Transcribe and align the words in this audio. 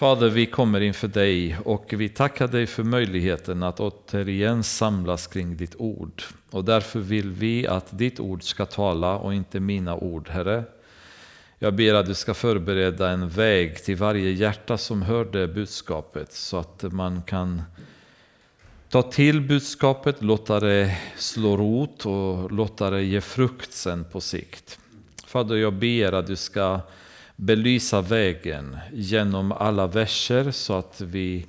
Fader, 0.00 0.28
vi 0.28 0.46
kommer 0.46 0.80
inför 0.80 1.08
dig 1.08 1.58
och 1.64 1.92
vi 1.92 2.08
tackar 2.08 2.48
dig 2.48 2.66
för 2.66 2.82
möjligheten 2.82 3.62
att 3.62 3.80
återigen 3.80 4.62
samlas 4.62 5.26
kring 5.26 5.56
ditt 5.56 5.74
ord. 5.78 6.22
Och 6.50 6.64
därför 6.64 7.00
vill 7.00 7.30
vi 7.30 7.66
att 7.66 7.98
ditt 7.98 8.20
ord 8.20 8.42
ska 8.42 8.66
tala 8.66 9.16
och 9.16 9.34
inte 9.34 9.60
mina 9.60 9.96
ord, 9.96 10.28
Herre. 10.28 10.64
Jag 11.58 11.74
ber 11.74 11.94
att 11.94 12.06
du 12.06 12.14
ska 12.14 12.34
förbereda 12.34 13.10
en 13.10 13.28
väg 13.28 13.84
till 13.84 13.96
varje 13.96 14.30
hjärta 14.30 14.78
som 14.78 15.02
hör 15.02 15.24
det 15.24 15.48
budskapet 15.48 16.32
så 16.32 16.56
att 16.56 16.82
man 16.82 17.22
kan 17.22 17.62
ta 18.88 19.02
till 19.02 19.40
budskapet, 19.40 20.22
låta 20.22 20.60
det 20.60 20.98
slå 21.16 21.56
rot 21.56 22.06
och 22.06 22.52
låta 22.52 22.90
det 22.90 23.02
ge 23.02 23.20
frukt 23.20 23.72
sen 23.72 24.04
på 24.12 24.20
sikt. 24.20 24.78
Fader, 25.26 25.56
jag 25.56 25.72
ber 25.72 26.12
att 26.12 26.26
du 26.26 26.36
ska 26.36 26.80
belysa 27.40 28.00
vägen 28.00 28.78
genom 28.92 29.52
alla 29.52 29.86
verser 29.86 30.50
så 30.50 30.74
att 30.74 31.00
vi 31.00 31.46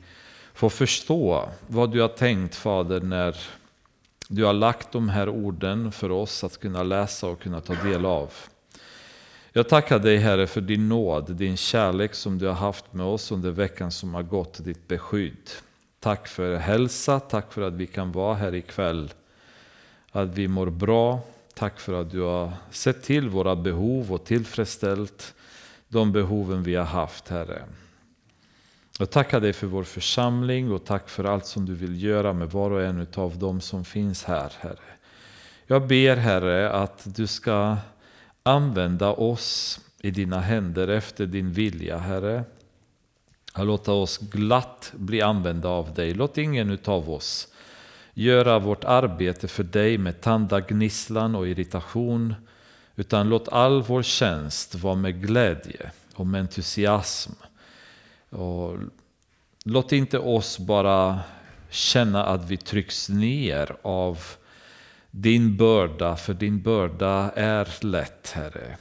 får 0.54 0.70
förstå 0.70 1.50
vad 1.68 1.92
du 1.92 2.02
har 2.02 2.08
tänkt 2.08 2.56
Fader 2.56 3.02
när 3.02 3.38
du 4.28 4.46
har 4.46 4.54
lagt 4.54 4.92
de 4.92 5.10
här 5.10 5.30
orden 5.30 5.92
för 5.92 6.12
oss 6.12 6.44
att 6.44 6.60
kunna 6.60 6.84
läsa 6.84 7.28
och 7.28 7.42
kunna 7.42 7.62
ta 7.62 7.74
del 7.74 8.06
av. 8.06 8.34
Jag 9.54 9.70
tackar 9.70 10.00
dig 10.00 10.18
Herre 10.18 10.48
för 10.48 10.62
din 10.62 10.90
nåd, 10.90 11.36
din 11.36 11.58
kärlek 11.58 12.14
som 12.14 12.38
du 12.38 12.48
har 12.48 12.54
haft 12.54 12.94
med 12.94 13.06
oss 13.06 13.32
under 13.32 13.52
veckan 13.52 13.92
som 13.92 14.14
har 14.14 14.24
gått, 14.24 14.66
ditt 14.66 14.88
beskydd. 14.88 15.50
Tack 16.00 16.28
för 16.28 16.56
hälsa, 16.56 17.20
tack 17.20 17.54
för 17.54 17.62
att 17.62 17.74
vi 17.74 17.88
kan 17.88 18.12
vara 18.12 18.36
här 18.36 18.56
ikväll. 18.56 19.14
Att 20.12 20.30
vi 20.30 20.48
mår 20.48 20.70
bra. 20.70 21.20
Tack 21.54 21.80
för 21.80 22.02
att 22.02 22.12
du 22.12 22.22
har 22.22 22.52
sett 22.72 23.04
till 23.04 23.30
våra 23.30 23.56
behov 23.56 24.14
och 24.14 24.24
tillfredsställt 24.24 25.34
de 25.92 26.12
behoven 26.12 26.64
vi 26.64 26.76
har 26.76 26.86
haft, 26.86 27.30
Herre. 27.30 27.64
Jag 29.00 29.10
tackar 29.10 29.40
dig 29.40 29.54
för 29.54 29.68
vår 29.68 29.84
församling 29.84 30.72
och 30.72 30.86
tack 30.86 31.10
för 31.10 31.24
allt 31.24 31.46
som 31.46 31.66
du 31.66 31.74
vill 31.74 32.04
göra 32.04 32.34
med 32.34 32.52
var 32.52 32.72
och 32.72 32.82
en 32.82 33.08
av 33.16 33.38
dem 33.38 33.62
som 33.62 33.86
finns 33.86 34.24
här, 34.24 34.54
Herre. 34.60 34.92
Jag 35.68 35.88
ber, 35.88 36.16
Herre, 36.16 36.72
att 36.72 37.16
du 37.16 37.28
ska 37.28 37.78
använda 38.44 39.10
oss 39.10 39.80
i 40.02 40.12
dina 40.12 40.40
händer 40.40 40.88
efter 40.88 41.26
din 41.26 41.52
vilja, 41.52 41.98
Herre. 41.98 42.44
Låta 43.58 43.92
oss 43.92 44.18
glatt 44.18 44.94
bli 44.96 45.22
använda 45.22 45.70
av 45.70 45.94
dig. 45.94 46.14
Låt 46.14 46.38
ingen 46.38 46.80
av 46.86 47.10
oss 47.10 47.48
göra 48.14 48.60
vårt 48.60 48.84
arbete 48.84 49.48
för 49.48 49.64
dig 49.64 49.98
med 49.98 50.22
tandagnisslan 50.22 51.36
och 51.36 51.48
irritation. 51.48 52.36
Utan 52.96 53.30
låt 53.30 53.48
all 53.48 53.82
vår 53.82 54.04
tjänst 54.04 54.76
vara 54.76 54.96
med 54.96 55.22
glädje 55.22 55.92
och 56.16 56.28
med 56.28 56.42
entusiasm. 56.42 57.32
Och 58.30 58.78
låt 59.66 59.92
inte 59.92 60.20
oss 60.20 60.60
bara 60.60 61.20
känna 61.70 62.26
att 62.26 62.50
vi 62.50 62.58
trycks 62.58 63.10
ner 63.10 63.76
av 63.82 64.20
din 65.12 65.58
börda, 65.58 66.16
för 66.16 66.34
din 66.34 66.62
börda 66.62 67.32
är 67.36 67.86
lätt, 67.86 68.32
Herre. 68.32 68.78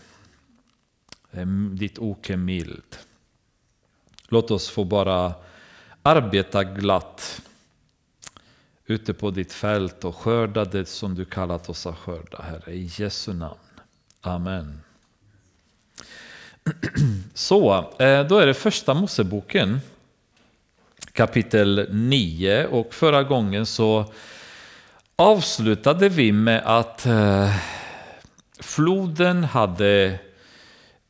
Ditt 1.73 1.99
ok 1.99 2.31
är 2.31 2.37
mild. 2.37 2.97
Låt 4.29 4.51
oss 4.51 4.69
få 4.69 4.85
bara 4.85 5.35
arbeta 6.03 6.65
glatt 6.65 7.43
ute 8.87 9.15
på 9.15 9.31
ditt 9.31 9.53
fält 9.53 10.05
och 10.05 10.17
skörda 10.17 10.65
det 10.65 10.87
som 10.89 11.15
du 11.15 11.25
kallat 11.25 11.69
oss 11.69 11.87
att 11.87 11.99
skörda, 11.99 12.43
Herre. 12.43 12.73
I 12.73 12.91
Jesu 12.99 13.33
namn. 13.33 13.59
Amen. 14.23 14.81
Så, 17.35 17.79
eh, 17.99 18.27
då 18.27 18.39
är 18.39 18.47
det 18.47 18.55
första 18.55 18.95
Moseboken, 18.95 19.81
kapitel 21.13 21.87
9. 21.91 22.67
Och 22.67 22.95
förra 22.95 23.23
gången 23.23 23.67
så 23.67 24.13
avslutade 25.17 26.09
vi 26.09 26.33
med 26.33 26.63
att 26.65 27.07
eh, 27.07 27.57
floden 28.61 29.45
hade 29.45 30.19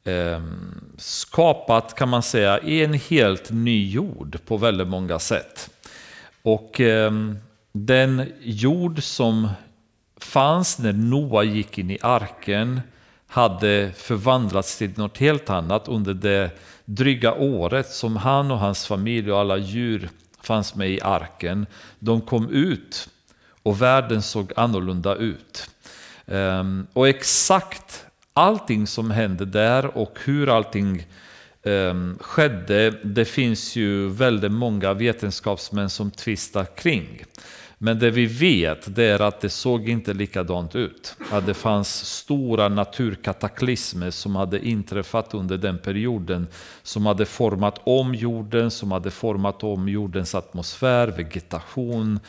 ehm, 0.04 0.80
skapat, 0.98 1.94
kan 1.94 2.08
man 2.08 2.22
säga, 2.22 2.58
en 2.58 2.94
helt 2.94 3.50
ny 3.50 3.90
jord 3.90 4.38
på 4.46 4.56
väldigt 4.56 4.88
många 4.88 5.18
sätt. 5.18 5.70
Och 6.42 6.80
ehm, 6.80 7.38
den 7.72 8.32
jord 8.40 9.02
som 9.02 9.48
fanns 10.16 10.78
när 10.78 10.92
Noa 10.92 11.42
gick 11.44 11.78
in 11.78 11.90
i 11.90 11.98
arken 12.02 12.80
hade 13.30 13.92
förvandlats 13.96 14.78
till 14.78 14.91
något 14.96 15.18
helt 15.18 15.50
annat 15.50 15.88
under 15.88 16.14
det 16.14 16.50
dryga 16.84 17.34
året 17.34 17.91
som 17.91 18.16
han 18.16 18.50
och 18.50 18.58
hans 18.58 18.86
familj 18.86 19.32
och 19.32 19.38
alla 19.38 19.56
djur 19.56 20.08
fanns 20.42 20.74
med 20.74 20.91
i 20.91 21.00
arken. 21.00 21.66
De 21.98 22.20
kom 22.20 22.50
ut 22.50 23.08
och 23.62 23.82
världen 23.82 24.22
såg 24.22 24.52
annorlunda 24.56 25.14
ut. 25.14 25.70
Ehm, 26.26 26.86
och 26.92 27.08
exakt 27.08 28.06
allting 28.32 28.86
som 28.86 29.10
hände 29.10 29.44
där 29.44 29.97
och 29.97 30.18
hur 30.24 30.56
allting 30.56 31.06
ehm, 31.62 32.18
skedde, 32.20 32.91
det 32.91 33.24
finns 33.24 33.76
ju 33.76 34.08
väldigt 34.08 34.52
många 34.52 34.94
vetenskapsmän 34.94 35.91
som 35.91 36.10
tvistar 36.10 36.64
kring. 36.64 37.24
Men 37.82 37.98
det 37.98 38.10
vi 38.10 38.26
vet 38.26 38.94
det 38.94 39.04
är 39.04 39.20
att 39.20 39.41
det 39.41 39.48
såg 39.48 39.88
inte 39.88 40.14
likadant 40.14 40.76
ut. 40.76 41.16
Att 41.30 41.46
det 41.46 41.54
fanns 41.54 42.06
stora 42.06 42.68
naturkataklysmer 42.68 44.10
som 44.10 44.36
hade 44.36 44.66
inträffat 44.66 45.34
under 45.34 45.56
den 45.56 45.78
perioden. 45.78 46.46
Som 46.82 47.06
hade 47.06 47.26
format 47.26 47.80
om 47.84 48.14
jorden, 48.14 48.70
som 48.70 48.92
hade 48.92 49.10
format 49.10 49.64
om 49.64 49.88
jordens 49.88 50.34
atmosfär, 50.34 51.08
vegetation 51.08 52.20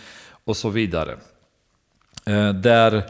och 0.44 0.57
så 0.57 0.69
vidare. 0.69 1.17
Eh, 2.25 2.53
där 2.53 3.03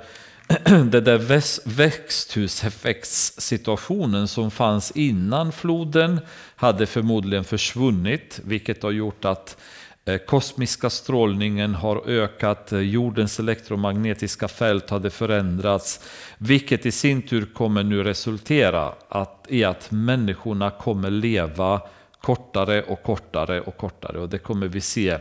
det 0.91 1.01
där 1.01 1.17
växthuseffektssituationen 1.65 4.27
som 4.27 4.51
fanns 4.51 4.91
innan 4.91 5.51
floden 5.51 6.19
hade 6.55 6.85
förmodligen 6.85 7.43
försvunnit, 7.43 8.39
vilket 8.43 8.83
har 8.83 8.91
gjort 8.91 9.25
att 9.25 9.57
Eh, 10.05 10.17
kosmiska 10.17 10.89
strålningen 10.89 11.75
har 11.75 12.09
ökat, 12.09 12.71
eh, 12.71 12.79
jordens 12.79 13.39
elektromagnetiska 13.39 14.47
fält 14.47 14.89
hade 14.89 15.09
förändrats, 15.09 15.99
vilket 16.37 16.85
i 16.85 16.91
sin 16.91 17.21
tur 17.21 17.45
kommer 17.45 17.83
nu 17.83 18.03
resultera 18.03 18.93
att, 19.09 19.45
i 19.49 19.63
att 19.63 19.91
människorna 19.91 20.69
kommer 20.69 21.09
leva 21.09 21.81
kortare 22.21 22.83
och 22.83 23.03
kortare 23.03 23.61
och 23.61 23.77
kortare. 23.77 24.19
Och 24.19 24.29
det 24.29 24.37
kommer 24.37 24.67
vi 24.67 24.81
se 24.81 25.17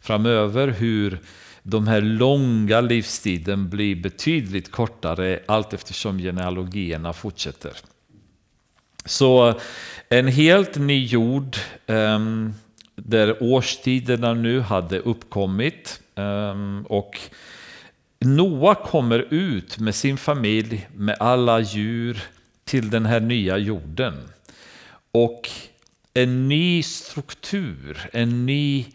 framöver 0.00 0.68
hur 0.68 1.18
de 1.62 1.86
här 1.86 2.00
långa 2.00 2.80
livstiden 2.80 3.68
blir 3.68 3.96
betydligt 3.96 4.70
kortare 4.70 5.40
allt 5.46 5.72
eftersom 5.72 6.18
genealogierna 6.18 7.12
fortsätter. 7.12 7.72
Så 9.04 9.48
eh, 9.48 9.56
en 10.08 10.28
helt 10.28 10.76
ny 10.76 11.06
jord 11.06 11.56
um, 11.86 12.54
där 12.96 13.42
årstiderna 13.42 14.34
nu 14.34 14.60
hade 14.60 14.98
uppkommit. 14.98 16.00
Ehm, 16.14 16.86
och 16.88 17.20
Noa 18.18 18.74
kommer 18.74 19.26
ut 19.30 19.78
med 19.78 19.94
sin 19.94 20.16
familj, 20.16 20.88
med 20.94 21.16
alla 21.20 21.60
djur, 21.60 22.22
till 22.64 22.90
den 22.90 23.06
här 23.06 23.20
nya 23.20 23.58
jorden. 23.58 24.28
Och 25.12 25.50
en 26.14 26.48
ny 26.48 26.82
struktur, 26.82 28.08
en 28.12 28.46
ny 28.46 28.86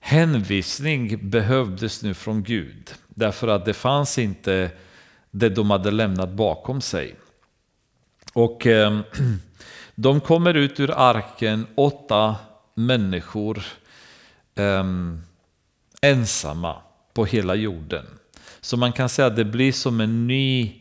hänvisning 0.00 1.30
behövdes 1.30 2.02
nu 2.02 2.14
från 2.14 2.42
Gud. 2.42 2.94
Därför 3.08 3.48
att 3.48 3.64
det 3.64 3.74
fanns 3.74 4.18
inte 4.18 4.70
det 5.30 5.48
de 5.48 5.70
hade 5.70 5.90
lämnat 5.90 6.30
bakom 6.30 6.80
sig. 6.80 7.14
Och 8.32 8.66
eh, 8.66 9.00
de 9.94 10.20
kommer 10.20 10.54
ut 10.54 10.80
ur 10.80 10.90
arken, 10.90 11.66
åtta 11.74 12.36
människor 12.76 13.62
um, 14.54 15.22
ensamma 16.00 16.76
på 17.14 17.24
hela 17.24 17.54
jorden. 17.54 18.06
Så 18.60 18.76
man 18.76 18.92
kan 18.92 19.08
säga 19.08 19.26
att 19.26 19.36
det 19.36 19.44
blir 19.44 19.72
som 19.72 20.00
en 20.00 20.26
ny, 20.26 20.72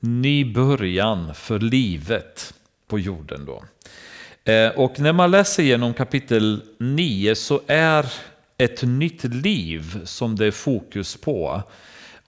ny 0.00 0.44
början 0.44 1.34
för 1.34 1.58
livet 1.58 2.54
på 2.88 2.98
jorden. 2.98 3.44
Då. 3.44 3.64
Eh, 4.52 4.68
och 4.68 5.00
när 5.00 5.12
man 5.12 5.30
läser 5.30 5.62
igenom 5.62 5.94
kapitel 5.94 6.62
9 6.78 7.34
så 7.34 7.60
är 7.66 8.06
ett 8.58 8.82
nytt 8.82 9.24
liv 9.24 10.04
som 10.04 10.36
det 10.36 10.46
är 10.46 10.50
fokus 10.50 11.16
på. 11.16 11.62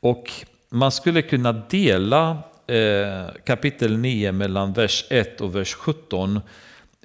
Och 0.01 0.31
man 0.69 0.93
skulle 0.93 1.23
kunna 1.23 1.53
dela 1.53 2.39
eh, 2.67 3.35
kapitel 3.47 3.99
9 3.99 4.33
mellan 4.33 4.73
vers 4.73 5.05
1 5.11 5.41
och 5.41 5.57
vers 5.57 5.75
17 5.75 6.41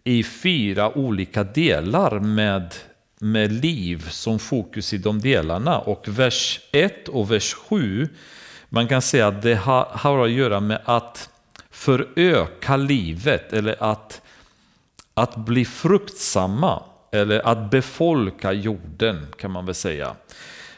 i 0.03 0.23
fyra 0.23 0.97
olika 0.97 1.43
delar 1.43 2.19
med, 2.19 2.75
med 3.19 3.51
liv 3.51 4.09
som 4.09 4.39
fokus 4.39 4.93
i 4.93 4.97
de 4.97 5.19
delarna. 5.19 5.79
Och 5.79 6.07
vers 6.07 6.59
1 6.71 7.07
och 7.07 7.31
vers 7.31 7.53
7, 7.53 8.09
man 8.69 8.87
kan 8.87 9.01
säga 9.01 9.27
att 9.27 9.41
det 9.41 9.55
har, 9.55 9.87
har 9.91 10.25
att 10.25 10.31
göra 10.31 10.59
med 10.59 10.81
att 10.85 11.29
föröka 11.69 12.77
livet 12.77 13.53
eller 13.53 13.83
att, 13.83 14.21
att 15.13 15.35
bli 15.35 15.65
fruktsamma 15.65 16.83
eller 17.11 17.47
att 17.47 17.71
befolka 17.71 18.53
jorden 18.53 19.27
kan 19.37 19.51
man 19.51 19.65
väl 19.65 19.75
säga. 19.75 20.15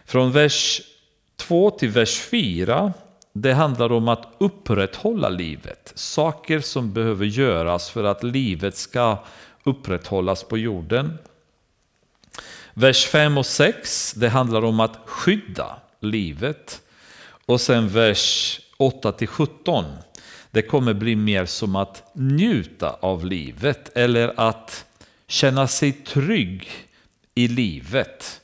Från 0.06 0.32
vers 0.32 0.82
2 1.36 1.72
till 1.72 1.90
vers 1.90 2.20
4 2.20 2.94
det 3.34 3.54
handlar 3.54 3.92
om 3.92 4.08
att 4.08 4.28
upprätthålla 4.38 5.30
livet. 5.30 5.92
Saker 5.96 6.60
som 6.60 6.94
behöver 6.94 7.26
göras 7.26 7.90
för 7.90 8.04
att 8.04 8.24
livet 8.24 8.78
ska 8.78 9.18
upprätthållas 9.64 10.44
på 10.44 10.58
jorden. 10.58 11.18
Vers 12.74 13.06
5 13.06 13.38
och 13.38 13.46
6 13.46 14.14
det 14.14 14.30
handlar 14.30 14.66
om 14.66 14.80
att 14.80 15.00
skydda 15.06 15.76
livet. 16.00 16.82
Och 17.46 17.62
sen 17.62 17.90
vers 17.90 18.60
8 18.78 19.12
till 19.12 19.28
17 19.28 19.86
det 20.52 20.62
kommer 20.62 20.94
bli 20.94 21.16
mer 21.16 21.46
som 21.46 21.76
att 21.76 22.04
njuta 22.14 22.98
av 23.00 23.26
livet 23.26 23.98
eller 23.98 24.34
att 24.40 24.86
känna 25.28 25.68
sig 25.68 25.92
trygg 25.92 26.70
i 27.36 27.48
livet. 27.48 28.41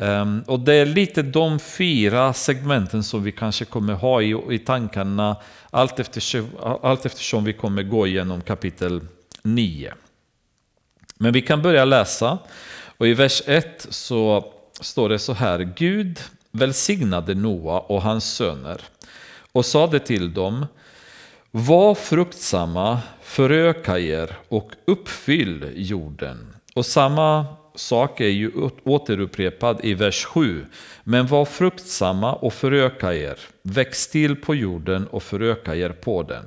Um, 0.00 0.42
och 0.46 0.60
det 0.60 0.74
är 0.74 0.86
lite 0.86 1.22
de 1.22 1.58
fyra 1.58 2.32
segmenten 2.32 3.04
som 3.04 3.22
vi 3.22 3.32
kanske 3.32 3.64
kommer 3.64 3.92
ha 3.92 4.22
i, 4.22 4.36
i 4.50 4.58
tankarna 4.58 5.36
allt 5.70 6.00
eftersom, 6.00 6.48
allt 6.82 7.06
eftersom 7.06 7.44
vi 7.44 7.52
kommer 7.52 7.82
gå 7.82 8.06
igenom 8.06 8.40
kapitel 8.40 9.00
9. 9.42 9.94
Men 11.18 11.32
vi 11.32 11.42
kan 11.42 11.62
börja 11.62 11.84
läsa 11.84 12.38
och 12.98 13.06
i 13.08 13.14
vers 13.14 13.42
1 13.46 13.86
så 13.90 14.52
står 14.80 15.08
det 15.08 15.18
så 15.18 15.32
här. 15.32 15.58
Gud 15.76 16.20
välsignade 16.50 17.34
Noa 17.34 17.80
och 17.80 18.02
hans 18.02 18.24
söner 18.24 18.80
och 19.52 19.66
sade 19.66 19.98
till 19.98 20.34
dem 20.34 20.66
var 21.50 21.94
fruktsamma, 21.94 22.98
föröka 23.22 23.98
er 23.98 24.36
och 24.48 24.72
uppfyll 24.84 25.72
jorden. 25.74 26.54
Och 26.74 26.86
samma 26.86 27.46
sak 27.80 28.20
är 28.20 28.28
ju 28.28 28.50
återupprepad 28.84 29.80
i 29.82 29.94
vers 29.94 30.24
7. 30.24 30.66
Men 31.04 31.26
var 31.26 31.44
fruktsamma 31.44 32.32
och 32.32 32.52
föröka 32.52 33.14
er, 33.14 33.38
väx 33.62 34.08
till 34.08 34.36
på 34.36 34.54
jorden 34.54 35.06
och 35.06 35.22
föröka 35.22 35.76
er 35.76 35.90
på 35.90 36.22
den. 36.22 36.44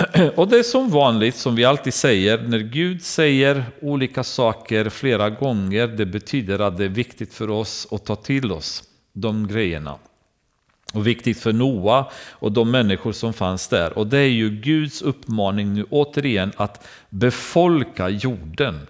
Och 0.36 0.48
det 0.48 0.58
är 0.58 0.62
som 0.62 0.90
vanligt, 0.90 1.36
som 1.36 1.54
vi 1.54 1.64
alltid 1.64 1.94
säger, 1.94 2.38
när 2.38 2.58
Gud 2.58 3.02
säger 3.02 3.64
olika 3.80 4.24
saker 4.24 4.88
flera 4.88 5.30
gånger, 5.30 5.86
det 5.86 6.06
betyder 6.06 6.58
att 6.58 6.78
det 6.78 6.84
är 6.84 6.88
viktigt 6.88 7.34
för 7.34 7.50
oss 7.50 7.88
att 7.90 8.04
ta 8.04 8.16
till 8.16 8.52
oss 8.52 8.84
de 9.12 9.48
grejerna. 9.48 9.98
Och 10.92 11.06
viktigt 11.06 11.38
för 11.38 11.52
Noa 11.52 12.10
och 12.30 12.52
de 12.52 12.70
människor 12.70 13.12
som 13.12 13.32
fanns 13.32 13.68
där. 13.68 13.98
Och 13.98 14.06
det 14.06 14.18
är 14.18 14.28
ju 14.28 14.50
Guds 14.50 15.02
uppmaning 15.02 15.74
nu 15.74 15.86
återigen 15.90 16.52
att 16.56 16.86
befolka 17.08 18.08
jorden. 18.08 18.86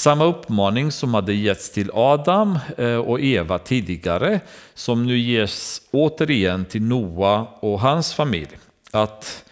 Samma 0.00 0.24
uppmaning 0.24 0.92
som 0.92 1.14
hade 1.14 1.34
getts 1.34 1.70
till 1.70 1.90
Adam 1.94 2.58
eh, 2.78 2.96
och 2.96 3.20
Eva 3.20 3.58
tidigare, 3.58 4.40
som 4.74 5.06
nu 5.06 5.18
ges 5.18 5.82
återigen 5.90 6.64
till 6.64 6.82
Noa 6.82 7.46
och 7.60 7.80
hans 7.80 8.14
familj. 8.14 8.58
Att 8.90 9.44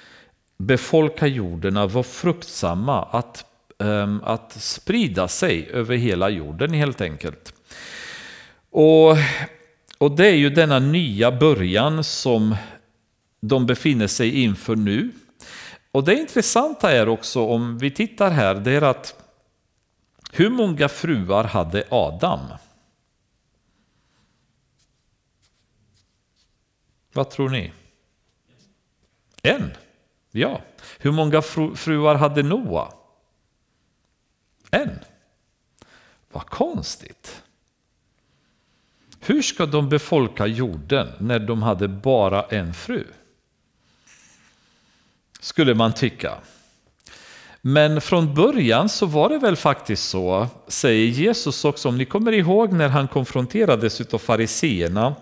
befolka 0.56 1.27
jorden, 1.27 1.77
att 1.77 1.93
vara 1.93 2.05
fruktsamma, 2.05 3.03
att, 3.03 3.45
ehm, 3.79 4.21
att 4.25 4.53
sprida 4.53 5.29
sig 5.29 5.71
över 5.73 5.97
hela 5.97 6.29
jorden 6.29 6.73
helt 6.73 7.00
enkelt. 7.00 7.55
Och 8.71 9.17
och 9.99 10.11
det 10.11 10.27
är 10.27 10.37
ju 10.37 10.50
denna 10.50 10.79
nya 10.79 11.33
början 11.33 12.05
som 12.05 12.56
de 13.41 13.67
befinner 13.67 14.06
sig 14.06 14.43
inför 14.43 14.77
nu. 14.77 15.11
Och 15.93 16.05
det 16.05 16.15
intressanta 16.15 16.93
är 16.93 17.09
också 17.09 17.47
om 17.47 17.79
vi 17.79 17.91
tittar 17.91 18.31
här, 18.31 18.55
det 18.55 18.73
är 18.73 18.83
att 18.83 19.25
hur 20.32 20.50
många 20.50 20.88
fruar 20.88 21.44
hade 21.44 21.84
Adam? 21.90 22.40
Vad 27.12 27.30
tror 27.30 27.48
ni? 27.48 27.72
En? 29.42 29.70
Ja. 30.30 30.60
Hur 30.98 31.12
många 31.12 31.42
fruar 31.76 32.14
hade 32.14 32.42
Noa? 32.42 32.92
En. 34.70 34.98
Vad 36.30 36.46
konstigt. 36.46 37.42
Hur 39.20 39.42
ska 39.42 39.66
de 39.66 39.88
befolka 39.88 40.46
jorden 40.46 41.12
när 41.19 41.38
de 41.38 41.62
hade 41.62 41.88
bara 41.88 42.42
en 42.42 42.75
fru? 42.75 43.06
Skulle 45.40 45.75
man 45.75 45.92
tycka. 45.92 46.38
Men 47.62 48.00
från 48.00 48.34
början 48.34 48.88
så 48.88 49.06
var 49.06 49.28
det 49.28 49.38
väl 49.38 49.56
faktiskt 49.56 50.08
så, 50.08 50.49
säger 50.69 51.06
Jesus 51.06 51.64
också, 51.64 51.88
om 51.88 51.99
ni 51.99 52.05
kommer 52.05 52.32
ihåg 52.32 52.72
när 52.72 52.88
han 52.88 53.08
konfronterades 53.08 54.00
av 54.00 54.19
fariseerna 54.19 55.14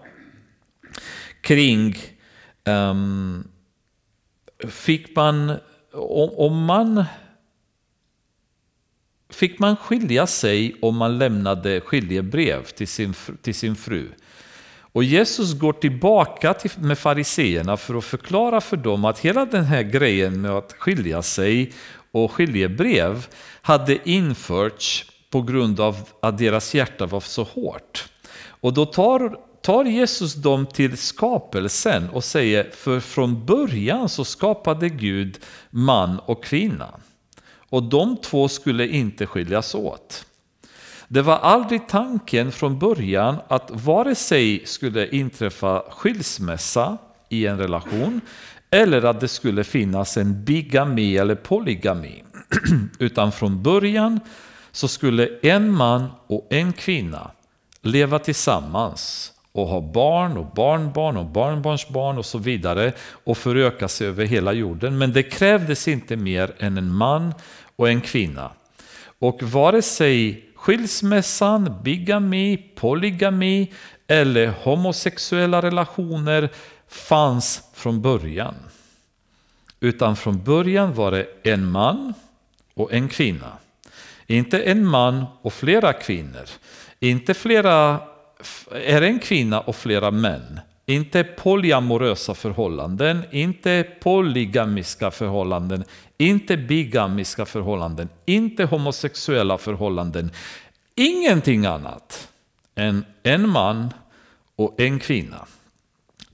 kring 1.40 1.96
um, 2.64 3.48
fick 4.68 5.16
man, 5.16 5.50
om, 5.92 6.30
om 6.36 6.64
man 6.64 7.04
fick 9.30 9.58
man 9.58 9.76
skilja 9.76 10.26
sig 10.26 10.76
om 10.80 10.96
man 10.96 11.18
lämnade 11.18 11.80
skiljebrev 11.80 12.64
till 12.64 12.88
sin, 12.88 13.14
till 13.42 13.54
sin 13.54 13.76
fru. 13.76 14.08
Och 14.96 15.04
Jesus 15.04 15.54
går 15.54 15.72
tillbaka 15.72 16.54
till, 16.54 16.70
med 16.78 16.98
fariseerna 16.98 17.76
för 17.76 17.98
att 17.98 18.04
förklara 18.04 18.60
för 18.60 18.76
dem 18.76 19.04
att 19.04 19.18
hela 19.18 19.44
den 19.44 19.64
här 19.64 19.82
grejen 19.82 20.40
med 20.40 20.50
att 20.50 20.72
skilja 20.78 21.22
sig 21.22 21.72
och 22.24 22.32
skiljebrev 22.32 23.26
hade 23.62 24.10
införts 24.10 25.12
på 25.30 25.42
grund 25.42 25.80
av 25.80 26.08
att 26.20 26.38
deras 26.38 26.74
hjärta 26.74 27.06
var 27.06 27.20
så 27.20 27.42
hårt. 27.42 28.08
Och 28.48 28.72
då 28.72 28.86
tar, 28.86 29.38
tar 29.62 29.84
Jesus 29.84 30.34
dem 30.34 30.66
till 30.66 30.96
skapelsen 30.96 32.10
och 32.10 32.24
säger, 32.24 32.70
för 32.70 33.00
från 33.00 33.46
början 33.46 34.08
så 34.08 34.24
skapade 34.24 34.88
Gud 34.88 35.38
man 35.70 36.18
och 36.18 36.44
kvinna. 36.44 36.88
Och 37.70 37.82
de 37.82 38.16
två 38.16 38.48
skulle 38.48 38.88
inte 38.88 39.26
skiljas 39.26 39.74
åt. 39.74 40.26
Det 41.08 41.22
var 41.22 41.36
aldrig 41.38 41.88
tanken 41.88 42.52
från 42.52 42.78
början 42.78 43.36
att 43.48 43.70
vare 43.70 44.14
sig 44.14 44.66
skulle 44.66 45.08
inträffa 45.08 45.82
skilsmässa 45.90 46.98
i 47.28 47.46
en 47.46 47.58
relation 47.58 48.20
eller 48.76 49.04
att 49.04 49.20
det 49.20 49.28
skulle 49.28 49.64
finnas 49.64 50.16
en 50.16 50.44
bigami 50.44 51.16
eller 51.16 51.34
polygami. 51.34 52.22
Utan 52.98 53.32
från 53.32 53.62
början 53.62 54.20
så 54.72 54.88
skulle 54.88 55.28
en 55.42 55.70
man 55.70 56.06
och 56.26 56.46
en 56.50 56.72
kvinna 56.72 57.30
leva 57.82 58.18
tillsammans 58.18 59.32
och 59.52 59.66
ha 59.66 59.80
barn 59.80 60.36
och 60.36 60.46
barnbarn 60.54 61.16
och 61.16 61.26
barnbarnsbarn 61.26 62.18
och 62.18 62.26
så 62.26 62.38
vidare 62.38 62.92
och 63.24 63.38
föröka 63.38 63.88
sig 63.88 64.06
över 64.06 64.24
hela 64.24 64.52
jorden. 64.52 64.98
Men 64.98 65.12
det 65.12 65.22
krävdes 65.22 65.88
inte 65.88 66.16
mer 66.16 66.54
än 66.58 66.78
en 66.78 66.92
man 66.94 67.34
och 67.76 67.88
en 67.88 68.00
kvinna. 68.00 68.50
Och 69.18 69.42
vare 69.42 69.82
sig 69.82 70.44
skilsmässan, 70.54 71.78
bigami, 71.82 72.56
polygami 72.74 73.72
eller 74.06 74.46
homosexuella 74.62 75.62
relationer 75.62 76.50
fanns 76.88 77.62
från 77.74 78.02
början. 78.02 78.54
Utan 79.86 80.16
från 80.16 80.44
början 80.44 80.94
var 80.94 81.10
det 81.10 81.26
en 81.42 81.70
man 81.70 82.14
och 82.74 82.92
en 82.92 83.08
kvinna. 83.08 83.52
Inte 84.26 84.58
en 84.58 84.86
man 84.86 85.24
och 85.42 85.52
flera 85.52 85.92
kvinnor. 85.92 86.48
Inte 87.00 87.34
flera, 87.34 88.00
är 88.70 89.02
en 89.02 89.18
kvinna 89.18 89.60
och 89.60 89.76
flera 89.76 90.10
män. 90.10 90.60
Inte 90.86 91.24
polyamorösa 91.24 92.34
förhållanden, 92.34 93.22
inte 93.30 93.86
polygamiska 94.00 95.10
förhållanden, 95.10 95.84
inte 96.18 96.56
bigamiska 96.56 97.44
förhållanden, 97.46 98.08
inte 98.24 98.64
homosexuella 98.64 99.58
förhållanden. 99.58 100.30
Ingenting 100.94 101.66
annat 101.66 102.28
än 102.74 103.04
en 103.22 103.48
man 103.48 103.92
och 104.56 104.80
en 104.80 104.98
kvinna. 104.98 105.46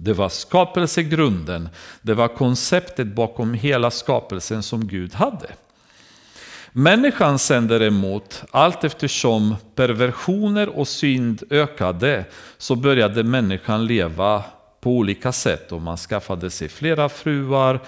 Det 0.04 0.12
var 0.12 0.28
skapelsegrunden, 0.28 1.68
det 2.02 2.14
var 2.14 2.28
konceptet 2.28 3.06
bakom 3.06 3.54
hela 3.54 3.90
skapelsen 3.90 4.62
som 4.62 4.86
Gud 4.86 5.14
hade. 5.14 5.46
Människan 6.72 7.38
sen 7.38 7.68
däremot, 7.68 8.42
allt 8.50 8.84
eftersom 8.84 9.56
perversioner 9.74 10.68
och 10.68 10.88
synd 10.88 11.42
ökade, 11.50 12.24
så 12.58 12.76
började 12.76 13.22
människan 13.22 13.86
leva 13.86 14.44
på 14.80 14.90
olika 14.90 15.32
sätt. 15.32 15.72
Och 15.72 15.82
man 15.82 15.96
skaffade 15.96 16.50
sig 16.50 16.68
flera 16.68 17.08
fruar, 17.08 17.80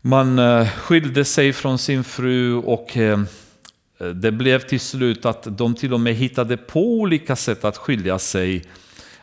man 0.00 0.38
eh, 0.38 0.68
skilde 0.68 1.24
sig 1.24 1.52
från 1.52 1.78
sin 1.78 2.04
fru 2.04 2.54
och 2.54 2.96
eh, 2.96 3.20
det 4.14 4.32
blev 4.32 4.58
till 4.58 4.80
slut 4.80 5.26
att 5.26 5.58
de 5.58 5.74
till 5.74 5.94
och 5.94 6.00
med 6.00 6.14
hittade 6.14 6.56
på 6.56 6.80
olika 6.80 7.36
sätt 7.36 7.64
att 7.64 7.76
skilja 7.76 8.18
sig 8.18 8.64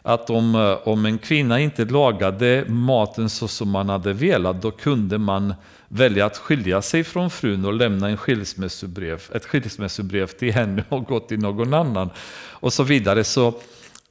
att 0.03 0.29
om, 0.29 0.55
eh, 0.55 0.87
om 0.87 1.05
en 1.05 1.17
kvinna 1.17 1.59
inte 1.59 1.85
lagade 1.85 2.65
maten 2.67 3.29
så 3.29 3.47
som 3.47 3.69
man 3.69 3.89
hade 3.89 4.13
velat, 4.13 4.61
då 4.61 4.71
kunde 4.71 5.17
man 5.17 5.53
välja 5.87 6.25
att 6.25 6.37
skilja 6.37 6.81
sig 6.81 7.03
från 7.03 7.29
frun 7.29 7.65
och 7.65 7.73
lämna 7.73 8.09
en 8.09 8.17
skilsmässobrev, 8.17 9.21
ett 9.33 9.45
skilsmässobrev 9.45 10.27
till 10.27 10.53
henne 10.53 10.83
och 10.89 11.05
gå 11.05 11.19
till 11.19 11.39
någon 11.39 11.73
annan. 11.73 12.09
Och 12.49 12.73
så 12.73 12.83
vidare. 12.83 13.23
Så 13.23 13.53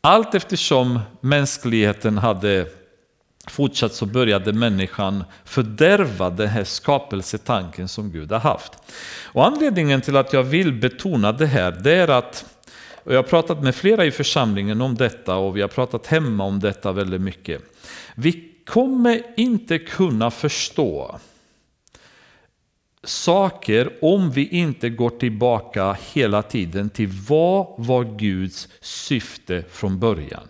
allt 0.01 0.35
eftersom 0.35 1.01
mänskligheten 1.21 2.19
hade 2.19 2.67
fortsatt 3.49 3.93
så 3.93 4.07
började 4.07 4.53
människan 4.53 5.25
fördärva 5.45 6.31
den 6.31 6.49
här 6.49 6.65
skapelsetanken 6.65 7.89
som 7.89 8.13
Gud 8.13 8.33
har 8.33 8.39
haft. 8.39 8.73
Och 9.25 9.47
anledningen 9.47 10.01
till 10.01 10.17
att 10.17 10.33
jag 10.33 10.43
vill 10.43 10.73
betona 10.73 11.33
det 11.33 11.47
här, 11.47 11.71
det 11.71 11.95
är 11.95 12.09
att 12.09 12.45
och 13.05 13.13
jag 13.13 13.19
har 13.19 13.29
pratat 13.29 13.63
med 13.63 13.75
flera 13.75 14.05
i 14.05 14.11
församlingen 14.11 14.81
om 14.81 14.95
detta 14.95 15.37
och 15.37 15.57
vi 15.57 15.61
har 15.61 15.69
pratat 15.69 16.07
hemma 16.07 16.45
om 16.45 16.61
detta 16.61 16.93
väldigt 16.93 17.21
mycket. 17.21 17.63
Vi 18.15 18.53
kommer 18.67 19.23
inte 19.37 19.79
kunna 19.79 20.31
förstå 20.31 21.19
saker 23.05 23.93
om 24.01 24.31
vi 24.31 24.49
inte 24.49 24.91
går 24.91 25.11
tillbaka 25.11 25.97
hela 26.13 26.43
tiden 26.43 26.91
till 26.91 27.09
vad 27.29 27.67
var 27.77 28.05
Guds 28.05 28.69
syfte 28.81 29.65
från 29.71 29.99
början. 29.99 30.49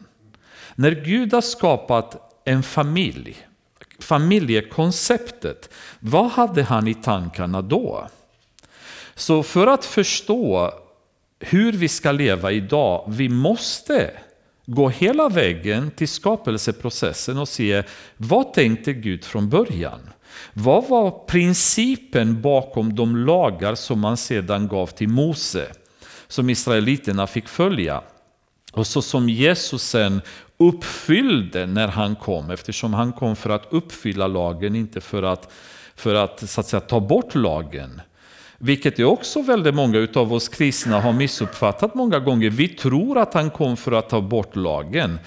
När 0.74 0.90
Gud 0.90 1.32
har 1.32 1.40
skapat 1.40 2.40
en 2.44 2.62
familj, 2.62 3.46
familjekonceptet, 3.98 5.70
vad 6.00 6.30
hade 6.30 6.62
han 6.62 6.88
i 6.88 6.94
tankarna 6.94 7.62
då? 7.62 8.08
Så 9.14 9.42
för 9.42 9.66
att 9.66 9.84
förstå 9.84 10.72
hur 11.42 11.72
vi 11.72 11.88
ska 11.88 12.12
leva 12.12 12.52
idag, 12.52 13.04
vi 13.08 13.28
måste 13.28 14.10
gå 14.66 14.88
hela 14.88 15.28
vägen 15.28 15.90
till 15.90 16.08
skapelseprocessen 16.08 17.38
och 17.38 17.48
se 17.48 17.82
vad 18.16 18.52
tänkte 18.52 18.92
Gud 18.92 19.24
från 19.24 19.48
början? 19.48 20.00
Vad 20.52 20.88
var 20.88 21.10
principen 21.26 22.42
bakom 22.42 22.94
de 22.94 23.16
lagar 23.16 23.74
som 23.74 24.00
man 24.00 24.16
sedan 24.16 24.68
gav 24.68 24.86
till 24.86 25.08
Mose, 25.08 25.72
som 26.28 26.50
israeliterna 26.50 27.26
fick 27.26 27.48
följa? 27.48 28.02
Och 28.72 28.86
så 28.86 29.02
som 29.02 29.28
Jesus 29.28 29.82
sen 29.82 30.20
uppfyllde 30.56 31.66
när 31.66 31.88
han 31.88 32.16
kom, 32.16 32.50
eftersom 32.50 32.94
han 32.94 33.12
kom 33.12 33.36
för 33.36 33.50
att 33.50 33.66
uppfylla 33.70 34.26
lagen, 34.26 34.76
inte 34.76 35.00
för 35.00 35.22
att, 35.22 35.52
för 35.94 36.14
att, 36.14 36.50
så 36.50 36.60
att 36.60 36.66
säga, 36.66 36.80
ta 36.80 37.00
bort 37.00 37.34
lagen. 37.34 38.00
Vilket 38.64 38.98
är 38.98 39.04
också 39.04 39.42
väldigt 39.42 39.74
många 39.74 40.08
av 40.14 40.32
oss 40.32 40.48
kristna 40.48 41.00
har 41.00 41.12
missuppfattat 41.12 41.94
många 41.94 42.18
gånger. 42.18 42.50
Vi 42.50 42.68
tror 42.68 43.18
att 43.18 43.34
han 43.34 43.50
kom 43.50 43.76
för 43.76 43.92
att 43.92 44.08
ta 44.08 44.20
bort 44.20 44.56
lagen. 44.56 45.18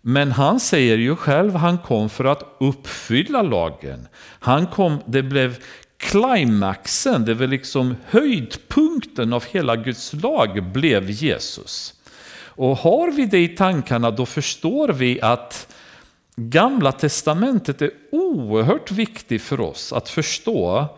Men 0.00 0.32
han 0.32 0.60
säger 0.60 0.98
ju 0.98 1.16
själv 1.16 1.56
att 1.56 1.62
han 1.62 1.78
kom 1.78 2.10
för 2.10 2.24
att 2.24 2.56
uppfylla 2.60 3.42
lagen. 3.42 4.08
Han 4.20 4.66
kom, 4.66 4.98
det 5.06 5.22
blev 5.22 5.58
klimaxen, 5.96 7.24
det 7.24 7.34
var 7.34 7.46
liksom 7.46 7.96
höjdpunkten 8.06 9.32
av 9.32 9.44
hela 9.44 9.76
Guds 9.76 10.12
lag 10.12 10.72
blev 10.72 11.10
Jesus. 11.10 11.94
Och 12.40 12.76
har 12.76 13.10
vi 13.10 13.26
det 13.26 13.38
i 13.38 13.48
tankarna 13.48 14.10
då 14.10 14.26
förstår 14.26 14.88
vi 14.88 15.20
att 15.20 15.74
Gamla 16.36 16.92
testamentet 16.92 17.82
är 17.82 17.90
oerhört 18.12 18.90
viktigt 18.90 19.42
för 19.42 19.60
oss 19.60 19.92
att 19.92 20.08
förstå 20.08 20.88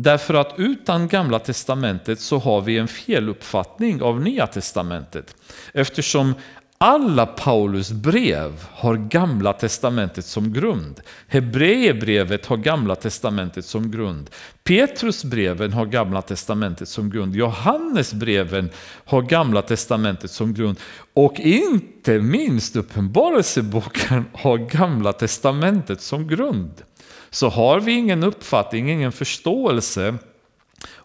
Därför 0.00 0.34
att 0.34 0.54
utan 0.56 1.08
Gamla 1.08 1.38
Testamentet 1.38 2.20
så 2.20 2.38
har 2.38 2.60
vi 2.60 2.78
en 2.78 2.88
feluppfattning 2.88 4.02
av 4.02 4.20
Nya 4.20 4.46
Testamentet. 4.46 5.36
Eftersom 5.72 6.34
alla 6.78 7.26
Paulus 7.26 7.90
brev 7.90 8.52
har 8.72 8.96
Gamla 8.96 9.52
Testamentet 9.52 10.24
som 10.24 10.52
grund. 10.52 11.00
Hebreerbrevet 11.28 12.46
har 12.46 12.56
Gamla 12.56 12.94
Testamentet 12.94 13.64
som 13.64 13.90
grund. 13.90 14.30
Petrusbreven 14.64 15.72
har 15.72 15.86
Gamla 15.86 16.22
Testamentet 16.22 16.88
som 16.88 17.10
grund. 17.10 17.36
Johannesbreven 17.36 18.70
har 19.04 19.22
Gamla 19.22 19.62
Testamentet 19.62 20.30
som 20.30 20.54
grund. 20.54 20.80
Och 21.14 21.40
inte 21.40 22.18
minst 22.18 22.76
Uppenbarelseboken 22.76 24.24
har 24.32 24.58
Gamla 24.58 25.12
Testamentet 25.12 26.00
som 26.00 26.28
grund. 26.28 26.82
Så 27.30 27.48
har 27.48 27.80
vi 27.80 27.92
ingen 27.92 28.22
uppfattning, 28.22 28.90
ingen 28.90 29.12
förståelse 29.12 30.14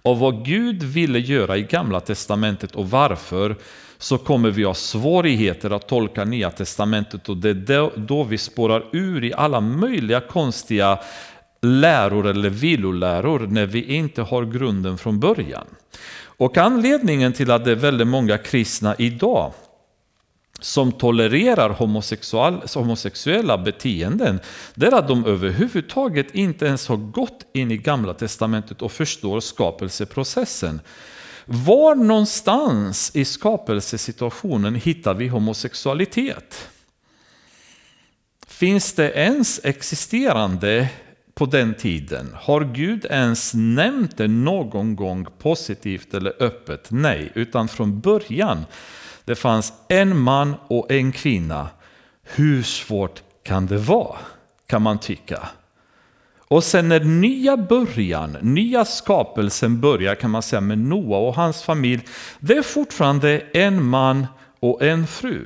av 0.02 0.20
vad 0.20 0.46
Gud 0.46 0.84
ville 0.84 1.20
göra 1.20 1.58
i 1.58 1.64
Gamla 1.64 2.00
Testamentet 2.00 2.76
och 2.76 2.90
varför 2.90 3.56
så 3.98 4.18
kommer 4.18 4.50
vi 4.50 4.64
ha 4.64 4.74
svårigheter 4.74 5.70
att 5.70 5.88
tolka 5.88 6.26
Nya 6.26 6.52
Testamentet 6.52 7.30
och 7.30 7.38
det 7.38 7.50
är 7.50 8.00
då 8.00 8.24
vi 8.24 8.38
spårar 8.38 8.86
ur 8.92 9.24
i 9.24 9.34
alla 9.34 9.62
möjliga 9.62 10.20
konstiga 10.20 11.00
läror 11.62 12.28
eller 12.28 12.50
viloläror 12.50 13.40
när 13.40 13.66
vi 13.66 13.84
inte 13.84 14.22
har 14.22 14.46
grunden 14.46 14.98
från 14.98 15.20
början. 15.20 15.66
Och 16.38 16.58
anledningen 16.58 17.34
till 17.34 17.52
att 17.52 17.66
det 17.66 17.72
är 17.72 17.76
väldigt 17.76 18.08
många 18.08 18.38
kristna 18.38 18.96
idag 18.98 19.54
som 20.64 20.92
tolererar 20.92 21.70
homosexuella 22.74 23.58
beteenden, 23.58 24.40
det 24.76 24.86
är 24.86 24.92
att 24.92 25.08
de 25.08 25.26
överhuvudtaget 25.26 26.36
inte 26.36 26.66
ens 26.66 26.88
har 26.88 26.98
gått 26.98 27.46
in 27.54 27.72
i 27.72 27.78
Gamla 27.78 28.14
Testamentet 28.14 28.82
och 28.82 28.92
förstår 28.92 29.40
skapelseprocessen. 29.40 30.82
Var 31.46 31.96
någonstans 31.96 33.12
i 33.16 33.26
skapelsesituationen 33.26 34.76
hittar 34.76 35.14
vi 35.14 35.28
homosexualitet? 35.28 36.70
Finns 38.48 38.94
det 38.94 39.12
ens 39.12 39.60
existerande 39.64 40.90
på 41.34 41.46
den 41.46 41.74
tiden? 41.74 42.36
Har 42.36 42.62
Gud 42.74 43.06
ens 43.10 43.52
nämnt 43.54 44.18
det 44.18 44.28
någon 44.28 44.96
gång 44.96 45.28
positivt 45.40 46.14
eller 46.14 46.44
öppet? 46.44 46.88
Nej, 46.92 47.32
utan 47.36 47.68
från 47.68 48.00
början 48.00 48.66
det 49.26 49.36
fanns 49.36 49.74
en 49.90 50.20
man 50.20 50.56
och 50.68 50.92
en 50.92 51.12
kvinna. 51.12 51.70
Hur 52.24 52.64
svårt 52.64 53.22
kan 53.44 53.66
det 53.66 53.78
vara? 53.78 54.18
Kan 54.68 54.82
man 54.82 55.00
tycka. 55.00 55.40
Och 56.54 56.64
sen 56.64 56.90
när 56.90 57.00
nya 57.00 57.58
början, 57.58 58.38
nya 58.42 58.86
skapelsen 58.86 59.82
börjar 59.82 60.16
kan 60.16 60.32
man 60.32 60.42
säga 60.42 60.62
med 60.62 60.78
Noa 60.78 61.18
och 61.18 61.36
hans 61.36 61.64
familj. 61.64 62.02
Det 62.40 62.54
är 62.54 62.62
fortfarande 62.62 63.40
en 63.54 63.84
man 63.84 64.28
och 64.60 64.82
en 64.82 65.08
fru. 65.08 65.46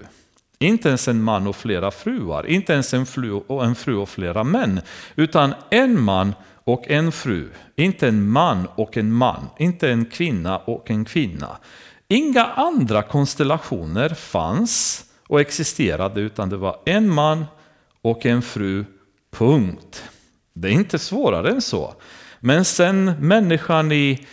Inte 0.59 0.87
ens 0.87 1.07
en 1.07 1.21
man 1.21 1.47
och 1.47 1.55
flera 1.55 1.91
fruar, 1.91 2.47
inte 2.47 2.73
ens 2.73 2.93
en 2.93 3.05
fru 3.05 3.31
och, 3.31 3.65
en 3.65 3.75
fru 3.75 3.95
och 3.95 4.09
flera 4.09 4.43
män. 4.43 4.81
Utan 5.15 5.53
en 5.69 6.01
man 6.01 6.33
och 6.63 6.87
en 6.87 7.11
fru. 7.11 7.49
Inte 7.75 8.07
en 8.07 8.29
man 8.29 8.67
och 8.75 8.97
en 8.97 9.11
man, 9.11 9.45
inte 9.57 9.89
en 9.89 10.05
kvinna 10.05 10.57
och 10.57 10.91
en 10.91 11.05
kvinna. 11.05 11.57
Inga 12.09 12.43
andra 12.43 13.01
konstellationer 13.01 14.09
fanns 14.09 15.05
och 15.27 15.41
existerade 15.41 16.21
utan 16.21 16.49
det 16.49 16.57
var 16.57 16.79
en 16.85 17.09
man 17.09 17.45
och 18.01 18.25
en 18.25 18.41
fru, 18.41 18.85
punkt. 19.31 20.03
Det 20.53 20.67
är 20.67 20.71
inte 20.71 20.99
svårare 20.99 21.49
än 21.49 21.61
så. 21.61 21.95
Men 22.39 22.65
sen 22.65 23.05
människan 23.19 23.91
i, 23.91 24.27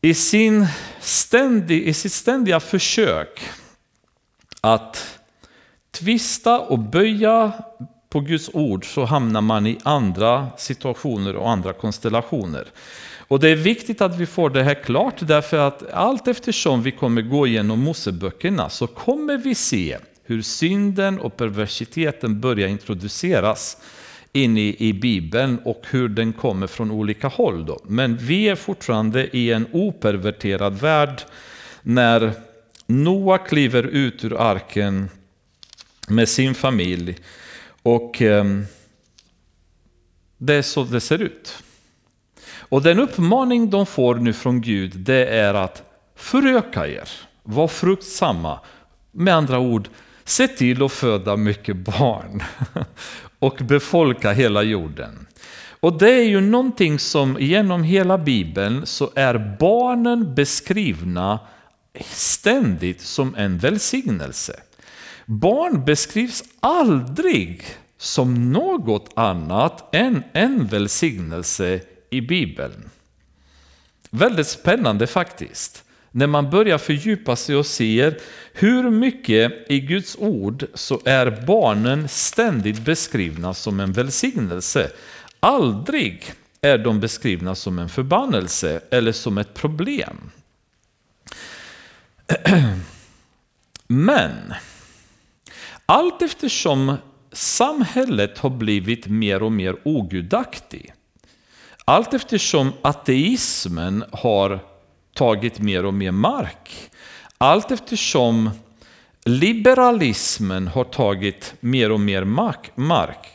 i, 0.00 0.14
sin 0.14 0.66
ständig, 1.00 1.82
i 1.82 1.94
sitt 1.94 2.12
ständiga 2.12 2.60
försök 2.60 3.40
att 4.60 5.18
tvista 5.90 6.60
och 6.60 6.78
böja 6.78 7.52
på 8.08 8.20
Guds 8.20 8.50
ord 8.52 8.94
så 8.94 9.04
hamnar 9.04 9.40
man 9.40 9.66
i 9.66 9.78
andra 9.82 10.48
situationer 10.56 11.36
och 11.36 11.50
andra 11.50 11.72
konstellationer. 11.72 12.68
Och 13.28 13.40
det 13.40 13.48
är 13.48 13.56
viktigt 13.56 14.00
att 14.00 14.16
vi 14.16 14.26
får 14.26 14.50
det 14.50 14.62
här 14.62 14.74
klart 14.74 15.14
därför 15.20 15.58
att 15.58 15.90
allt 15.92 16.28
eftersom 16.28 16.82
vi 16.82 16.92
kommer 16.92 17.22
gå 17.22 17.46
igenom 17.46 17.80
Moseböckerna 17.80 18.68
så 18.68 18.86
kommer 18.86 19.36
vi 19.36 19.54
se 19.54 19.98
hur 20.24 20.42
synden 20.42 21.20
och 21.20 21.36
perversiteten 21.36 22.40
börjar 22.40 22.68
introduceras 22.68 23.76
in 24.32 24.58
i, 24.58 24.76
i 24.78 24.92
Bibeln 24.92 25.58
och 25.64 25.82
hur 25.90 26.08
den 26.08 26.32
kommer 26.32 26.66
från 26.66 26.90
olika 26.90 27.28
håll. 27.28 27.66
Då. 27.66 27.80
Men 27.84 28.16
vi 28.16 28.48
är 28.48 28.54
fortfarande 28.54 29.36
i 29.36 29.52
en 29.52 29.66
operverterad 29.72 30.80
värld 30.80 31.22
när 31.82 32.32
Noa 32.86 33.38
kliver 33.38 33.82
ut 33.82 34.24
ur 34.24 34.40
arken 34.40 35.08
med 36.08 36.28
sin 36.28 36.54
familj 36.54 37.16
och 37.82 38.22
eh, 38.22 38.44
det 40.38 40.54
är 40.54 40.62
så 40.62 40.84
det 40.84 41.00
ser 41.00 41.22
ut. 41.22 41.62
Och 42.68 42.82
den 42.82 42.98
uppmaning 42.98 43.70
de 43.70 43.86
får 43.86 44.14
nu 44.14 44.32
från 44.32 44.60
Gud 44.60 44.92
det 44.96 45.26
är 45.26 45.54
att 45.54 45.82
föröka 46.16 46.86
er, 46.86 47.08
var 47.42 47.68
fruktsamma. 47.68 48.60
Med 49.12 49.34
andra 49.34 49.58
ord, 49.58 49.88
se 50.24 50.48
till 50.48 50.82
att 50.82 50.92
föda 50.92 51.36
mycket 51.36 51.76
barn 51.76 52.42
och 53.38 53.56
befolka 53.60 54.32
hela 54.32 54.62
jorden. 54.62 55.26
Och 55.80 55.98
det 55.98 56.10
är 56.10 56.24
ju 56.24 56.40
någonting 56.40 56.98
som 56.98 57.36
genom 57.40 57.82
hela 57.82 58.18
Bibeln 58.18 58.86
så 58.86 59.10
är 59.14 59.56
barnen 59.60 60.34
beskrivna 60.34 61.38
ständigt 62.04 63.00
som 63.00 63.34
en 63.34 63.58
välsignelse. 63.58 64.60
Barn 65.26 65.84
beskrivs 65.84 66.44
aldrig 66.60 67.64
som 67.98 68.52
något 68.52 69.10
annat 69.14 69.94
än 69.94 70.22
en 70.32 70.66
välsignelse 70.66 71.80
i 72.10 72.20
Bibeln. 72.20 72.90
Väldigt 74.10 74.48
spännande 74.48 75.06
faktiskt. 75.06 75.84
När 76.10 76.26
man 76.26 76.50
börjar 76.50 76.78
fördjupa 76.78 77.36
sig 77.36 77.56
och 77.56 77.66
ser 77.66 78.18
hur 78.52 78.90
mycket 78.90 79.70
i 79.70 79.80
Guds 79.80 80.16
ord 80.18 80.66
så 80.74 81.00
är 81.04 81.44
barnen 81.46 82.08
ständigt 82.08 82.80
beskrivna 82.80 83.54
som 83.54 83.80
en 83.80 83.92
välsignelse. 83.92 84.90
Aldrig 85.40 86.32
är 86.60 86.78
de 86.78 87.00
beskrivna 87.00 87.54
som 87.54 87.78
en 87.78 87.88
förbannelse 87.88 88.80
eller 88.90 89.12
som 89.12 89.38
ett 89.38 89.54
problem. 89.54 90.30
Men 93.86 94.54
allt 95.86 96.22
eftersom 96.22 96.96
samhället 97.32 98.38
har 98.38 98.50
blivit 98.50 99.06
mer 99.06 99.42
och 99.42 99.52
mer 99.52 99.76
ogudaktigt, 99.84 100.92
allt 101.88 102.14
eftersom 102.14 102.72
ateismen 102.82 104.04
har 104.12 104.60
tagit 105.14 105.58
mer 105.58 105.84
och 105.84 105.94
mer 105.94 106.10
mark, 106.10 106.90
allt 107.38 107.70
eftersom 107.70 108.50
liberalismen 109.24 110.68
har 110.68 110.84
tagit 110.84 111.54
mer 111.60 111.92
och 111.92 112.00
mer 112.00 112.24
mark, 112.74 113.28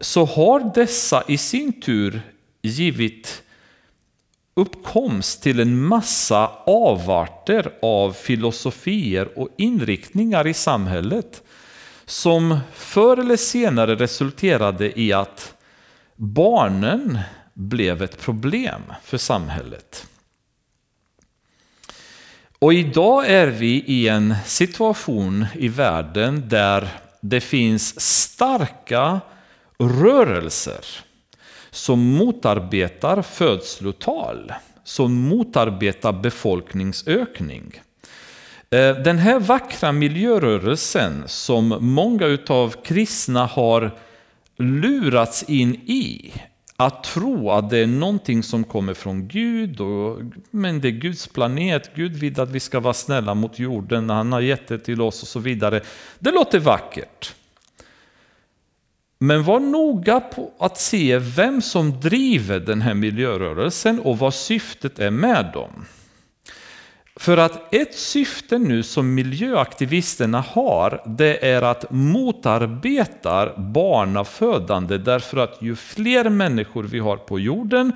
så 0.00 0.24
har 0.24 0.74
dessa 0.74 1.24
i 1.28 1.38
sin 1.38 1.80
tur 1.80 2.20
givit 2.62 3.42
uppkomst 4.54 5.42
till 5.42 5.60
en 5.60 5.86
massa 5.86 6.50
avarter 6.66 7.72
av 7.82 8.12
filosofier 8.12 9.38
och 9.38 9.48
inriktningar 9.58 10.46
i 10.46 10.54
samhället 10.54 11.42
som 12.04 12.58
förr 12.72 13.16
eller 13.16 13.36
senare 13.36 13.94
resulterade 13.94 15.00
i 15.00 15.12
att 15.12 15.55
barnen 16.16 17.18
blev 17.54 18.02
ett 18.02 18.20
problem 18.20 18.82
för 19.02 19.18
samhället. 19.18 20.06
Och 22.58 22.74
idag 22.74 23.30
är 23.30 23.46
vi 23.46 23.84
i 23.86 24.08
en 24.08 24.34
situation 24.44 25.46
i 25.54 25.68
världen 25.68 26.48
där 26.48 26.88
det 27.20 27.40
finns 27.40 28.00
starka 28.00 29.20
rörelser 29.78 30.84
som 31.70 32.00
motarbetar 32.00 33.22
födslotal, 33.22 34.52
som 34.84 35.14
motarbetar 35.14 36.12
befolkningsökning. 36.12 37.80
Eh, 38.70 38.96
den 38.96 39.18
här 39.18 39.40
vackra 39.40 39.92
miljörörelsen 39.92 41.22
som 41.26 41.76
många 41.80 42.38
av 42.48 42.74
kristna 42.82 43.46
har 43.46 43.98
lurats 44.56 45.42
in 45.42 45.74
i, 45.74 46.32
att 46.76 47.04
tro 47.04 47.50
att 47.50 47.70
det 47.70 47.78
är 47.78 47.86
någonting 47.86 48.42
som 48.42 48.64
kommer 48.64 48.94
från 48.94 49.28
Gud, 49.28 49.80
och, 49.80 50.20
men 50.50 50.80
det 50.80 50.88
är 50.88 50.92
Guds 50.92 51.26
planet, 51.26 51.90
Gud 51.94 52.12
vill 52.16 52.40
att 52.40 52.50
vi 52.50 52.60
ska 52.60 52.80
vara 52.80 52.94
snälla 52.94 53.34
mot 53.34 53.58
jorden, 53.58 54.10
han 54.10 54.32
har 54.32 54.40
gett 54.40 54.68
det 54.68 54.78
till 54.78 55.00
oss 55.00 55.22
och 55.22 55.28
så 55.28 55.38
vidare. 55.38 55.80
Det 56.18 56.30
låter 56.30 56.58
vackert. 56.58 57.34
Men 59.18 59.44
var 59.44 59.60
noga 59.60 60.20
på 60.20 60.52
att 60.58 60.78
se 60.78 61.18
vem 61.18 61.62
som 61.62 62.00
driver 62.00 62.60
den 62.60 62.82
här 62.82 62.94
miljörörelsen 62.94 64.00
och 64.00 64.18
vad 64.18 64.34
syftet 64.34 64.98
är 64.98 65.10
med 65.10 65.50
dem. 65.52 65.86
För 67.16 67.36
att 67.36 67.74
ett 67.74 67.94
syfte 67.94 68.58
nu 68.58 68.82
som 68.82 69.14
miljöaktivisterna 69.14 70.40
har, 70.40 71.02
det 71.06 71.46
är 71.46 71.62
att 71.62 71.90
motarbeta 71.90 73.52
barnafödande 73.56 74.98
därför 74.98 75.36
att 75.36 75.62
ju 75.62 75.76
fler 75.76 76.28
människor 76.28 76.84
vi 76.84 76.98
har 76.98 77.16
på 77.16 77.40
jorden, 77.40 77.92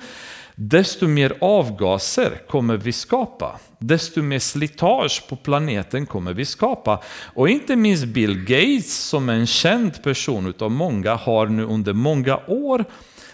desto 0.55 1.07
mer 1.07 1.33
avgaser 1.41 2.31
kommer 2.47 2.77
vi 2.77 2.91
skapa. 2.91 3.59
Desto 3.79 4.21
mer 4.21 4.39
slitage 4.39 5.23
på 5.29 5.35
planeten 5.35 6.05
kommer 6.05 6.33
vi 6.33 6.45
skapa. 6.45 7.03
Och 7.33 7.49
inte 7.49 7.75
minst 7.75 8.05
Bill 8.05 8.39
Gates 8.45 9.07
som 9.07 9.29
är 9.29 9.33
en 9.33 9.47
känd 9.47 10.03
person 10.03 10.47
utav 10.47 10.71
många 10.71 11.15
har 11.15 11.47
nu 11.47 11.63
under 11.63 11.93
många 11.93 12.39
år 12.47 12.85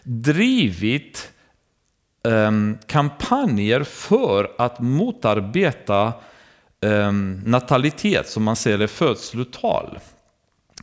drivit 0.04 1.32
Ehm, 2.28 2.78
kampanjer 2.86 3.84
för 3.84 4.52
att 4.58 4.80
motarbeta 4.80 6.14
ehm, 6.82 7.42
natalitet, 7.46 8.30
som 8.30 8.44
man 8.44 8.56
säger, 8.56 8.88
födslotal. 8.88 10.00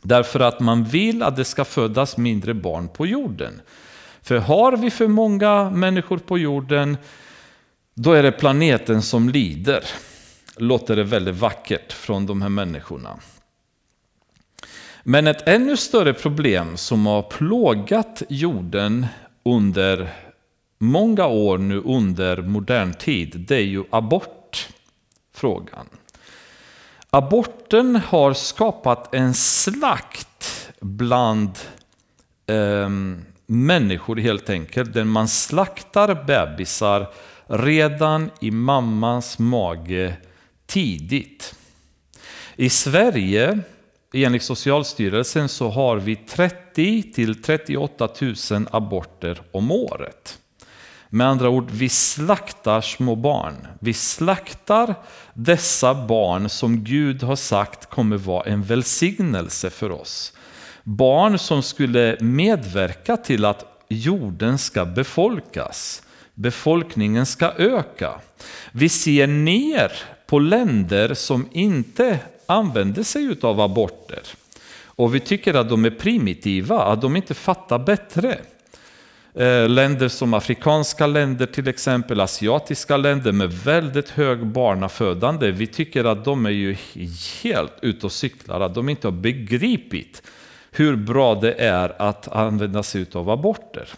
Därför 0.03 0.39
att 0.39 0.59
man 0.59 0.83
vill 0.83 1.23
att 1.23 1.35
det 1.35 1.45
ska 1.45 1.65
födas 1.65 2.17
mindre 2.17 2.53
barn 2.53 2.89
på 2.89 3.05
jorden. 3.05 3.61
För 4.21 4.37
har 4.37 4.77
vi 4.77 4.91
för 4.91 5.07
många 5.07 5.69
människor 5.69 6.17
på 6.17 6.37
jorden, 6.37 6.97
då 7.93 8.13
är 8.13 8.23
det 8.23 8.31
planeten 8.31 9.01
som 9.01 9.29
lider. 9.29 9.83
Låter 10.57 10.95
det 10.95 11.03
väldigt 11.03 11.35
vackert 11.35 11.93
från 11.93 12.25
de 12.25 12.41
här 12.41 12.49
människorna. 12.49 13.19
Men 15.03 15.27
ett 15.27 15.47
ännu 15.47 15.77
större 15.77 16.13
problem 16.13 16.77
som 16.77 17.05
har 17.05 17.21
plågat 17.21 18.23
jorden 18.29 19.05
under 19.43 20.24
många 20.77 21.25
år 21.25 21.57
nu 21.57 21.81
under 21.81 22.41
modern 22.41 22.93
tid, 22.93 23.45
det 23.47 23.55
är 23.55 23.59
ju 23.59 23.83
abortfrågan. 23.89 25.87
Aborten 27.09 27.95
har 27.95 28.33
skapat 28.33 29.15
en 29.15 29.33
slakt 29.33 30.71
bland 30.79 31.51
eh, 32.47 32.89
människor 33.45 34.15
helt 34.15 34.49
enkelt, 34.49 34.93
där 34.93 35.03
man 35.03 35.27
slaktar 35.27 36.25
bebisar 36.25 37.07
redan 37.47 38.31
i 38.41 38.51
mammans 38.51 39.39
mage 39.39 40.13
tidigt. 40.65 41.55
I 42.55 42.69
Sverige, 42.69 43.59
enligt 44.13 44.43
Socialstyrelsen, 44.43 45.49
så 45.49 45.69
har 45.69 45.97
vi 45.97 46.15
30 46.15 47.13
till 47.13 47.41
38 47.41 48.09
000 48.21 48.67
aborter 48.71 49.41
om 49.51 49.71
året. 49.71 50.39
Med 51.09 51.27
andra 51.27 51.49
ord, 51.49 51.71
vi 51.71 51.89
slaktar 51.89 52.81
små 52.81 53.15
barn. 53.15 53.67
Vi 53.79 53.93
slaktar 53.93 54.95
dessa 55.33 56.05
barn 56.05 56.49
som 56.49 56.83
Gud 56.83 57.23
har 57.23 57.35
sagt 57.35 57.89
kommer 57.89 58.17
vara 58.17 58.43
en 58.43 58.63
välsignelse 58.63 59.69
för 59.69 59.91
oss. 59.91 60.33
Barn 60.83 61.39
som 61.39 61.63
skulle 61.63 62.17
medverka 62.19 63.17
till 63.17 63.45
att 63.45 63.65
jorden 63.89 64.57
ska 64.57 64.85
befolkas. 64.85 66.01
Befolkningen 66.33 67.25
ska 67.25 67.51
öka. 67.51 68.11
Vi 68.71 68.89
ser 68.89 69.27
ner 69.27 69.91
på 70.27 70.39
länder 70.39 71.13
som 71.13 71.47
inte 71.51 72.19
använder 72.45 73.03
sig 73.03 73.37
av 73.41 73.61
aborter. 73.61 74.21
Och 74.85 75.15
vi 75.15 75.19
tycker 75.19 75.53
att 75.53 75.69
de 75.69 75.85
är 75.85 75.89
primitiva, 75.89 76.83
att 76.83 77.01
de 77.01 77.15
inte 77.15 77.33
fattar 77.33 77.79
bättre. 77.79 78.37
Eh, 79.37 79.69
länder 79.69 80.07
som 80.07 80.33
afrikanska 80.33 81.07
länder 81.07 81.45
till 81.45 81.67
exempel, 81.67 82.19
asiatiska 82.19 82.97
länder 82.97 83.31
med 83.31 83.53
väldigt 83.53 84.09
hög 84.09 84.45
barnafödande. 84.45 85.51
Vi 85.51 85.67
tycker 85.67 86.03
att 86.05 86.25
de 86.25 86.45
är 86.45 86.49
ju 86.49 86.77
helt 87.43 87.73
ute 87.81 88.05
och 88.05 88.11
cyklar, 88.11 88.61
att 88.61 88.75
de 88.75 88.89
inte 88.89 89.07
har 89.07 89.11
begripit 89.11 90.21
hur 90.71 90.95
bra 90.95 91.35
det 91.35 91.53
är 91.53 92.01
att 92.01 92.27
använda 92.27 92.83
sig 92.83 93.05
av 93.13 93.29
aborter. 93.29 93.89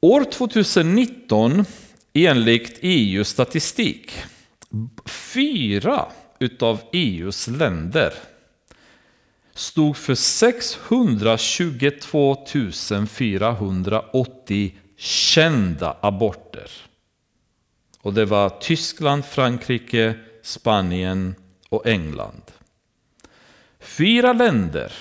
År 0.00 0.24
2019, 0.24 1.64
enligt 2.12 2.78
EU-statistik, 2.82 4.12
fyra 5.06 6.06
utav 6.38 6.80
EUs 6.92 7.48
länder 7.48 8.12
stod 9.54 9.96
för 9.96 10.14
622 10.14 12.46
480 13.08 14.74
kända 14.96 15.96
aborter. 16.00 16.70
Och 18.00 18.14
det 18.14 18.24
var 18.24 18.50
Tyskland, 18.50 19.24
Frankrike, 19.24 20.18
Spanien 20.42 21.34
och 21.68 21.86
England. 21.86 22.42
Fyra 23.78 24.32
länder 24.32 24.92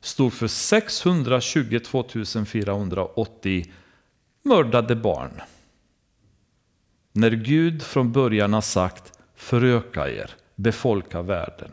stod 0.00 0.32
för 0.32 0.48
622 0.48 2.04
480 2.46 3.72
mördade 4.42 4.96
barn. 4.96 5.40
När 7.12 7.30
Gud 7.30 7.82
från 7.82 8.12
början 8.12 8.52
har 8.52 8.60
sagt 8.60 9.18
föröka 9.34 10.10
er, 10.10 10.30
befolka 10.54 11.22
världen. 11.22 11.72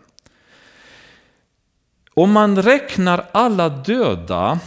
Om 2.15 2.31
man 2.31 2.61
räknar 2.61 3.25
alla 3.31 3.69
döda 3.69 4.59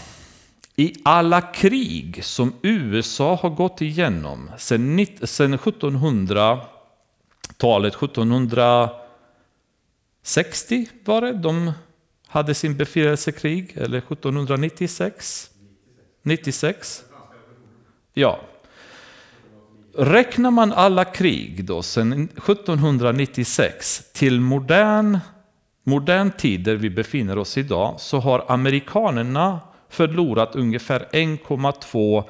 i 0.77 0.95
alla 1.05 1.41
krig 1.41 2.25
som 2.25 2.53
USA 2.63 3.39
har 3.43 3.51
gått 3.51 3.83
igenom 3.83 4.51
sedan 4.59 4.99
1700-talet, 4.99 7.95
1760 7.95 10.89
var 11.05 11.21
det 11.21 11.33
de 11.33 11.73
hade 12.27 12.55
sin 12.55 12.77
befrielsekrig, 12.77 13.73
eller 13.77 13.99
1796? 13.99 15.51
96? 16.23 17.05
Ja. 18.15 18.41
Räknar 19.95 20.51
man 20.51 20.73
alla 20.73 21.05
krig 21.05 21.65
då 21.65 21.83
sedan 21.83 22.13
1796 22.13 24.03
till 24.13 24.41
modern, 24.41 25.19
modern 25.88 26.31
tid 26.31 26.64
där 26.64 26.77
vi 26.77 26.90
befinner 26.90 27.38
oss 27.38 27.59
idag 27.59 28.01
så 28.01 28.18
har 28.18 28.44
amerikanerna 28.49 29.61
förlorat 29.88 30.57
ungefär 30.57 31.09
1,2 31.12 32.25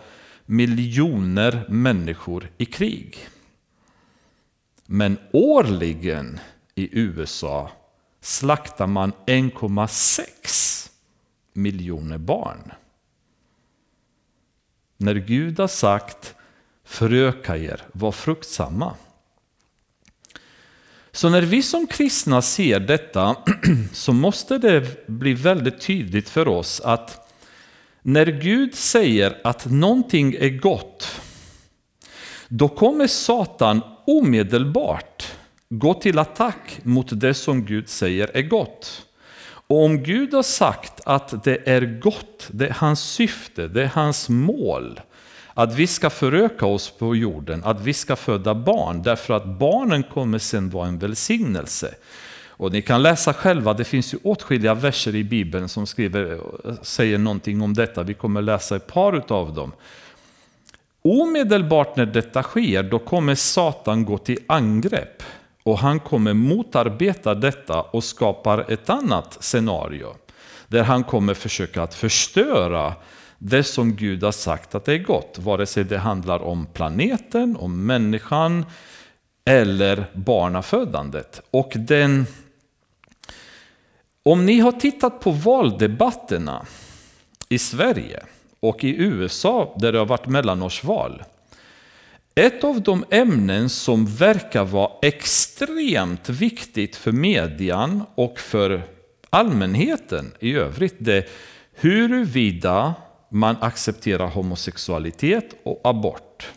miljoner 0.46 1.66
människor 1.68 2.50
i 2.58 2.64
krig. 2.64 3.18
Men 4.86 5.18
årligen 5.32 6.40
i 6.74 6.98
USA 6.98 7.70
slaktar 8.20 8.86
man 8.86 9.12
1,6 9.26 10.90
miljoner 11.52 12.18
barn. 12.18 12.72
När 14.96 15.14
Gud 15.14 15.58
har 15.58 15.68
sagt 15.68 16.34
föröka 16.84 17.56
er, 17.56 17.82
var 17.92 18.12
fruktsamma. 18.12 18.94
Så 21.16 21.28
när 21.28 21.42
vi 21.42 21.62
som 21.62 21.86
kristna 21.86 22.42
ser 22.42 22.80
detta 22.80 23.36
så 23.92 24.12
måste 24.12 24.58
det 24.58 25.08
bli 25.08 25.34
väldigt 25.34 25.80
tydligt 25.80 26.28
för 26.28 26.48
oss 26.48 26.80
att 26.80 27.32
när 28.02 28.26
Gud 28.26 28.74
säger 28.74 29.40
att 29.44 29.66
någonting 29.66 30.34
är 30.34 30.48
gott, 30.48 31.20
då 32.48 32.68
kommer 32.68 33.06
Satan 33.06 33.80
omedelbart 34.06 35.32
gå 35.68 35.94
till 35.94 36.18
attack 36.18 36.78
mot 36.82 37.20
det 37.20 37.34
som 37.34 37.64
Gud 37.64 37.88
säger 37.88 38.30
är 38.34 38.42
gott. 38.42 39.06
Och 39.44 39.84
om 39.84 40.02
Gud 40.02 40.34
har 40.34 40.42
sagt 40.42 41.00
att 41.04 41.44
det 41.44 41.68
är 41.68 42.00
gott, 42.00 42.48
det 42.50 42.66
är 42.66 42.76
hans 42.78 43.00
syfte, 43.00 43.68
det 43.68 43.82
är 43.82 43.90
hans 43.94 44.28
mål, 44.28 45.00
att 45.58 45.74
vi 45.74 45.86
ska 45.86 46.10
föröka 46.10 46.66
oss 46.66 46.90
på 46.90 47.16
jorden, 47.16 47.64
att 47.64 47.80
vi 47.80 47.92
ska 47.92 48.16
föda 48.16 48.54
barn, 48.54 49.02
därför 49.02 49.34
att 49.34 49.44
barnen 49.44 50.02
kommer 50.02 50.38
sen 50.38 50.70
vara 50.70 50.88
en 50.88 50.98
välsignelse. 50.98 51.94
Och 52.48 52.72
ni 52.72 52.82
kan 52.82 53.02
läsa 53.02 53.32
själva, 53.32 53.74
det 53.74 53.84
finns 53.84 54.14
ju 54.14 54.18
åtskilliga 54.22 54.74
verser 54.74 55.14
i 55.14 55.24
Bibeln 55.24 55.68
som 55.68 55.86
skriver, 55.86 56.40
säger 56.82 57.18
någonting 57.18 57.62
om 57.62 57.74
detta. 57.74 58.02
Vi 58.02 58.14
kommer 58.14 58.42
läsa 58.42 58.76
ett 58.76 58.86
par 58.86 59.32
av 59.32 59.54
dem. 59.54 59.72
Omedelbart 61.02 61.96
när 61.96 62.06
detta 62.06 62.42
sker, 62.42 62.82
då 62.82 62.98
kommer 62.98 63.34
Satan 63.34 64.04
gå 64.04 64.18
till 64.18 64.38
angrepp. 64.46 65.22
Och 65.62 65.78
han 65.78 66.00
kommer 66.00 66.32
motarbeta 66.32 67.34
detta 67.34 67.82
och 67.82 68.04
skapar 68.04 68.64
ett 68.68 68.90
annat 68.90 69.36
scenario. 69.40 70.14
Där 70.68 70.82
han 70.82 71.04
kommer 71.04 71.34
försöka 71.34 71.82
att 71.82 71.94
förstöra 71.94 72.94
det 73.38 73.64
som 73.64 73.96
Gud 73.96 74.22
har 74.22 74.32
sagt 74.32 74.74
att 74.74 74.84
det 74.84 74.92
är 74.92 74.98
gott. 74.98 75.38
Vare 75.38 75.66
sig 75.66 75.84
det 75.84 75.98
handlar 75.98 76.42
om 76.42 76.66
planeten, 76.66 77.56
om 77.56 77.86
människan 77.86 78.66
eller 79.44 80.10
barnafödandet. 80.14 81.42
Och 81.50 81.72
den, 81.74 82.26
om 84.22 84.46
ni 84.46 84.60
har 84.60 84.72
tittat 84.72 85.20
på 85.20 85.30
valdebatterna 85.30 86.66
i 87.48 87.58
Sverige 87.58 88.22
och 88.60 88.84
i 88.84 88.96
USA 88.96 89.76
där 89.78 89.92
det 89.92 89.98
har 89.98 90.06
varit 90.06 90.26
mellanårsval. 90.26 91.22
Ett 92.34 92.64
av 92.64 92.80
de 92.80 93.04
ämnen 93.10 93.68
som 93.68 94.06
verkar 94.06 94.64
vara 94.64 94.92
extremt 95.02 96.28
viktigt 96.28 96.96
för 96.96 97.12
median 97.12 98.02
och 98.14 98.38
för 98.38 98.82
allmänheten 99.30 100.32
i 100.40 100.54
övrigt, 100.54 100.96
det 100.98 101.16
är 101.16 101.26
huruvida 101.74 102.94
man 103.36 103.56
accepterar 103.60 104.26
homosexualitet 104.26 105.60
och 105.62 105.80
abort. 105.84 106.48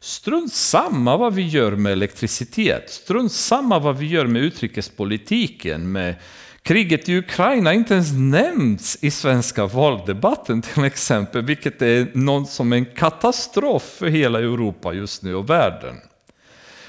Strunt 0.00 0.52
samma 0.52 1.16
vad 1.16 1.34
vi 1.34 1.42
gör 1.48 1.72
med 1.72 1.92
elektricitet, 1.92 2.90
strunt 2.90 3.32
samma 3.32 3.78
vad 3.78 3.98
vi 3.98 4.06
gör 4.06 4.26
med 4.26 4.42
utrikespolitiken, 4.42 5.92
med 5.92 6.14
kriget 6.62 7.08
i 7.08 7.18
Ukraina 7.18 7.74
inte 7.74 7.94
ens 7.94 8.12
nämns 8.12 8.98
i 9.00 9.10
svenska 9.10 9.66
valdebatten 9.66 10.62
till 10.62 10.84
exempel, 10.84 11.42
vilket 11.42 11.82
är 11.82 12.06
något 12.14 12.50
som 12.50 12.72
en 12.72 12.84
katastrof 12.84 13.82
för 13.82 14.06
hela 14.06 14.38
Europa 14.38 14.92
just 14.92 15.22
nu 15.22 15.34
och 15.34 15.50
världen. 15.50 15.96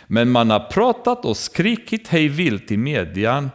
Men 0.08 0.30
man 0.30 0.50
har 0.50 0.60
pratat 0.60 1.26
och 1.26 1.38
skrikit 1.38 2.08
hej 2.08 2.28
vilt 2.28 2.72
i 2.72 2.78
median 2.78 3.52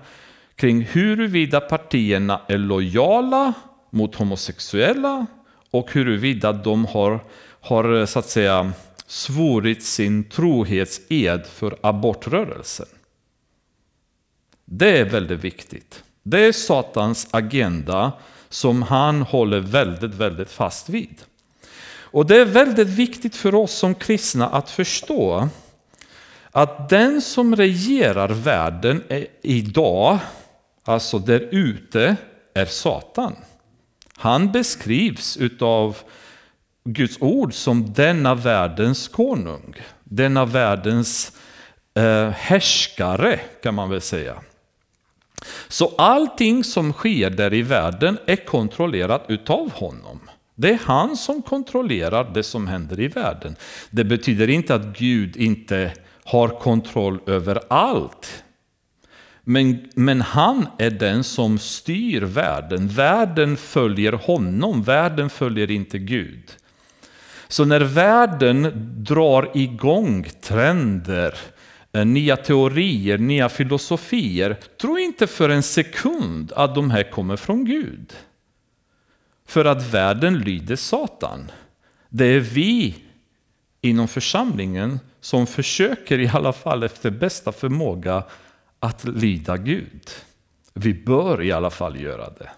kring 0.57 0.83
huruvida 0.83 1.61
partierna 1.61 2.41
är 2.49 2.59
lojala 2.59 3.53
mot 3.91 4.15
homosexuella 4.15 5.27
och 5.71 5.93
huruvida 5.93 6.53
de 6.53 6.87
har, 6.87 7.25
har 7.61 8.01
eh, 8.01 8.07
så 8.07 8.19
att 8.19 8.29
säga 8.29 8.73
svurit 9.07 9.85
sin 9.85 10.25
trohetsed 10.25 11.47
för 11.47 11.79
abortrörelsen. 11.81 12.87
Det 14.65 14.99
är 14.99 15.05
väldigt 15.05 15.45
viktigt. 15.45 16.03
Det 16.23 16.41
är 16.41 16.53
Satans 16.53 17.29
agenda 17.31 18.13
som 18.49 18.83
han 18.83 19.23
håller 19.23 19.61
väldigt, 19.61 20.15
väldigt 20.15 20.51
fast 20.51 20.89
vid. 20.89 21.15
Och 22.11 22.27
det 22.27 22.37
är 22.37 22.45
väldigt 22.45 22.89
viktigt 22.89 23.37
för 23.37 23.55
oss 23.55 23.73
som 23.73 23.95
kristna 23.95 24.49
att 24.49 24.71
förstå 24.71 25.49
att 26.51 26.89
den 26.89 27.23
som 27.23 27.57
regerar 27.57 28.29
världen 28.29 29.03
idag, 29.43 30.19
alltså 30.85 31.19
där 31.19 31.49
ute, 31.51 32.17
är 32.55 32.67
Satan. 32.67 33.37
Han 34.19 34.53
beskrivs 34.53 35.39
av 35.61 35.97
Guds 36.85 37.17
ord 37.21 37.55
som 37.55 37.93
denna 37.93 38.35
världens 38.35 39.09
konung, 39.09 39.75
denna 40.05 40.45
världens 40.45 41.33
eh, 41.95 42.29
härskare 42.31 43.41
kan 43.63 43.75
man 43.75 43.91
väl 43.91 44.01
säga. 44.01 44.35
Så 45.69 45.93
allting 45.99 46.65
som 46.65 46.93
sker 46.93 47.31
där 47.31 47.55
i 47.55 47.63
världen 47.63 48.19
är 48.27 48.37
kontrollerat 48.37 49.25
utav 49.29 49.73
honom. 49.73 50.21
Det 50.55 50.71
är 50.71 50.81
han 50.85 51.17
som 51.17 51.43
kontrollerar 51.43 52.31
det 52.35 52.43
som 52.43 52.67
händer 52.67 53.01
i 53.01 53.09
världen. 53.09 53.57
Det 53.91 54.05
betyder 54.05 54.51
inte 54.51 54.75
att 54.75 54.99
Gud 54.99 55.37
inte 55.37 55.93
har 56.25 56.49
kontroll 56.49 57.19
över 57.27 57.61
allt. 57.69 58.45
Men, 59.51 59.89
men 59.95 60.21
han 60.21 60.67
är 60.79 60.91
den 60.91 61.25
som 61.25 61.59
styr 61.59 62.23
världen. 62.23 62.89
Världen 62.89 63.57
följer 63.57 64.13
honom, 64.13 64.83
världen 64.83 65.31
följer 65.31 65.71
inte 65.71 65.99
Gud. 65.99 66.57
Så 67.49 67.65
när 67.65 67.81
världen 67.81 68.73
drar 69.05 69.51
igång 69.55 70.25
trender, 70.41 71.35
eh, 71.93 72.05
nya 72.05 72.37
teorier, 72.37 73.19
nya 73.19 73.49
filosofier. 73.49 74.57
Tro 74.81 74.99
inte 74.99 75.27
för 75.27 75.49
en 75.49 75.63
sekund 75.63 76.53
att 76.57 76.75
de 76.75 76.91
här 76.91 77.11
kommer 77.11 77.37
från 77.37 77.65
Gud. 77.65 78.13
För 79.47 79.65
att 79.65 79.95
världen 79.95 80.39
lyder 80.39 80.77
Satan. 80.77 81.51
Det 82.09 82.25
är 82.25 82.41
vi 82.41 82.95
inom 83.81 84.09
församlingen 84.09 85.01
som 85.21 85.47
försöker 85.47 86.19
i 86.19 86.29
alla 86.29 86.53
fall 86.53 86.83
efter 86.83 87.11
bästa 87.11 87.53
förmåga 87.53 88.25
att 88.81 89.05
lyda 89.05 89.57
Gud. 89.57 90.11
Vi 90.75 90.95
bör 90.95 91.43
i 91.43 91.53
alla 91.53 91.71
fall 91.71 92.01
göra 92.01 92.31
det. 92.31 92.51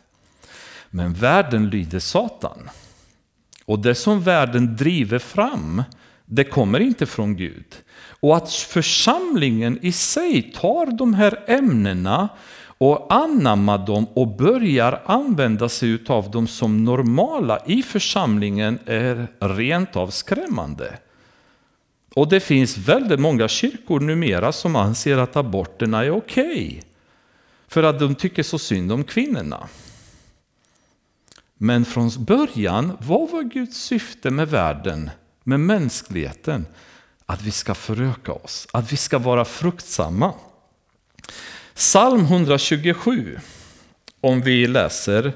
Men 0.90 1.14
världen 1.14 1.70
lyder 1.70 1.98
Satan. 1.98 2.70
Och 3.64 3.78
det 3.78 3.94
som 3.94 4.20
världen 4.22 4.76
driver 4.76 5.18
fram, 5.18 5.82
det 6.24 6.44
kommer 6.44 6.80
inte 6.80 7.06
från 7.06 7.36
Gud. 7.36 7.76
Och 8.20 8.36
att 8.36 8.52
församlingen 8.52 9.78
i 9.82 9.92
sig 9.92 10.52
tar 10.52 10.86
de 10.86 11.14
här 11.14 11.44
ämnena 11.46 12.28
och 12.78 13.14
anammar 13.14 13.86
dem 13.86 14.04
och 14.04 14.36
börjar 14.36 15.02
använda 15.06 15.68
sig 15.68 15.98
av 16.06 16.30
dem 16.30 16.46
som 16.46 16.84
normala 16.84 17.58
i 17.66 17.82
församlingen 17.82 18.78
är 18.86 19.26
rent 19.38 19.96
av 19.96 20.08
skrämmande. 20.08 20.98
Och 22.14 22.28
det 22.28 22.40
finns 22.40 22.78
väldigt 22.78 23.20
många 23.20 23.48
kyrkor 23.48 24.00
numera 24.00 24.52
som 24.52 24.76
anser 24.76 25.18
att 25.18 25.36
aborterna 25.36 26.04
är 26.04 26.10
okej. 26.10 26.66
Okay, 26.66 26.82
för 27.68 27.82
att 27.82 27.98
de 27.98 28.14
tycker 28.14 28.42
så 28.42 28.58
synd 28.58 28.92
om 28.92 29.04
kvinnorna. 29.04 29.68
Men 31.56 31.84
från 31.84 32.10
början, 32.18 32.96
vad 33.00 33.30
var 33.30 33.42
Guds 33.42 33.76
syfte 33.76 34.30
med 34.30 34.48
världen, 34.48 35.10
med 35.44 35.60
mänskligheten? 35.60 36.66
att 37.30 37.42
vi 37.42 37.50
ska 37.50 37.74
föröka 37.74 38.32
oss, 38.32 38.68
att 38.72 38.92
vi 38.92 38.96
ska 38.96 39.18
vara 39.18 39.44
fruktsamma. 39.44 40.34
Psalm 41.74 42.20
127, 42.20 43.38
om 44.20 44.40
vi 44.40 44.66
läser 44.66 45.32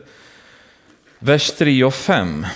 vers 1.18 1.50
3 1.50 1.84
och 1.84 1.94
5. 1.94 2.46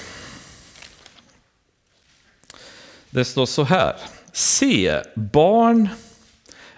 Det 3.11 3.25
står 3.25 3.47
så 3.47 3.65
här. 3.65 3.97
Se, 4.33 5.03
barn 5.15 5.89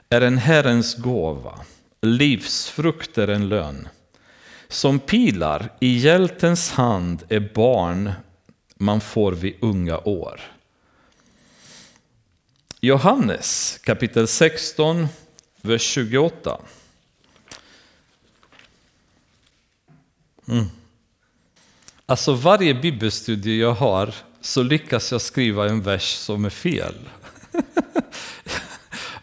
är 0.08 0.20
en 0.20 0.38
Herrens 0.38 0.94
gåva. 0.94 1.60
livsfrukt 2.02 3.18
är 3.18 3.28
en 3.28 3.48
lön. 3.48 3.88
Som 4.68 4.98
pilar 4.98 5.72
i 5.80 5.96
hjältens 5.96 6.70
hand 6.70 7.22
är 7.28 7.50
barn 7.54 8.12
man 8.74 9.00
får 9.00 9.32
vid 9.32 9.56
unga 9.60 9.98
år. 9.98 10.40
Johannes 12.80 13.78
kapitel 13.84 14.28
16, 14.28 15.08
vers 15.62 15.82
28. 15.82 16.60
Mm. 20.48 20.66
Alltså 22.06 22.34
varje 22.34 22.74
bibelstudie 22.74 23.60
jag 23.60 23.72
har 23.72 24.14
så 24.40 24.62
lyckas 24.62 25.12
jag 25.12 25.20
skriva 25.20 25.68
en 25.68 25.82
vers 25.82 26.14
som 26.14 26.44
är 26.44 26.50
fel. 26.50 26.94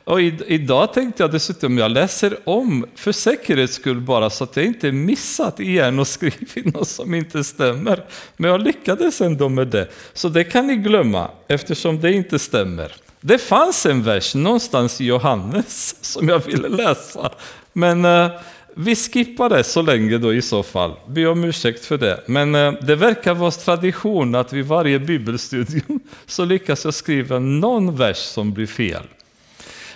Och 0.08 0.22
idag 0.22 0.94
tänkte 0.94 1.24
jag 1.24 1.32
dessutom, 1.32 1.78
jag 1.78 1.92
läser 1.92 2.38
om 2.44 2.86
för 2.96 3.12
säkerhets 3.12 3.74
skull 3.74 4.02
bara 4.02 4.30
så 4.30 4.44
att 4.44 4.58
jag 4.58 4.66
inte 4.66 4.92
missat 4.92 5.60
igen 5.60 6.00
och 6.00 6.08
skrivit 6.18 6.74
något 6.74 6.88
som 6.88 7.14
inte 7.14 7.44
stämmer. 7.44 8.06
Men 8.38 8.52
jag 8.52 8.62
lyckades 8.62 9.22
ändå 9.22 9.50
med 9.50 9.68
det. 9.68 9.88
Så 10.14 10.30
det 10.30 10.44
kan 10.44 10.68
ni 10.68 10.76
glömma 10.76 11.32
eftersom 11.48 12.00
det 12.00 12.12
inte 12.12 12.40
stämmer. 12.40 12.96
Det 13.22 13.38
fanns 13.38 13.86
en 13.86 14.04
vers 14.04 14.36
någonstans 14.36 15.02
i 15.02 15.06
Johannes 15.06 15.96
som 16.02 16.30
jag 16.30 16.40
ville 16.40 16.70
läsa. 16.70 17.32
Men 17.74 18.06
uh, 18.06 18.32
vi 18.80 18.96
skippar 18.96 19.50
det 19.50 19.64
så 19.64 19.82
länge 19.82 20.18
då 20.18 20.34
i 20.34 20.42
så 20.42 20.64
fall. 20.64 20.94
Be 21.08 21.28
om 21.28 21.44
ursäkt 21.44 21.86
för 21.86 21.98
det. 21.98 22.24
Men 22.26 22.56
eh, 22.56 22.72
det 22.72 22.96
verkar 22.96 23.34
vara 23.34 23.52
tradition 23.52 24.36
att 24.36 24.54
vid 24.54 24.66
varje 24.66 25.00
bibelstudium 25.00 26.00
så 26.26 26.46
lyckas 26.46 26.86
jag 26.86 26.94
skriva 26.94 27.40
någon 27.40 27.96
vers 27.96 28.18
som 28.18 28.54
blir 28.54 28.68
fel. 28.68 29.04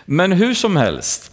Men 0.06 0.32
hur 0.32 0.54
som 0.54 0.76
helst, 0.76 1.32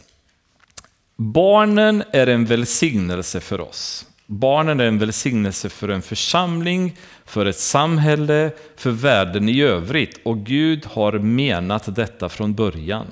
barnen 1.17 2.03
är 2.13 2.27
en 2.27 2.45
välsignelse 2.45 3.41
för 3.41 3.61
oss. 3.61 4.07
Barnen 4.27 4.81
är 4.81 4.85
en 4.85 4.99
välsignelse 4.99 5.69
för 5.69 5.89
en 5.89 6.03
församling, 6.03 6.97
för 7.25 7.47
ett 7.47 7.59
samhälle, 7.59 8.51
för 8.77 8.91
världen 8.91 9.49
i 9.49 9.63
övrigt. 9.63 10.21
Och 10.25 10.39
Gud 10.39 10.87
har 10.87 11.13
menat 11.13 11.95
detta 11.95 12.29
från 12.29 12.55
början. 12.55 13.07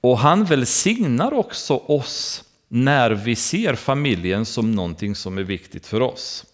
Och 0.00 0.18
han 0.18 0.44
välsignar 0.44 1.32
också 1.32 1.76
oss 1.76 2.44
när 2.74 3.10
vi 3.10 3.36
ser 3.36 3.74
familjen 3.74 4.44
som 4.44 4.72
någonting 4.72 5.14
som 5.14 5.38
är 5.38 5.42
viktigt 5.42 5.86
för 5.86 6.00
oss. 6.02 6.44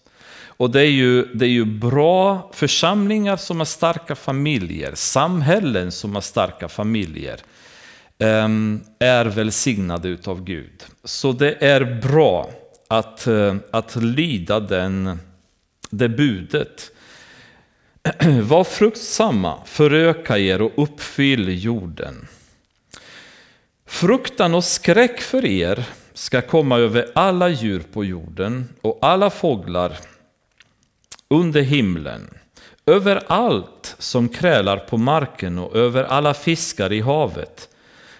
Och 0.45 0.71
det 0.71 0.81
är, 0.81 0.91
ju, 0.91 1.23
det 1.23 1.45
är 1.45 1.49
ju 1.49 1.65
bra 1.65 2.51
församlingar 2.53 3.37
som 3.37 3.57
har 3.57 3.65
starka 3.65 4.15
familjer, 4.15 4.91
samhällen 4.95 5.91
som 5.91 6.15
har 6.15 6.21
starka 6.21 6.67
familjer. 6.67 7.39
Ehm, 8.17 8.81
är 8.99 9.25
välsignade 9.25 10.07
utav 10.07 10.43
Gud. 10.43 10.85
Så 11.03 11.31
det 11.31 11.63
är 11.63 12.01
bra 12.01 12.49
att, 12.87 13.27
eh, 13.27 13.55
att 13.71 13.95
lyda 13.95 14.59
den, 14.59 15.19
det 15.89 16.09
budet. 16.09 16.91
Var 18.43 18.63
fruktsamma, 18.63 19.59
föröka 19.65 20.37
er 20.37 20.61
och 20.61 20.71
uppfyll 20.75 21.63
jorden. 21.63 22.27
Fruktan 23.85 24.55
och 24.55 24.63
skräck 24.63 25.21
för 25.21 25.45
er 25.45 25.85
ska 26.19 26.41
komma 26.41 26.77
över 26.77 27.11
alla 27.15 27.49
djur 27.49 27.83
på 27.93 28.05
jorden 28.05 28.69
och 28.81 28.99
alla 29.01 29.29
fåglar 29.29 29.97
under 31.27 31.61
himlen, 31.61 32.29
över 32.85 33.23
allt 33.27 33.95
som 33.99 34.29
krälar 34.29 34.77
på 34.77 34.97
marken 34.97 35.59
och 35.59 35.75
över 35.75 36.03
alla 36.03 36.33
fiskar 36.33 36.93
i 36.93 37.01
havet. 37.01 37.69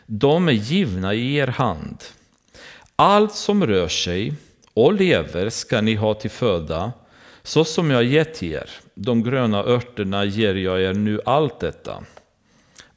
De 0.06 0.48
är 0.48 0.52
givna 0.52 1.14
i 1.14 1.36
er 1.36 1.48
hand. 1.48 2.04
Allt 2.96 3.36
som 3.36 3.68
rör 3.68 3.88
sig 3.88 4.34
och 4.74 4.94
lever 4.94 5.50
ska 5.50 5.82
ni 5.82 5.96
ha 5.96 6.14
till 6.14 6.32
föda, 6.32 6.92
så 7.44 7.64
som 7.64 7.92
jag 7.92 8.04
gett 8.04 8.44
er. 8.44 8.70
De 8.94 9.24
gröna 9.24 9.64
örterna 9.64 10.26
ger 10.26 10.56
jag 10.56 10.82
er 10.82 10.94
nu 10.94 11.22
allt 11.26 11.60
detta. 11.60 12.04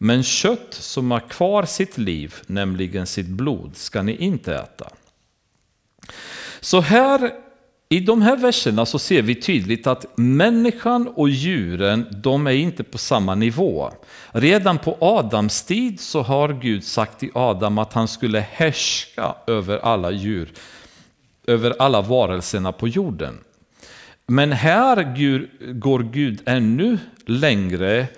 Men 0.05 0.23
kött 0.23 0.75
som 0.75 1.11
har 1.11 1.21
kvar 1.21 1.65
sitt 1.65 1.99
liv, 1.99 2.35
nämligen 2.47 3.07
sitt 3.07 3.27
blod, 3.27 3.77
ska 3.77 4.03
ni 4.03 4.17
inte 4.17 4.55
äta. 4.55 4.88
Så 6.61 6.81
här 6.81 7.31
i 7.88 8.01
de 8.01 8.23
här 8.23 8.37
verserna 8.37 8.87
så 8.87 8.99
ser 8.99 9.23
vi 9.23 9.35
tydligt 9.35 9.87
att 9.87 10.07
människan 10.17 11.09
och 11.09 11.29
djuren, 11.29 12.07
de 12.11 12.47
är 12.47 12.51
inte 12.51 12.85
på 12.85 12.99
samma 12.99 13.35
nivå. 13.35 13.91
Redan 14.33 14.79
på 14.79 14.97
Adams 15.01 15.62
tid 15.65 16.01
så 16.01 16.23
har 16.23 16.53
Gud 16.53 16.85
sagt 16.85 17.19
till 17.19 17.31
Adam 17.35 17.79
att 17.79 17.93
han 17.93 18.09
skulle 18.09 18.41
härska 18.41 19.35
över 19.47 19.79
alla 19.79 20.11
djur, 20.11 20.53
över 21.47 21.75
alla 21.79 22.03
varelserna 22.03 22.73
på 22.73 22.88
jorden. 22.88 23.38
Men 24.27 24.53
här 24.53 25.03
går 25.73 26.03
Gud 26.03 26.43
ännu 26.47 26.99
längre 27.27 28.09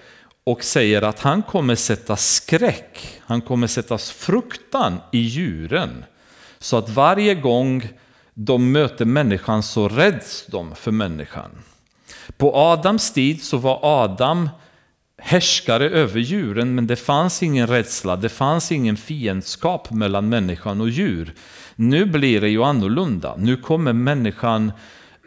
och 0.45 0.65
säger 0.65 1.03
att 1.03 1.21
han 1.21 1.43
kommer 1.43 1.75
sätta 1.75 2.17
skräck, 2.17 3.21
han 3.21 3.41
kommer 3.41 3.67
sätta 3.67 3.99
fruktan 3.99 5.01
i 5.13 5.19
djuren. 5.19 6.05
Så 6.59 6.77
att 6.77 6.89
varje 6.89 7.35
gång 7.35 7.89
de 8.35 8.73
möter 8.73 9.05
människan 9.05 9.63
så 9.63 9.89
rädds 9.89 10.47
de 10.47 10.75
för 10.75 10.91
människan. 10.91 11.51
På 12.37 12.57
Adams 12.57 13.13
tid 13.13 13.43
så 13.43 13.57
var 13.57 13.79
Adam 13.83 14.49
härskare 15.19 15.91
över 15.91 16.21
djuren 16.21 16.75
men 16.75 16.87
det 16.87 16.97
fanns 16.97 17.43
ingen 17.43 17.67
rädsla, 17.67 18.17
det 18.17 18.29
fanns 18.29 18.73
ingen 18.73 18.97
fiendskap 18.97 19.91
mellan 19.91 20.29
människan 20.29 20.81
och 20.81 20.89
djur. 20.89 21.35
Nu 21.77 22.05
blir 22.05 22.41
det 22.41 22.49
ju 22.49 22.65
annorlunda. 22.65 23.35
Nu 23.39 23.57
kommer 23.57 23.93
människan 23.93 24.73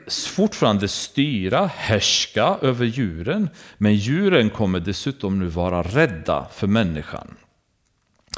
fortfarande 0.08 0.88
styra, 0.88 1.70
härska 1.76 2.58
över 2.62 2.86
djuren 2.86 3.50
men 3.78 3.96
djuren 3.96 4.50
kommer 4.50 4.80
dessutom 4.80 5.40
nu 5.40 5.46
vara 5.46 5.82
rädda 5.82 6.48
för 6.54 6.68
människan. 6.68 7.28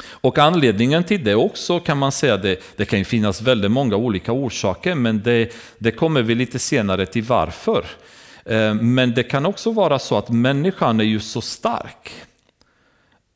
Och 0.08 0.38
anledningen 0.38 1.04
till 1.04 1.24
det 1.24 1.34
också 1.34 1.80
kan 1.80 1.98
man 1.98 2.12
säga, 2.12 2.36
det, 2.36 2.62
det 2.76 2.84
kan 2.84 2.98
ju 2.98 3.04
finnas 3.04 3.42
väldigt 3.42 3.70
många 3.70 3.96
olika 3.96 4.32
orsaker, 4.32 4.94
men 4.94 5.22
det, 5.22 5.54
det 5.78 5.90
kommer 5.90 6.22
vi 6.22 6.34
lite 6.34 6.58
senare 6.58 7.06
till 7.06 7.22
varför. 7.22 7.84
Eh, 8.44 8.74
men 8.74 9.14
det 9.14 9.22
kan 9.22 9.46
också 9.46 9.72
vara 9.72 9.98
så 9.98 10.18
att 10.18 10.28
människan 10.28 11.00
är 11.00 11.04
ju 11.04 11.20
så 11.20 11.40
stark. 11.40 12.12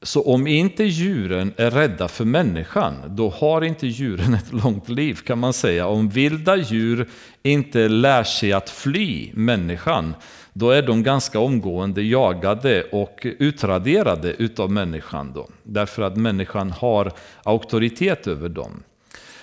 Så 0.04 0.22
om 0.22 0.46
inte 0.46 0.84
djuren 0.84 1.52
är 1.56 1.70
rädda 1.70 2.08
för 2.08 2.24
människan, 2.24 2.94
då 3.06 3.30
har 3.30 3.64
inte 3.64 3.86
djuren 3.86 4.34
ett 4.34 4.52
långt 4.52 4.88
liv 4.88 5.14
kan 5.14 5.38
man 5.38 5.52
säga. 5.52 5.86
Om 5.86 6.08
vilda 6.08 6.56
djur 6.56 7.08
inte 7.42 7.88
lär 7.88 8.24
sig 8.24 8.52
att 8.52 8.70
fly 8.70 9.30
människan, 9.34 10.14
då 10.52 10.70
är 10.70 10.82
de 10.82 11.02
ganska 11.02 11.38
omgående 11.38 12.02
jagade 12.02 12.82
och 12.82 13.26
utraderade 13.38 14.32
utav 14.32 14.70
människan. 14.70 15.32
Då, 15.34 15.48
därför 15.62 16.02
att 16.02 16.16
människan 16.16 16.70
har 16.70 17.12
auktoritet 17.42 18.26
över 18.26 18.48
dem. 18.48 18.82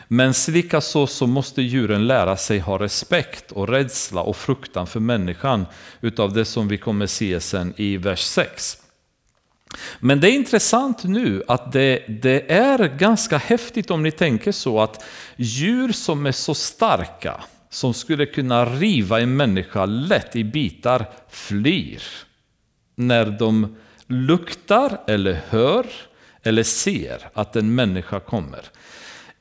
Men 0.08 0.34
likaså 0.48 1.08
så 1.08 1.28
måste 1.28 1.62
djuren 1.62 2.08
lära 2.08 2.38
sig 2.38 2.60
ha 2.60 2.80
respekt 2.80 3.52
och 3.52 3.68
rädsla 3.68 4.22
och 4.22 4.36
fruktan 4.36 4.88
för 4.88 5.00
människan 5.00 5.66
utav 6.02 6.34
det 6.34 6.46
som 6.46 6.68
vi 6.68 6.78
kommer 6.78 7.08
se 7.08 7.40
sen 7.40 7.74
i 7.78 7.98
vers 7.98 8.20
6. 8.20 8.81
Men 10.00 10.20
det 10.20 10.30
är 10.30 10.34
intressant 10.34 11.04
nu 11.04 11.44
att 11.48 11.72
det, 11.72 12.06
det 12.08 12.52
är 12.52 12.98
ganska 12.98 13.38
häftigt 13.38 13.92
om 13.92 14.04
ni 14.04 14.12
tänker 14.12 14.52
så 14.52 14.80
att 14.80 15.06
djur 15.36 15.92
som 15.92 16.26
är 16.26 16.32
så 16.32 16.54
starka 16.54 17.42
som 17.70 17.94
skulle 17.94 18.26
kunna 18.26 18.66
riva 18.66 19.22
en 19.22 19.36
människa 19.36 19.86
lätt 19.86 20.36
i 20.36 20.44
bitar 20.44 21.06
flyr 21.30 22.04
när 22.96 23.26
de 23.26 23.76
luktar 24.08 25.02
eller 25.08 25.42
hör 25.50 25.86
eller 26.44 26.64
ser 26.64 27.30
att 27.34 27.56
en 27.56 27.76
människa 27.76 28.20
kommer. 28.20 28.62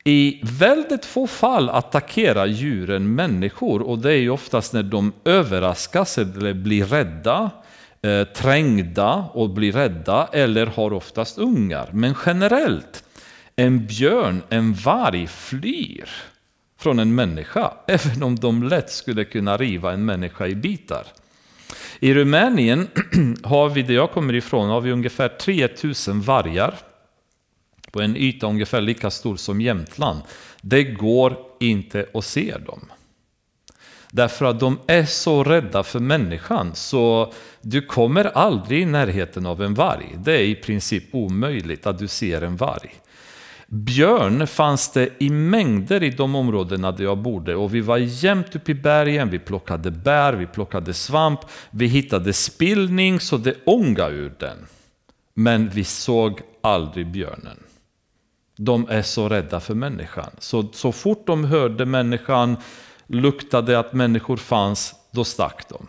I 0.03 0.39
väldigt 0.43 1.05
få 1.05 1.27
fall 1.27 1.69
attackerar 1.69 2.45
djuren 2.45 3.15
människor 3.15 3.81
och 3.81 3.99
det 3.99 4.11
är 4.11 4.17
ju 4.17 4.29
oftast 4.29 4.73
när 4.73 4.83
de 4.83 5.13
överraskas 5.25 6.17
eller 6.17 6.53
blir 6.53 6.85
rädda, 6.85 7.49
eh, 8.01 8.23
trängda 8.23 9.13
och 9.33 9.49
blir 9.49 9.71
rädda 9.71 10.29
eller 10.33 10.65
har 10.65 10.93
oftast 10.93 11.37
ungar. 11.37 11.89
Men 11.93 12.15
generellt, 12.25 13.03
en 13.55 13.87
björn, 13.87 14.41
en 14.49 14.73
varg 14.73 15.27
flyr 15.27 16.09
från 16.79 16.99
en 16.99 17.15
människa, 17.15 17.73
även 17.87 18.23
om 18.23 18.35
de 18.35 18.63
lätt 18.63 18.91
skulle 18.91 19.25
kunna 19.25 19.57
riva 19.57 19.93
en 19.93 20.05
människa 20.05 20.47
i 20.47 20.55
bitar. 20.55 21.07
I 21.99 22.13
Rumänien 22.13 22.87
har 23.43 23.69
vi, 23.69 23.81
där 23.81 23.93
jag 23.93 24.11
kommer 24.11 24.35
ifrån, 24.35 24.69
har 24.69 24.81
vi 24.81 24.91
ungefär 24.91 25.29
3000 25.29 26.21
vargar 26.21 26.73
på 27.91 28.01
en 28.01 28.17
yta 28.17 28.47
ungefär 28.47 28.81
lika 28.81 29.09
stor 29.09 29.35
som 29.35 29.61
Jämtland. 29.61 30.21
Det 30.61 30.83
går 30.83 31.37
inte 31.59 32.05
att 32.13 32.25
se 32.25 32.57
dem. 32.65 32.91
Därför 34.11 34.45
att 34.45 34.59
de 34.59 34.79
är 34.87 35.05
så 35.05 35.43
rädda 35.43 35.83
för 35.83 35.99
människan 35.99 36.75
så 36.75 37.33
du 37.61 37.81
kommer 37.81 38.25
aldrig 38.25 38.81
i 38.81 38.85
närheten 38.85 39.45
av 39.45 39.63
en 39.63 39.73
varg. 39.73 40.15
Det 40.17 40.33
är 40.33 40.43
i 40.43 40.55
princip 40.55 41.03
omöjligt 41.11 41.87
att 41.87 41.99
du 41.99 42.07
ser 42.07 42.41
en 42.41 42.55
varg. 42.55 42.95
Björn 43.67 44.47
fanns 44.47 44.91
det 44.91 45.09
i 45.19 45.29
mängder 45.29 46.03
i 46.03 46.09
de 46.09 46.35
områdena 46.35 46.91
där 46.91 47.03
jag 47.03 47.17
bodde 47.17 47.55
och 47.55 47.75
vi 47.75 47.81
var 47.81 47.97
jämt 47.97 48.55
uppe 48.55 48.71
i 48.71 48.75
bergen, 48.75 49.29
vi 49.29 49.39
plockade 49.39 49.91
bär, 49.91 50.33
vi 50.33 50.47
plockade 50.47 50.93
svamp, 50.93 51.39
vi 51.69 51.87
hittade 51.87 52.33
spillning 52.33 53.19
så 53.19 53.37
det 53.37 53.55
ångade 53.65 54.15
ur 54.15 54.33
den. 54.39 54.57
Men 55.33 55.69
vi 55.69 55.83
såg 55.83 56.41
aldrig 56.61 57.11
björnen. 57.11 57.57
De 58.57 58.89
är 58.89 59.01
så 59.01 59.29
rädda 59.29 59.59
för 59.59 59.73
människan. 59.73 60.31
Så, 60.39 60.67
så 60.73 60.91
fort 60.91 61.27
de 61.27 61.45
hörde 61.45 61.85
människan, 61.85 62.57
luktade 63.11 63.79
att 63.79 63.93
människor 63.93 64.37
fanns, 64.37 64.95
då 65.11 65.23
stack 65.23 65.69
de. 65.69 65.87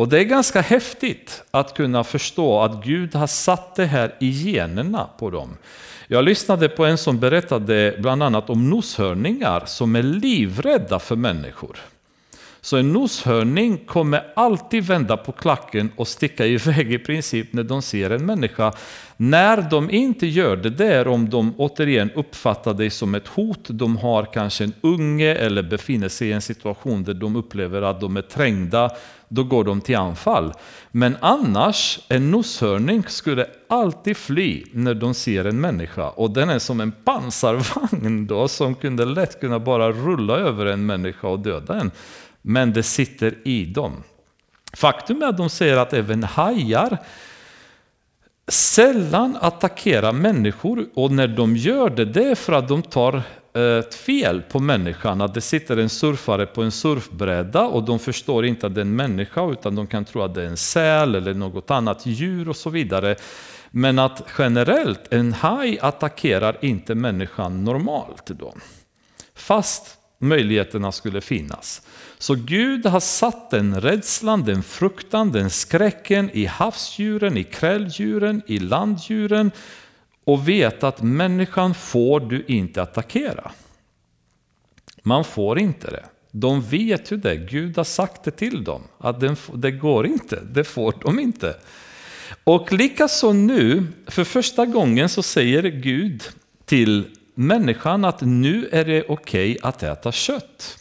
Och 0.00 0.08
det 0.08 0.18
är 0.18 0.24
ganska 0.24 0.60
häftigt 0.60 1.42
att 1.50 1.74
kunna 1.74 2.04
förstå 2.04 2.60
att 2.60 2.84
Gud 2.84 3.14
har 3.14 3.26
satt 3.26 3.74
det 3.74 3.86
här 3.86 4.14
i 4.20 4.30
generna 4.30 5.08
på 5.18 5.30
dem. 5.30 5.56
Jag 6.08 6.24
lyssnade 6.24 6.68
på 6.68 6.84
en 6.84 6.98
som 6.98 7.18
berättade 7.18 7.96
bland 7.98 8.22
annat 8.22 8.50
om 8.50 8.70
noshörningar 8.70 9.62
som 9.66 9.96
är 9.96 10.02
livrädda 10.02 10.98
för 10.98 11.16
människor. 11.16 11.76
Så 12.60 12.76
en 12.76 12.92
noshörning 12.92 13.78
kommer 13.86 14.32
alltid 14.36 14.84
vända 14.84 15.16
på 15.16 15.32
klacken 15.32 15.92
och 15.96 16.08
sticka 16.08 16.46
iväg 16.46 16.92
i 16.92 16.98
princip 16.98 17.52
när 17.52 17.62
de 17.62 17.82
ser 17.82 18.10
en 18.10 18.26
människa. 18.26 18.72
När 19.16 19.62
de 19.70 19.90
inte 19.90 20.26
gör 20.26 20.56
det 20.56 20.70
det 20.70 20.94
är 20.94 21.08
om 21.08 21.30
de 21.30 21.54
återigen 21.58 22.10
uppfattar 22.10 22.74
dig 22.74 22.90
som 22.90 23.14
ett 23.14 23.28
hot, 23.28 23.68
de 23.68 23.96
har 23.96 24.24
kanske 24.24 24.64
en 24.64 24.72
unge 24.80 25.34
eller 25.34 25.62
befinner 25.62 26.08
sig 26.08 26.28
i 26.28 26.32
en 26.32 26.42
situation 26.42 27.04
där 27.04 27.14
de 27.14 27.36
upplever 27.36 27.82
att 27.82 28.00
de 28.00 28.16
är 28.16 28.22
trängda, 28.22 28.90
då 29.28 29.44
går 29.44 29.64
de 29.64 29.80
till 29.80 29.96
anfall. 29.96 30.52
Men 30.90 31.16
annars, 31.20 32.00
en 32.08 32.30
noshörning 32.30 33.04
skulle 33.08 33.46
alltid 33.68 34.16
fly 34.16 34.64
när 34.72 34.94
de 34.94 35.14
ser 35.14 35.44
en 35.44 35.60
människa. 35.60 36.08
Och 36.08 36.30
den 36.30 36.50
är 36.50 36.58
som 36.58 36.80
en 36.80 36.92
pansarvagn 36.92 38.26
då, 38.26 38.48
som 38.48 38.74
kunde 38.74 39.04
lätt 39.04 39.40
kunna 39.40 39.58
bara 39.58 39.92
rulla 39.92 40.36
över 40.36 40.66
en 40.66 40.86
människa 40.86 41.28
och 41.28 41.40
döda 41.40 41.80
en 41.80 41.90
men 42.42 42.72
det 42.72 42.82
sitter 42.82 43.34
i 43.44 43.64
dem. 43.64 44.02
Faktum 44.72 45.22
är 45.22 45.26
att 45.26 45.36
de 45.36 45.50
säger 45.50 45.76
att 45.76 45.92
även 45.92 46.24
hajar 46.24 46.98
sällan 48.48 49.38
attackerar 49.40 50.12
människor 50.12 50.88
och 50.94 51.12
när 51.12 51.28
de 51.28 51.56
gör 51.56 51.90
det, 51.90 52.04
det 52.04 52.24
är 52.24 52.34
för 52.34 52.52
att 52.52 52.68
de 52.68 52.82
tar 52.82 53.22
eh, 53.54 53.62
ett 53.62 53.94
fel 53.94 54.42
på 54.42 54.60
människan. 54.60 55.20
Att 55.20 55.34
det 55.34 55.40
sitter 55.40 55.76
en 55.76 55.88
surfare 55.88 56.46
på 56.46 56.62
en 56.62 56.70
surfbräda 56.70 57.66
och 57.66 57.84
de 57.84 57.98
förstår 57.98 58.46
inte 58.46 58.66
att 58.66 58.74
det 58.74 58.80
är 58.80 58.84
en 58.84 58.96
människa 58.96 59.50
utan 59.50 59.74
de 59.74 59.86
kan 59.86 60.04
tro 60.04 60.22
att 60.22 60.34
det 60.34 60.42
är 60.42 60.46
en 60.46 60.56
säl 60.56 61.14
eller 61.14 61.34
något 61.34 61.70
annat 61.70 62.06
djur 62.06 62.48
och 62.48 62.56
så 62.56 62.70
vidare. 62.70 63.16
Men 63.70 63.98
att 63.98 64.24
generellt, 64.38 65.12
en 65.12 65.32
haj 65.32 65.78
attackerar 65.80 66.56
inte 66.60 66.94
människan 66.94 67.64
normalt 67.64 68.26
då. 68.26 68.54
Fast 69.34 69.98
möjligheterna 70.18 70.92
skulle 70.92 71.20
finnas. 71.20 71.82
Så 72.20 72.34
Gud 72.34 72.86
har 72.86 73.00
satt 73.00 73.50
den 73.50 73.80
rädslan, 73.80 74.44
den 74.44 74.62
fruktan, 74.62 75.32
den 75.32 75.50
skräcken 75.50 76.30
i 76.30 76.44
havsdjuren, 76.44 77.36
i 77.36 77.44
kräldjuren, 77.44 78.42
i 78.46 78.58
landdjuren 78.58 79.50
och 80.24 80.48
vet 80.48 80.84
att 80.84 81.02
människan 81.02 81.74
får 81.74 82.20
du 82.20 82.44
inte 82.48 82.82
attackera. 82.82 83.50
Man 85.02 85.24
får 85.24 85.58
inte 85.58 85.90
det. 85.90 86.04
De 86.30 86.62
vet 86.62 87.12
ju 87.12 87.16
det, 87.16 87.36
Gud 87.36 87.76
har 87.76 87.84
sagt 87.84 88.24
det 88.24 88.30
till 88.30 88.64
dem, 88.64 88.82
att 88.98 89.22
det 89.54 89.70
går 89.70 90.06
inte, 90.06 90.40
det 90.52 90.64
får 90.64 90.94
de 91.02 91.18
inte. 91.18 91.56
Och 92.44 92.72
likaså 92.72 93.32
nu, 93.32 93.86
för 94.06 94.24
första 94.24 94.66
gången 94.66 95.08
så 95.08 95.22
säger 95.22 95.62
Gud 95.62 96.22
till 96.64 97.04
människan 97.34 98.04
att 98.04 98.20
nu 98.20 98.68
är 98.72 98.84
det 98.84 99.04
okej 99.08 99.52
okay 99.52 99.58
att 99.62 99.82
äta 99.82 100.12
kött. 100.12 100.79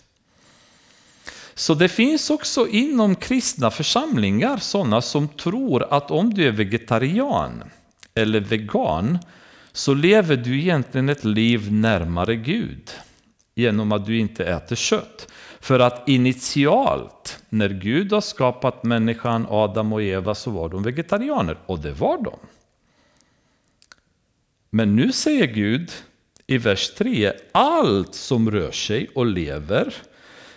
Så 1.59 1.73
det 1.73 1.89
finns 1.89 2.29
också 2.29 2.67
inom 2.67 3.15
kristna 3.15 3.71
församlingar 3.71 4.57
sådana 4.57 5.01
som 5.01 5.27
tror 5.27 5.93
att 5.93 6.11
om 6.11 6.33
du 6.33 6.47
är 6.47 6.51
vegetarian 6.51 7.63
eller 8.13 8.39
vegan 8.39 9.17
så 9.71 9.93
lever 9.93 10.37
du 10.37 10.59
egentligen 10.59 11.09
ett 11.09 11.23
liv 11.23 11.71
närmare 11.73 12.35
Gud 12.35 12.91
genom 13.55 13.91
att 13.91 14.05
du 14.05 14.17
inte 14.19 14.45
äter 14.45 14.75
kött. 14.75 15.31
För 15.59 15.79
att 15.79 16.09
initialt, 16.09 17.43
när 17.49 17.69
Gud 17.69 18.11
har 18.11 18.21
skapat 18.21 18.83
människan, 18.83 19.47
Adam 19.49 19.93
och 19.93 20.03
Eva, 20.03 20.35
så 20.35 20.51
var 20.51 20.69
de 20.69 20.83
vegetarianer. 20.83 21.57
Och 21.65 21.79
det 21.79 21.91
var 21.91 22.23
de. 22.23 22.39
Men 24.69 24.95
nu 24.95 25.11
säger 25.11 25.47
Gud 25.47 25.91
i 26.47 26.57
vers 26.57 26.89
3, 26.97 27.33
allt 27.51 28.15
som 28.15 28.51
rör 28.51 28.71
sig 28.71 29.09
och 29.15 29.25
lever 29.25 29.93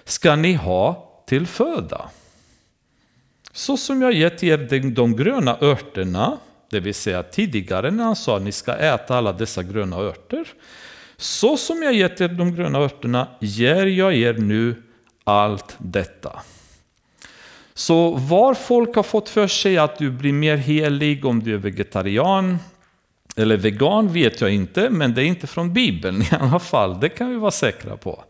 ska 0.04 0.36
ni 0.36 0.54
ha 0.54 1.08
till 1.26 1.46
föda. 1.46 2.10
Så 3.52 3.76
som 3.76 4.02
jag 4.02 4.12
gett 4.12 4.42
er 4.42 4.90
de 4.94 5.16
gröna 5.16 5.58
örterna, 5.60 6.38
det 6.70 6.80
vill 6.80 6.94
säga 6.94 7.22
tidigare 7.22 7.90
när 7.90 8.04
han 8.04 8.16
sa 8.16 8.36
att 8.36 8.42
ni 8.42 8.52
ska 8.52 8.74
äta 8.74 9.16
alla 9.16 9.32
dessa 9.32 9.62
gröna 9.62 9.96
örter. 9.96 10.48
Så 11.16 11.56
som 11.56 11.82
jag 11.82 11.94
gett 11.94 12.20
er 12.20 12.28
de 12.28 12.54
gröna 12.54 12.78
örterna 12.78 13.28
ger 13.40 13.86
jag 13.86 14.14
er 14.14 14.34
nu 14.34 14.82
allt 15.24 15.76
detta. 15.78 16.42
Så 17.74 18.10
var 18.10 18.54
folk 18.54 18.96
har 18.96 19.02
fått 19.02 19.28
för 19.28 19.46
sig 19.46 19.78
att 19.78 19.98
du 19.98 20.10
blir 20.10 20.32
mer 20.32 20.56
helig 20.56 21.24
om 21.24 21.42
du 21.42 21.54
är 21.54 21.58
vegetarian 21.58 22.58
eller 23.36 23.56
vegan 23.56 24.12
vet 24.12 24.40
jag 24.40 24.50
inte, 24.50 24.90
men 24.90 25.14
det 25.14 25.22
är 25.22 25.24
inte 25.24 25.46
från 25.46 25.72
Bibeln 25.72 26.22
i 26.22 26.28
alla 26.40 26.58
fall. 26.58 27.00
Det 27.00 27.08
kan 27.08 27.30
vi 27.30 27.36
vara 27.36 27.50
säkra 27.50 27.96
på. 27.96 28.24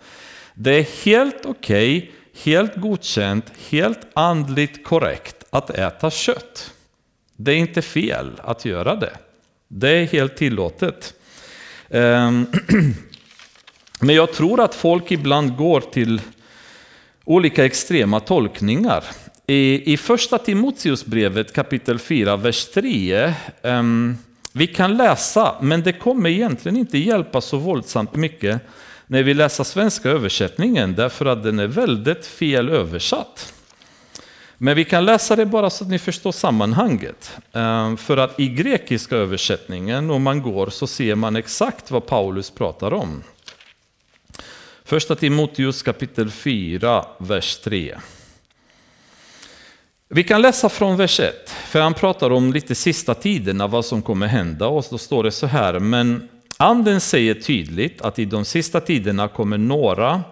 Det 0.55 0.71
är 0.71 1.05
helt 1.05 1.47
okej, 1.47 1.99
okay, 1.99 2.11
helt 2.45 2.77
godkänt, 2.77 3.53
helt 3.71 4.01
andligt 4.15 4.85
korrekt 4.85 5.45
att 5.51 5.71
äta 5.71 6.11
kött. 6.11 6.73
Det 7.37 7.53
är 7.53 7.57
inte 7.57 7.83
fel 7.83 8.41
att 8.45 8.65
göra 8.65 8.97
det. 8.97 9.13
Det 9.69 9.91
är 9.91 10.07
helt 10.07 10.37
tillåtet. 10.37 11.15
Ehm, 11.91 12.47
men 14.01 14.15
jag 14.15 14.33
tror 14.33 14.61
att 14.61 14.75
folk 14.75 15.11
ibland 15.11 15.57
går 15.57 15.81
till 15.81 16.21
olika 17.25 17.65
extrema 17.65 18.21
tolkningar. 18.21 19.05
I, 19.47 19.93
i 19.93 19.97
första 19.97 20.39
Timoteusbrevet 20.39 21.53
kapitel 21.53 21.99
4, 21.99 22.37
vers 22.37 22.65
3 22.65 23.35
ehm, 23.63 24.17
vi 24.53 24.67
kan 24.67 24.97
läsa, 24.97 25.55
men 25.61 25.83
det 25.83 25.93
kommer 25.93 26.31
egentligen 26.31 26.77
inte 26.77 26.99
hjälpa 26.99 27.41
så 27.41 27.57
våldsamt 27.57 28.17
mycket 28.17 28.63
när 29.13 29.23
vi 29.23 29.35
läser 29.35 29.65
svenska 29.65 30.11
översättningen, 30.11 30.95
därför 30.95 31.27
att 31.27 31.43
den 31.43 31.59
är 31.59 31.67
väldigt 31.67 32.27
fel 32.27 32.69
översatt. 32.69 33.55
Men 34.59 34.77
vi 34.77 34.85
kan 34.85 35.05
läsa 35.05 35.37
det 35.37 35.47
bara 35.47 35.71
så 35.71 35.85
att 35.85 35.91
ni 35.91 35.99
förstår 35.99 36.33
sammanhanget. 36.33 37.37
Eh, 37.53 37.97
för 37.97 38.17
att 38.17 38.41
i 38.41 38.49
grekiska 38.49 39.17
översättningen, 39.17 40.11
om 40.11 40.23
man 40.23 40.43
går, 40.43 40.71
så 40.71 40.87
ser 40.87 41.15
man 41.15 41.37
exakt 41.37 41.91
vad 41.91 42.07
Paulus 42.07 42.51
pratar 42.51 42.93
om. 42.93 43.23
Första 44.85 45.15
Timoteus 45.15 45.83
kapitel 45.83 46.31
4, 46.31 47.05
vers 47.19 47.57
3. 47.57 47.99
Vi 50.09 50.25
kan 50.25 50.43
läsa 50.43 50.69
från 50.69 50.97
vers 50.97 51.21
1, 51.21 51.51
för 51.51 51.81
han 51.81 51.95
pratar 51.95 52.31
om 52.31 52.53
lite 52.53 52.75
sista 52.75 53.15
tiderna, 53.15 53.67
vad 53.67 53.85
som 53.85 54.03
kommer 54.03 54.27
hända. 54.27 54.67
Och 54.67 54.85
då 54.91 54.99
står 54.99 55.25
det 55.25 55.31
så 55.31 55.47
här, 55.47 55.79
men 55.79 56.29
anden 56.63 57.01
säger 57.01 57.35
tydligt 57.35 58.03
att 58.03 58.19
i 58.19 58.25
de 58.25 58.45
sista 58.45 58.81
tiderna 58.81 59.29
kommer 59.29 59.59
några 59.59 60.23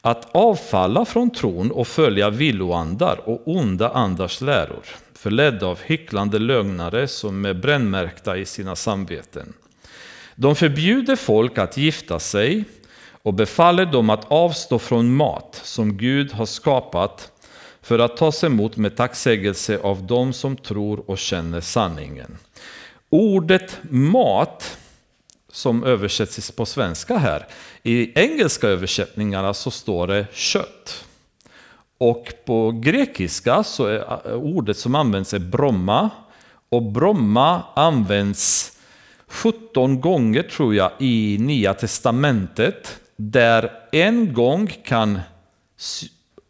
att 0.00 0.28
avfalla 0.32 1.04
från 1.04 1.30
tron 1.30 1.70
och 1.70 1.88
följa 1.88 2.30
villoandar 2.30 3.20
och 3.28 3.42
onda 3.44 3.88
andars 3.88 4.40
läror, 4.40 4.84
förledda 5.14 5.66
av 5.66 5.78
hycklande 5.82 6.38
lögnare 6.38 7.08
som 7.08 7.44
är 7.44 7.54
brännmärkta 7.54 8.36
i 8.36 8.44
sina 8.44 8.76
samveten. 8.76 9.52
De 10.34 10.56
förbjuder 10.56 11.16
folk 11.16 11.58
att 11.58 11.76
gifta 11.76 12.18
sig 12.18 12.64
och 13.22 13.34
befaller 13.34 13.86
dem 13.86 14.10
att 14.10 14.32
avstå 14.32 14.78
från 14.78 15.16
mat 15.16 15.60
som 15.64 15.96
Gud 15.96 16.32
har 16.32 16.46
skapat 16.46 17.32
för 17.82 17.98
att 17.98 18.16
tas 18.16 18.44
emot 18.44 18.76
med 18.76 18.96
tacksägelse 18.96 19.78
av 19.82 20.06
dem 20.06 20.32
som 20.32 20.56
tror 20.56 21.10
och 21.10 21.18
känner 21.18 21.60
sanningen. 21.60 22.38
Ordet 23.10 23.78
mat, 23.90 24.78
som 25.52 25.84
översätts 25.84 26.50
på 26.50 26.66
svenska 26.66 27.18
här, 27.18 27.46
i 27.82 28.20
engelska 28.20 28.68
översättningarna 28.68 29.54
så 29.54 29.70
står 29.70 30.06
det 30.06 30.26
kött. 30.32 31.04
Och 31.98 32.32
på 32.44 32.70
grekiska 32.70 33.62
så 33.62 33.86
är 33.86 34.28
eh, 34.28 34.32
ordet 34.32 34.78
som 34.78 34.94
används 34.94 35.34
är 35.34 35.38
bromma. 35.38 36.10
Och 36.68 36.82
bromma 36.82 37.62
används 37.74 38.72
17 39.26 40.00
gånger 40.00 40.42
tror 40.42 40.74
jag 40.74 40.92
i 40.98 41.38
Nya 41.40 41.74
Testamentet. 41.74 43.00
Där 43.16 43.72
en 43.92 44.34
gång 44.34 44.66
kan 44.84 45.20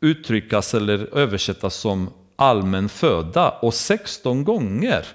uttryckas 0.01 0.75
eller 0.75 1.19
översättas 1.19 1.75
som 1.75 2.11
allmän 2.37 2.89
föda 2.89 3.51
och 3.51 3.75
16 3.75 4.45
gånger 4.45 5.07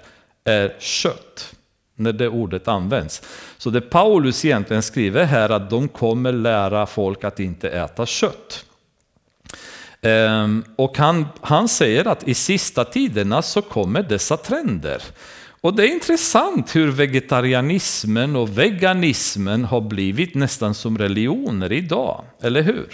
är 0.44 0.76
kött 0.78 1.55
när 1.96 2.12
det 2.12 2.28
ordet 2.28 2.68
används. 2.68 3.22
Så 3.58 3.70
det 3.70 3.80
Paulus 3.80 4.44
egentligen 4.44 4.82
skriver 4.82 5.24
här 5.24 5.50
att 5.50 5.70
de 5.70 5.88
kommer 5.88 6.32
lära 6.32 6.86
folk 6.86 7.24
att 7.24 7.40
inte 7.40 7.68
äta 7.68 8.06
kött. 8.06 8.64
Ehm, 10.02 10.64
och 10.76 10.98
han, 10.98 11.26
han 11.40 11.68
säger 11.68 12.08
att 12.08 12.28
i 12.28 12.34
sista 12.34 12.84
tiderna 12.84 13.42
så 13.42 13.62
kommer 13.62 14.02
dessa 14.02 14.36
trender. 14.36 15.02
Och 15.60 15.76
det 15.76 15.82
är 15.82 15.92
intressant 15.92 16.76
hur 16.76 16.90
vegetarianismen 16.90 18.36
och 18.36 18.58
veganismen 18.58 19.64
har 19.64 19.80
blivit 19.80 20.34
nästan 20.34 20.74
som 20.74 20.98
religioner 20.98 21.72
idag, 21.72 22.24
eller 22.42 22.62
hur? 22.62 22.88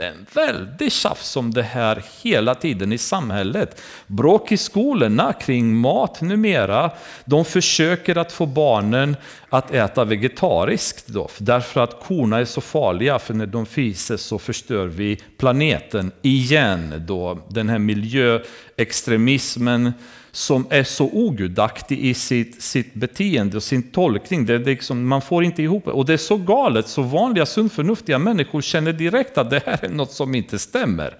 Det 0.00 0.06
är 0.06 0.10
en 0.10 0.26
väldig 0.32 0.92
tjafs 0.92 1.36
om 1.36 1.50
det 1.50 1.62
här 1.62 2.02
hela 2.22 2.54
tiden 2.54 2.92
i 2.92 2.98
samhället. 2.98 3.82
Bråk 4.06 4.52
i 4.52 4.56
skolorna 4.56 5.32
kring 5.32 5.76
mat 5.76 6.20
numera. 6.20 6.90
De 7.24 7.44
försöker 7.44 8.18
att 8.18 8.32
få 8.32 8.46
barnen 8.46 9.16
att 9.48 9.74
äta 9.74 10.04
vegetariskt 10.04 11.06
då, 11.06 11.28
därför 11.38 11.80
att 11.80 12.04
korna 12.04 12.38
är 12.38 12.44
så 12.44 12.60
farliga, 12.60 13.18
för 13.18 13.34
när 13.34 13.46
de 13.46 13.66
fiser 13.66 14.16
så 14.16 14.38
förstör 14.38 14.86
vi 14.86 15.18
planeten 15.38 16.12
igen. 16.22 17.04
Då. 17.06 17.38
Den 17.48 17.68
här 17.68 17.78
miljöextremismen 17.78 19.92
som 20.32 20.66
är 20.70 20.84
så 20.84 21.04
ogudaktig 21.12 21.98
i 21.98 22.14
sitt, 22.14 22.62
sitt 22.62 22.94
beteende 22.94 23.56
och 23.56 23.62
sin 23.62 23.82
tolkning. 23.82 24.46
Det 24.46 24.54
är 24.54 24.58
liksom, 24.58 25.08
man 25.08 25.22
får 25.22 25.44
inte 25.44 25.62
ihop 25.62 25.84
det. 25.84 25.90
Och 25.90 26.06
det 26.06 26.12
är 26.12 26.16
så 26.16 26.36
galet, 26.36 26.88
så 26.88 27.02
vanliga 27.02 27.46
sundförnuftiga 27.46 28.18
människor 28.18 28.60
känner 28.60 28.92
direkt 28.92 29.38
att 29.38 29.50
det 29.50 29.62
här 29.66 29.84
är 29.84 29.88
något 29.88 30.12
som 30.12 30.34
inte 30.34 30.58
stämmer. 30.58 31.16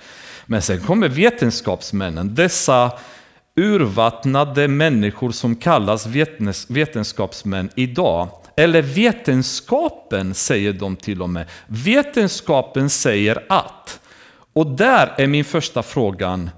Men 0.46 0.62
sen 0.62 0.80
kommer 0.80 1.08
vetenskapsmännen, 1.08 2.34
dessa 2.34 2.92
urvattnade 3.56 4.68
människor 4.68 5.30
som 5.30 5.56
kallas 5.56 6.06
vetenskapsmän 6.68 7.70
idag. 7.74 8.28
Eller 8.56 8.82
vetenskapen 8.82 10.34
säger 10.34 10.72
de 10.72 10.96
till 10.96 11.22
och 11.22 11.30
med. 11.30 11.46
Vetenskapen 11.66 12.90
säger 12.90 13.44
att. 13.48 14.00
Och 14.52 14.66
där 14.66 15.14
är 15.18 15.26
min 15.26 15.44
första 15.44 15.82
fråga, 15.82 16.48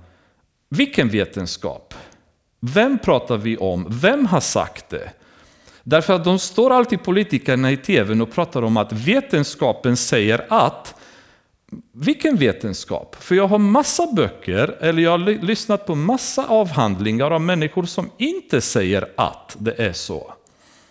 vilken 0.69 1.09
vetenskap? 1.09 1.95
Vem 2.65 2.99
pratar 2.99 3.37
vi 3.37 3.57
om? 3.57 3.87
Vem 3.89 4.27
har 4.27 4.41
sagt 4.41 4.89
det? 4.89 5.11
Därför 5.83 6.15
att 6.15 6.25
de 6.25 6.39
står 6.39 6.71
alltid 6.71 7.03
politikerna 7.03 7.73
i 7.73 7.77
tvn 7.77 8.21
och 8.21 8.33
pratar 8.33 8.63
om 8.63 8.77
att 8.77 8.93
vetenskapen 8.93 9.97
säger 9.97 10.47
att 10.49 10.95
vilken 11.93 12.37
vetenskap? 12.37 13.17
För 13.21 13.35
jag 13.35 13.49
har 13.49 13.59
massa 13.59 14.13
böcker, 14.13 14.77
eller 14.81 15.03
jag 15.03 15.11
har 15.11 15.45
lyssnat 15.45 15.87
på 15.87 15.95
massa 15.95 16.47
avhandlingar 16.47 17.31
av 17.31 17.41
människor 17.41 17.85
som 17.85 18.11
inte 18.17 18.61
säger 18.61 19.09
att 19.17 19.57
det 19.59 19.75
är 19.79 19.93
så. 19.93 20.33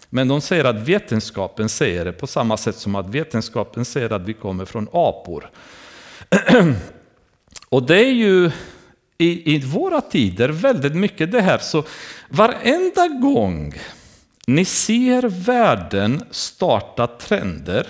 Men 0.09 0.27
de 0.27 0.41
säger 0.41 0.65
att 0.65 0.87
vetenskapen 0.87 1.69
säger 1.69 2.05
det 2.05 2.11
på 2.11 2.27
samma 2.27 2.57
sätt 2.57 2.75
som 2.75 2.95
att 2.95 3.09
vetenskapen 3.09 3.85
säger 3.85 4.13
att 4.13 4.21
vi 4.21 4.33
kommer 4.33 4.65
från 4.65 4.87
apor. 4.91 5.49
Och 7.69 7.83
det 7.83 7.97
är 7.97 8.11
ju 8.11 8.51
i, 9.21 9.55
i 9.55 9.59
våra 9.59 10.01
tider 10.01 10.49
väldigt 10.49 10.95
mycket 10.95 11.31
det 11.31 11.41
här. 11.41 11.57
Så 11.57 11.83
varenda 12.29 13.07
gång 13.07 13.73
ni 14.47 14.65
ser 14.65 15.21
världen 15.45 16.23
starta 16.31 17.07
trender, 17.07 17.87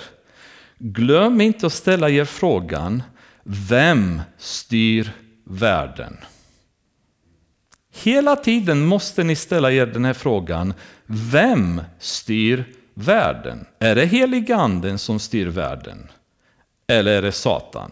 glöm 0.78 1.42
inte 1.42 1.66
att 1.66 1.74
ställa 1.74 2.10
er 2.10 2.26
frågan, 2.26 3.04
vem 3.44 4.22
styr 4.38 5.12
världen? 5.44 6.18
Hela 7.94 8.36
tiden 8.36 8.86
måste 8.86 9.24
ni 9.24 9.36
ställa 9.36 9.72
er 9.72 9.86
den 9.86 10.06
här 10.06 10.14
frågan, 10.14 10.74
vem 11.06 11.82
styr 12.00 12.66
världen? 12.94 13.66
Är 13.80 13.96
det 13.96 14.06
heliganden 14.06 15.00
som 15.00 15.20
styr 15.20 15.48
världen? 15.48 16.08
Eller 16.88 17.12
är 17.12 17.22
det 17.22 17.32
Satan? 17.32 17.92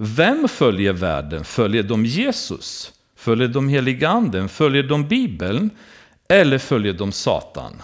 Vem 0.00 0.48
följer 0.48 0.92
världen? 0.92 1.44
Följer 1.44 1.82
de 1.82 2.04
Jesus? 2.04 2.92
Följer 3.16 3.48
de 3.48 3.68
heliga 3.68 4.08
anden? 4.08 4.48
Följer 4.48 4.82
de 4.82 5.08
Bibeln? 5.08 5.70
Eller 6.28 6.58
följer 6.58 6.92
de 6.92 7.12
Satan? 7.12 7.82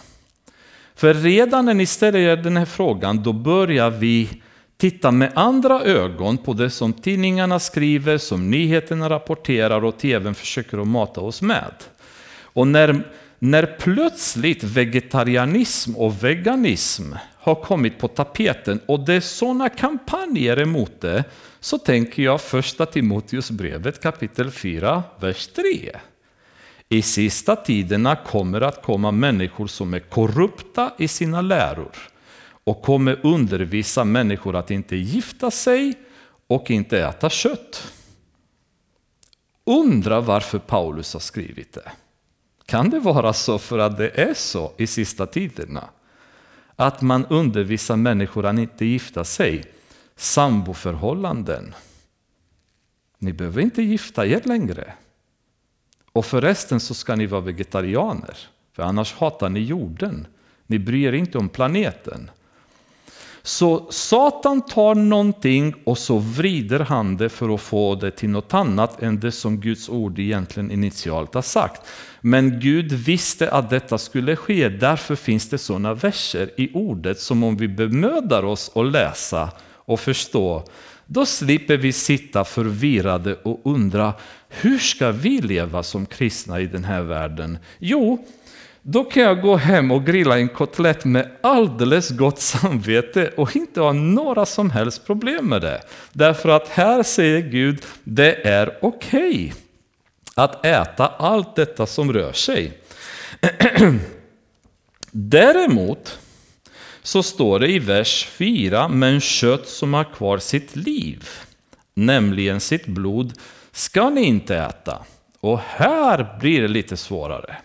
För 0.95 1.15
redan 1.15 1.65
när 1.65 1.75
ni 1.75 1.87
ställer 1.87 2.19
er 2.19 2.37
den 2.37 2.57
här 2.57 2.65
frågan, 2.65 3.23
då 3.23 3.33
börjar 3.33 3.91
vi 3.91 4.29
titta 4.77 5.11
med 5.11 5.33
andra 5.35 5.83
ögon 5.83 6.39
på 6.39 6.53
det 6.53 6.71
som 6.71 6.93
tidningarna 6.93 7.59
skriver, 7.59 8.19
som 8.19 8.51
nyheterna 8.51 9.11
rapporterar 9.11 9.85
och 9.85 9.99
tvn 9.99 10.35
försöker 10.35 10.79
att 10.79 10.87
mata 10.87 11.21
oss 11.21 11.43
med. 11.43 11.75
Och 12.43 12.67
när, 12.67 13.03
när 13.39 13.67
plötsligt 13.67 14.65
vegetarianism 14.65 15.97
och 15.97 16.25
veganism 16.25 17.13
har 17.39 17.55
kommit 17.55 17.99
på 17.99 18.09
tapeten 18.09 18.81
och 18.87 19.01
det 19.01 19.15
är 19.15 19.21
sådana 19.21 19.69
kampanjer 19.69 20.61
emot 20.61 21.01
det, 21.01 21.25
så 21.65 21.79
tänker 21.79 22.23
jag 22.23 22.41
första 22.41 22.87
Timoteusbrevet 22.87 24.03
kapitel 24.03 24.51
4, 24.51 25.03
vers 25.21 25.47
3. 25.47 25.97
I 26.89 27.03
sista 27.03 27.57
tiderna 27.57 28.17
kommer 28.17 28.61
att 28.61 28.83
komma 28.83 29.11
människor 29.11 29.67
som 29.67 29.95
är 29.95 29.99
korrupta 29.99 30.93
i 30.99 31.09
sina 31.09 31.41
läror 31.41 31.97
och 32.65 32.83
kommer 32.83 33.21
undervisa 33.23 34.05
människor 34.05 34.57
att 34.57 34.71
inte 34.71 34.97
gifta 34.97 35.51
sig 35.51 35.95
och 36.47 36.71
inte 36.71 36.99
äta 36.99 37.31
kött. 37.31 37.93
Undra 39.67 40.21
varför 40.21 40.59
Paulus 40.59 41.13
har 41.13 41.21
skrivit 41.21 41.73
det. 41.73 41.93
Kan 42.67 42.91
det 42.91 42.99
vara 42.99 43.33
så 43.33 43.59
för 43.59 43.79
att 43.79 43.97
det 43.97 44.21
är 44.21 44.35
så 44.35 44.73
i 44.77 44.87
sista 44.87 45.27
tiderna? 45.27 45.89
Att 46.77 47.03
man 47.03 47.27
undervisar 47.27 47.97
människor 47.97 48.47
att 48.47 48.59
inte 48.59 48.85
gifta 48.85 49.25
sig 49.25 49.65
samboförhållanden. 50.17 51.75
Ni 53.19 53.33
behöver 53.33 53.63
inte 53.63 53.83
gifta 53.83 54.27
er 54.27 54.43
längre. 54.45 54.95
Och 56.13 56.27
förresten 56.27 56.81
så 56.81 56.95
ska 56.95 57.17
ni 57.17 57.27
vara 57.27 57.41
vegetarianer, 57.41 58.37
för 58.73 58.83
annars 58.83 59.15
hatar 59.15 59.49
ni 59.49 59.61
jorden. 59.61 60.27
Ni 60.67 60.79
bryr 60.79 61.09
er 61.09 61.13
inte 61.13 61.39
om 61.39 61.49
planeten. 61.49 62.31
Så 63.47 63.87
Satan 63.91 64.63
tar 64.63 64.95
någonting 64.95 65.75
och 65.85 65.99
så 65.99 66.19
vrider 66.19 66.81
han 66.81 67.17
det 67.17 67.29
för 67.29 67.55
att 67.55 67.61
få 67.61 67.95
det 67.95 68.11
till 68.11 68.29
något 68.29 68.55
annat 68.55 69.03
än 69.03 69.21
det 69.21 69.33
som 69.33 69.61
Guds 69.61 69.89
ord 69.89 70.19
egentligen 70.19 70.71
initialt 70.71 71.35
har 71.35 71.43
sagt. 71.43 71.83
Men 72.21 72.61
Gud 72.61 72.93
visste 72.93 73.51
att 73.51 73.71
detta 73.71 73.99
skulle 73.99 74.37
ske, 74.37 74.69
därför 74.69 75.17
finns 75.17 75.49
det 75.49 75.59
sådana 75.59 75.95
verser 75.95 76.51
i 76.57 76.71
ordet 76.75 77.21
som 77.21 77.45
om 77.45 77.57
vi 77.57 77.69
bemödar 77.69 78.43
oss 78.43 78.71
att 78.75 78.87
läsa 78.87 79.51
och 79.85 80.01
förstå, 80.01 80.65
då 81.07 81.27
slipper 81.27 81.77
vi 81.77 81.93
sitta 81.93 82.45
förvirrade 82.45 83.35
och 83.35 83.61
undra 83.65 84.13
hur 84.49 84.79
ska 84.79 85.11
vi 85.11 85.41
leva 85.41 85.83
som 85.83 86.07
kristna 86.07 86.61
i 86.61 86.67
den 86.67 86.85
här 86.85 87.03
världen? 87.03 87.59
Jo, 87.79 88.27
då 88.83 89.05
kan 89.05 89.23
jag 89.23 89.43
gå 89.43 89.57
hem 89.57 89.91
och 89.91 90.07
grilla 90.07 90.39
en 90.39 90.49
kotlett 90.49 91.05
med 91.05 91.31
alldeles 91.41 92.11
gott 92.11 92.41
samvete 92.41 93.31
och 93.37 93.57
inte 93.57 93.81
ha 93.81 93.93
några 93.93 94.47
som 94.47 94.71
helst 94.71 95.07
problem 95.07 95.47
med 95.47 95.63
det. 95.63 95.81
Därför 96.13 96.49
att 96.49 96.69
här 96.69 97.03
säger 97.03 97.41
Gud, 97.41 97.83
det 98.05 98.49
är 98.49 98.79
okej 98.83 99.29
okay 99.29 99.53
att 100.35 100.67
äta 100.67 101.07
allt 101.07 101.57
detta 101.57 101.87
som 101.87 102.13
rör 102.13 102.33
sig. 102.33 102.79
Däremot 105.11 106.19
så 107.05 107.23
står 107.23 107.59
det 107.59 107.69
i 107.69 107.79
vers 107.79 108.27
4, 108.31 108.89
men 108.89 109.21
kött 109.21 109.69
som 109.69 109.95
har 109.95 110.05
kvar 110.05 110.39
sitt 110.39 110.77
liv, 110.77 111.29
nämligen 111.95 112.61
sitt 112.61 112.87
blod, 112.87 113.33
ska 113.73 114.11
ni 114.11 114.25
inte 114.25 114.57
äta. 114.57 115.05
Och 115.41 115.59
här 115.59 116.39
blir 116.41 116.63
det 116.63 116.69
lite 116.69 116.97
svårare. 116.97 117.57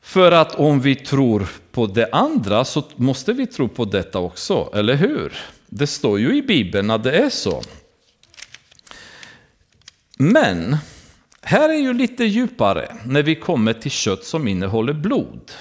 För 0.00 0.32
att 0.32 0.54
om 0.54 0.80
vi 0.80 0.94
tror 0.96 1.46
på 1.72 1.86
det 1.86 2.08
andra 2.12 2.64
så 2.64 2.82
måste 2.96 3.32
vi 3.32 3.46
tro 3.46 3.68
på 3.68 3.84
detta 3.84 4.18
också, 4.18 4.70
eller 4.74 4.94
hur? 4.94 5.38
Det 5.66 5.86
står 5.86 6.20
ju 6.20 6.36
i 6.36 6.42
Bibeln 6.42 6.90
att 6.90 7.04
det 7.04 7.12
är 7.12 7.30
så. 7.30 7.62
Men 10.18 10.76
här 11.42 11.68
är 11.68 11.78
ju 11.78 11.92
lite 11.92 12.24
djupare 12.24 12.96
när 13.04 13.22
vi 13.22 13.34
kommer 13.34 13.72
till 13.72 13.90
kött 13.90 14.24
som 14.24 14.48
innehåller 14.48 14.92
blod. 14.92 15.52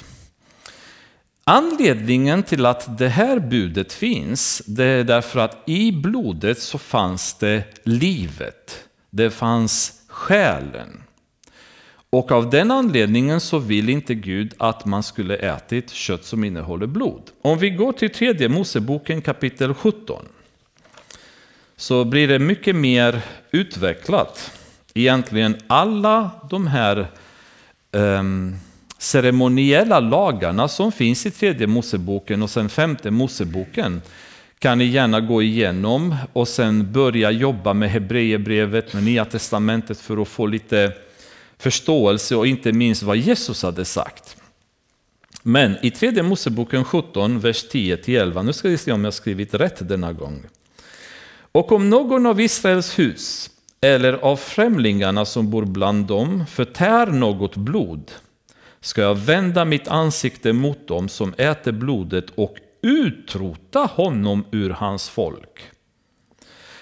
Anledningen 1.51 2.43
till 2.43 2.65
att 2.65 2.97
det 2.97 3.07
här 3.07 3.39
budet 3.39 3.93
finns, 3.93 4.61
det 4.65 4.83
är 4.83 5.03
därför 5.03 5.39
att 5.39 5.57
i 5.65 5.91
blodet 5.91 6.59
så 6.59 6.77
fanns 6.77 7.33
det 7.33 7.63
livet. 7.83 8.85
Det 9.09 9.29
fanns 9.29 10.01
själen. 10.07 11.03
Och 12.09 12.31
av 12.31 12.49
den 12.49 12.71
anledningen 12.71 13.41
så 13.41 13.59
vill 13.59 13.89
inte 13.89 14.15
Gud 14.15 14.53
att 14.57 14.85
man 14.85 15.03
skulle 15.03 15.35
ätit 15.35 15.89
kött 15.89 16.25
som 16.25 16.43
innehåller 16.43 16.87
blod. 16.87 17.21
Om 17.41 17.57
vi 17.57 17.69
går 17.69 17.91
till 17.91 18.09
tredje 18.09 18.49
Moseboken 18.49 19.21
kapitel 19.21 19.73
17 19.73 20.25
så 21.77 22.05
blir 22.05 22.27
det 22.27 22.39
mycket 22.39 22.75
mer 22.75 23.21
utvecklat. 23.51 24.51
Egentligen 24.93 25.57
alla 25.67 26.31
de 26.49 26.67
här 26.67 27.07
um, 27.91 28.55
ceremoniella 28.99 29.99
lagarna 29.99 30.67
som 30.67 30.91
finns 30.91 31.25
i 31.25 31.31
tredje 31.31 31.67
Moseboken 31.67 32.43
och 32.43 32.49
sen 32.49 32.69
femte 32.69 33.11
Moseboken 33.11 34.01
kan 34.59 34.77
ni 34.77 34.85
gärna 34.85 35.19
gå 35.19 35.41
igenom 35.41 36.15
och 36.33 36.47
sen 36.47 36.91
börja 36.91 37.31
jobba 37.31 37.73
med 37.73 37.91
Hebreerbrevet, 37.91 38.93
med 38.93 39.03
Nya 39.03 39.25
Testamentet 39.25 39.99
för 39.99 40.21
att 40.21 40.27
få 40.27 40.45
lite 40.45 40.91
förståelse 41.57 42.35
och 42.35 42.47
inte 42.47 42.71
minst 42.71 43.03
vad 43.03 43.17
Jesus 43.17 43.63
hade 43.63 43.85
sagt. 43.85 44.37
Men 45.43 45.75
i 45.81 45.91
tredje 45.91 46.23
Moseboken 46.23 46.83
17, 46.83 47.39
vers 47.39 47.65
10-11, 47.71 48.43
nu 48.43 48.53
ska 48.53 48.69
vi 48.69 48.77
se 48.77 48.91
om 48.91 49.03
jag 49.03 49.13
skrivit 49.13 49.53
rätt 49.53 49.87
denna 49.89 50.13
gång. 50.13 50.43
Och 51.51 51.71
om 51.71 51.89
någon 51.89 52.25
av 52.25 52.41
Israels 52.41 52.99
hus 52.99 53.49
eller 53.81 54.13
av 54.13 54.37
främlingarna 54.37 55.25
som 55.25 55.49
bor 55.49 55.65
bland 55.65 56.05
dem 56.05 56.45
förtär 56.45 57.07
något 57.07 57.55
blod 57.55 58.11
ska 58.81 59.01
jag 59.01 59.15
vända 59.15 59.65
mitt 59.65 59.87
ansikte 59.87 60.53
mot 60.53 60.87
dem 60.87 61.09
som 61.09 61.33
äter 61.37 61.71
blodet 61.71 62.25
och 62.35 62.55
utrota 62.81 63.79
honom 63.79 64.45
ur 64.51 64.69
hans 64.69 65.09
folk. 65.09 65.69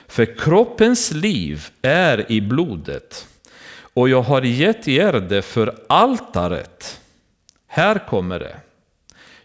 För 0.07 0.37
kroppens 0.37 1.11
liv 1.11 1.67
är 1.81 2.31
i 2.31 2.41
blodet 2.41 3.27
och 3.97 4.09
jag 4.09 4.21
har 4.21 4.41
gett 4.41 4.87
er 4.87 5.13
det 5.13 5.41
för 5.41 5.75
altaret. 5.89 7.01
Här 7.67 8.07
kommer 8.07 8.39
det. 8.39 8.55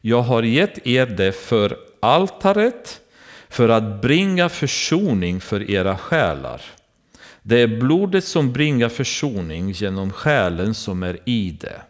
Jag 0.01 0.23
har 0.23 0.43
gett 0.43 0.87
er 0.87 1.07
det 1.07 1.33
för 1.33 1.77
altaret 2.01 3.01
för 3.49 3.69
att 3.69 4.03
bringa 4.03 4.49
försoning 4.49 5.41
för 5.41 5.71
era 5.71 5.99
själar. 5.99 6.63
Det 7.43 7.61
är 7.61 7.67
blodet 7.81 8.25
som 8.25 8.53
bringar 8.53 8.89
försoning 8.89 9.71
genom 9.71 10.13
själen 10.13 10.75
som 10.75 11.03
är 11.03 11.19
i 11.25 11.51
det. 11.61 11.83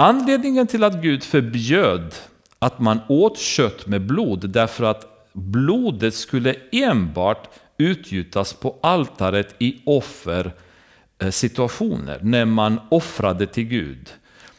Anledningen 0.00 0.66
till 0.66 0.84
att 0.84 1.02
Gud 1.02 1.24
förbjöd 1.24 2.14
att 2.58 2.80
man 2.80 3.00
åt 3.08 3.38
kött 3.38 3.86
med 3.86 4.06
blod 4.06 4.50
därför 4.50 4.84
att 4.84 5.30
blodet 5.32 6.14
skulle 6.14 6.54
enbart 6.72 7.48
utgjutas 7.78 8.52
på 8.52 8.76
altaret 8.82 9.54
i 9.58 9.80
offersituationer 9.84 12.14
eh, 12.14 12.22
när 12.22 12.44
man 12.44 12.80
offrade 12.88 13.46
till 13.46 13.64
Gud. 13.64 14.10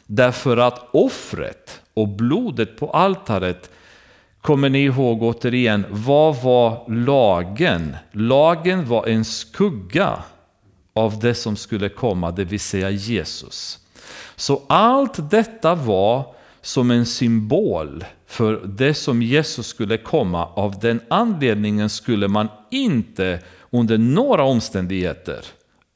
Därför 0.05 0.57
att 0.57 0.89
offret 0.91 1.81
och 1.93 2.07
blodet 2.07 2.77
på 2.77 2.91
altaret 2.91 3.69
Kommer 4.41 4.69
ni 4.69 4.83
ihåg 4.83 5.23
återigen, 5.23 5.85
vad 5.89 6.41
var 6.41 6.89
lagen? 6.89 7.95
Lagen 8.11 8.87
var 8.87 9.07
en 9.07 9.25
skugga 9.25 10.23
av 10.93 11.19
det 11.19 11.35
som 11.35 11.55
skulle 11.55 11.89
komma, 11.89 12.31
det 12.31 12.43
vill 12.43 12.59
säga 12.59 12.89
Jesus. 12.89 13.78
Så 14.39 14.61
allt 14.67 15.29
detta 15.31 15.75
var 15.75 16.35
som 16.61 16.91
en 16.91 17.05
symbol 17.05 18.05
för 18.27 18.61
det 18.65 18.93
som 18.93 19.21
Jesus 19.21 19.67
skulle 19.67 19.97
komma. 19.97 20.45
Av 20.45 20.79
den 20.79 21.01
anledningen 21.07 21.89
skulle 21.89 22.27
man 22.27 22.47
inte 22.71 23.39
under 23.69 23.97
några 23.97 24.43
omständigheter 24.43 25.45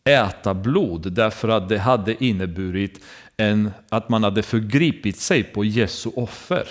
äta 0.04 0.54
blod 0.54 1.12
därför 1.14 1.50
att 1.50 1.70
det 1.70 1.78
hade 1.78 2.24
inneburit 2.24 3.00
en, 3.38 3.72
att 3.90 4.10
man 4.10 4.24
hade 4.24 4.44
förgripit 4.44 5.20
sig 5.20 5.44
på 5.44 5.66
Jesu 5.66 6.10
offer. 6.16 6.68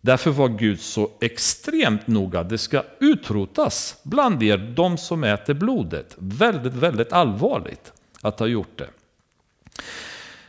Därför 0.00 0.30
var 0.30 0.48
Gud 0.48 0.80
så 0.80 1.10
extremt 1.20 2.06
noga. 2.06 2.42
Det 2.42 2.58
ska 2.58 2.82
utrotas 3.00 3.96
bland 4.02 4.42
er, 4.42 4.58
de 4.76 4.98
som 4.98 5.24
äter 5.24 5.54
blodet. 5.54 6.14
Väldigt, 6.18 6.74
väldigt 6.74 7.12
allvarligt 7.12 7.92
att 8.20 8.40
ha 8.40 8.46
gjort 8.46 8.78
det. 8.78 8.88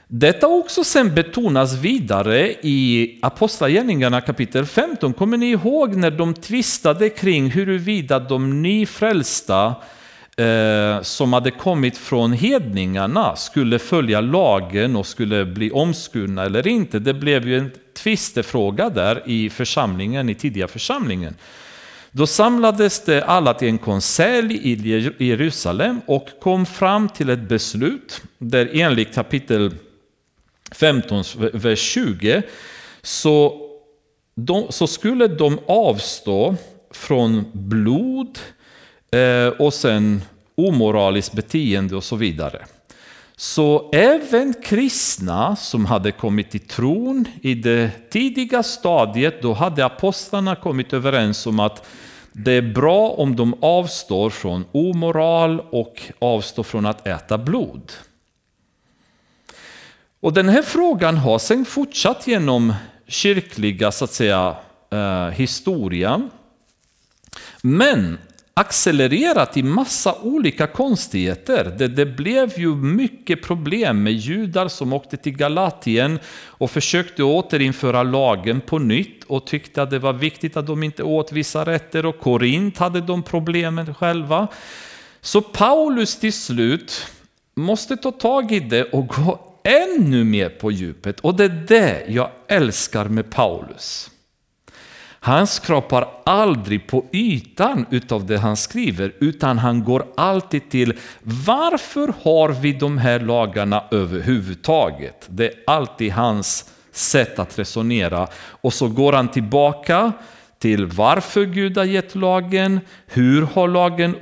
Detta 0.08 0.47
också 0.47 0.84
sen 0.84 1.16
betonas 1.16 1.74
vidare 1.74 2.51
i 2.62 3.20
Apostlagärningarna 3.22 4.22
kapitel 4.22 4.66
15. 4.66 5.14
Kommer 5.14 5.38
ni 5.38 5.45
ihåg 5.45 5.95
när 5.95 6.12
de 6.12 6.34
tvistade 6.34 7.10
kring 7.10 7.49
huruvida 7.49 8.20
de 8.20 8.62
nyfrälsta 8.62 9.76
eh, 10.38 11.01
som 11.01 11.34
hade 11.34 11.51
kommit 11.51 11.97
från 11.97 12.34
hedningarna 12.34 13.36
skulle 13.36 13.80
följa 13.80 14.22
lagen 14.22 14.95
och 14.95 15.08
skulle 15.08 15.45
bli 15.45 15.72
omskurna 15.72 16.43
eller 16.43 16.68
inte? 16.68 16.99
Det 16.99 17.14
blev 17.14 17.47
ju 17.47 17.58
en 17.58 17.72
tvistefråga 17.97 18.89
där 18.89 19.24
i 19.26 19.49
församlingen, 19.49 20.30
i 20.30 20.36
tidiga 20.36 20.68
församlingen. 20.68 21.36
Då 22.12 22.28
samlades 22.28 23.06
det 23.06 23.24
alla 23.24 23.53
till 23.53 23.68
en 23.68 23.78
konselj 23.78 24.60
i 24.64 25.26
Jerusalem 25.28 26.01
och 26.06 26.28
kom 26.41 26.66
fram 26.66 27.10
till 27.10 27.30
ett 27.30 27.49
beslut 27.49 28.22
där 28.38 28.70
enligt 28.74 29.16
kapitel 29.16 29.72
15, 30.76 31.23
vers 31.53 31.80
20 31.80 32.41
så, 33.01 33.61
de, 34.36 34.65
så 34.69 34.88
skulle 34.88 35.28
de 35.28 35.59
avstå 35.67 36.55
från 36.91 37.45
blod 37.53 38.39
eh, 39.11 39.47
och 39.47 39.73
sen 39.73 40.21
omoraliskt 40.55 41.34
beteende 41.34 41.95
och 41.95 42.03
så 42.03 42.15
vidare. 42.15 42.65
Så 43.38 43.89
även 43.93 44.53
kristna 44.63 45.55
som 45.55 45.86
hade 45.86 46.11
kommit 46.11 46.51
till 46.51 46.67
tron 46.67 47.26
i 47.41 47.53
det 47.53 47.91
tidiga 48.09 48.63
stadiet, 48.63 49.41
då 49.41 49.53
hade 49.53 49.86
apostlarna 49.86 50.55
kommit 50.55 50.93
överens 50.93 51.47
om 51.47 51.59
att 51.59 51.88
det 52.32 52.51
är 52.51 52.73
bra 52.73 53.09
om 53.09 53.36
de 53.36 53.55
avstår 53.61 54.30
från 54.30 54.65
omoral 54.71 55.59
och 55.69 56.01
avstår 56.19 56.63
från 56.63 56.86
att 56.86 57.07
äta 57.07 57.38
blod. 57.38 57.91
Och 60.26 60.34
den 60.34 60.49
här 60.49 60.61
frågan 60.61 61.17
har 61.17 61.39
sen 61.39 61.65
fortsatt 61.65 62.28
genom 62.28 62.73
kyrkliga 63.07 63.91
så 63.91 64.05
att 64.05 64.13
säga, 64.13 64.55
eh, 64.91 65.28
historia. 65.28 66.30
Men 67.61 68.17
accelererat 68.53 69.57
i 69.57 69.63
massa 69.63 70.15
olika 70.21 70.67
konstigheter. 70.67 71.76
Det, 71.78 71.88
det, 71.88 72.05
blev 72.05 72.59
ju 72.59 72.76
mycket 72.76 73.43
problem 73.43 74.03
med 74.03 74.13
judar 74.13 74.67
som 74.67 74.93
åkte 74.93 75.17
till 75.17 75.38
Galatien 75.38 76.19
och 76.45 76.71
försökte 76.71 77.23
återinföra 77.23 78.03
lagen 78.03 78.61
på 78.61 78.80
nytt 78.80 79.23
och 79.23 79.47
tyckte 79.47 79.82
att 79.82 79.89
det 79.89 79.99
var 79.99 80.13
viktigt 80.13 80.57
att 80.57 80.67
de 80.67 80.84
inte 80.84 81.03
åt 81.03 81.32
vissa 81.32 81.65
rätter 81.65 82.05
och 82.05 82.19
Korint 82.19 82.78
hade 82.78 83.01
de 83.01 83.23
problemen 83.23 83.95
själva. 83.95 84.47
Så 85.21 85.41
Paulus 85.41 86.19
till 86.19 86.34
slut 86.34 87.07
måste 87.55 87.97
ta 87.97 88.11
tag 88.11 88.51
i 88.51 88.59
det 88.59 88.84
och 88.84 89.07
gå 89.07 89.51
ännu 89.66 90.24
mer 90.24 90.49
på 90.49 90.72
djupet 90.72 91.20
och 91.20 91.36
det 91.36 91.43
är 91.43 91.66
det 91.68 92.03
jag 92.07 92.30
älskar 92.47 93.05
med 93.05 93.30
Paulus. 93.30 94.11
Han 95.20 95.47
skrapar 95.47 96.07
aldrig 96.26 96.88
på 96.88 97.05
ytan 97.11 97.86
utav 97.91 98.26
det 98.26 98.38
han 98.38 98.57
skriver, 98.57 99.13
utan 99.20 99.57
han 99.57 99.84
går 99.84 100.05
alltid 100.18 100.70
till 100.70 100.93
varför 101.24 102.13
har 102.22 102.49
vi 102.49 102.74
de 102.74 102.97
här 102.97 103.20
lagarna 103.20 103.84
överhuvudtaget? 103.91 105.28
Det 105.30 105.45
är 105.45 105.53
alltid 105.68 106.11
hans 106.11 106.72
sätt 106.91 107.39
att 107.39 107.59
resonera. 107.59 108.28
Och 108.36 108.74
så 108.74 108.88
går 108.88 109.13
han 109.13 109.28
tillbaka 109.28 110.11
till 110.59 110.86
varför 110.86 111.45
Gud 111.45 111.78
har 111.78 111.86
gett 111.86 112.16
lagen, 112.16 112.80
hur 113.07 113.41
har 113.41 113.68
lagen 113.68 114.16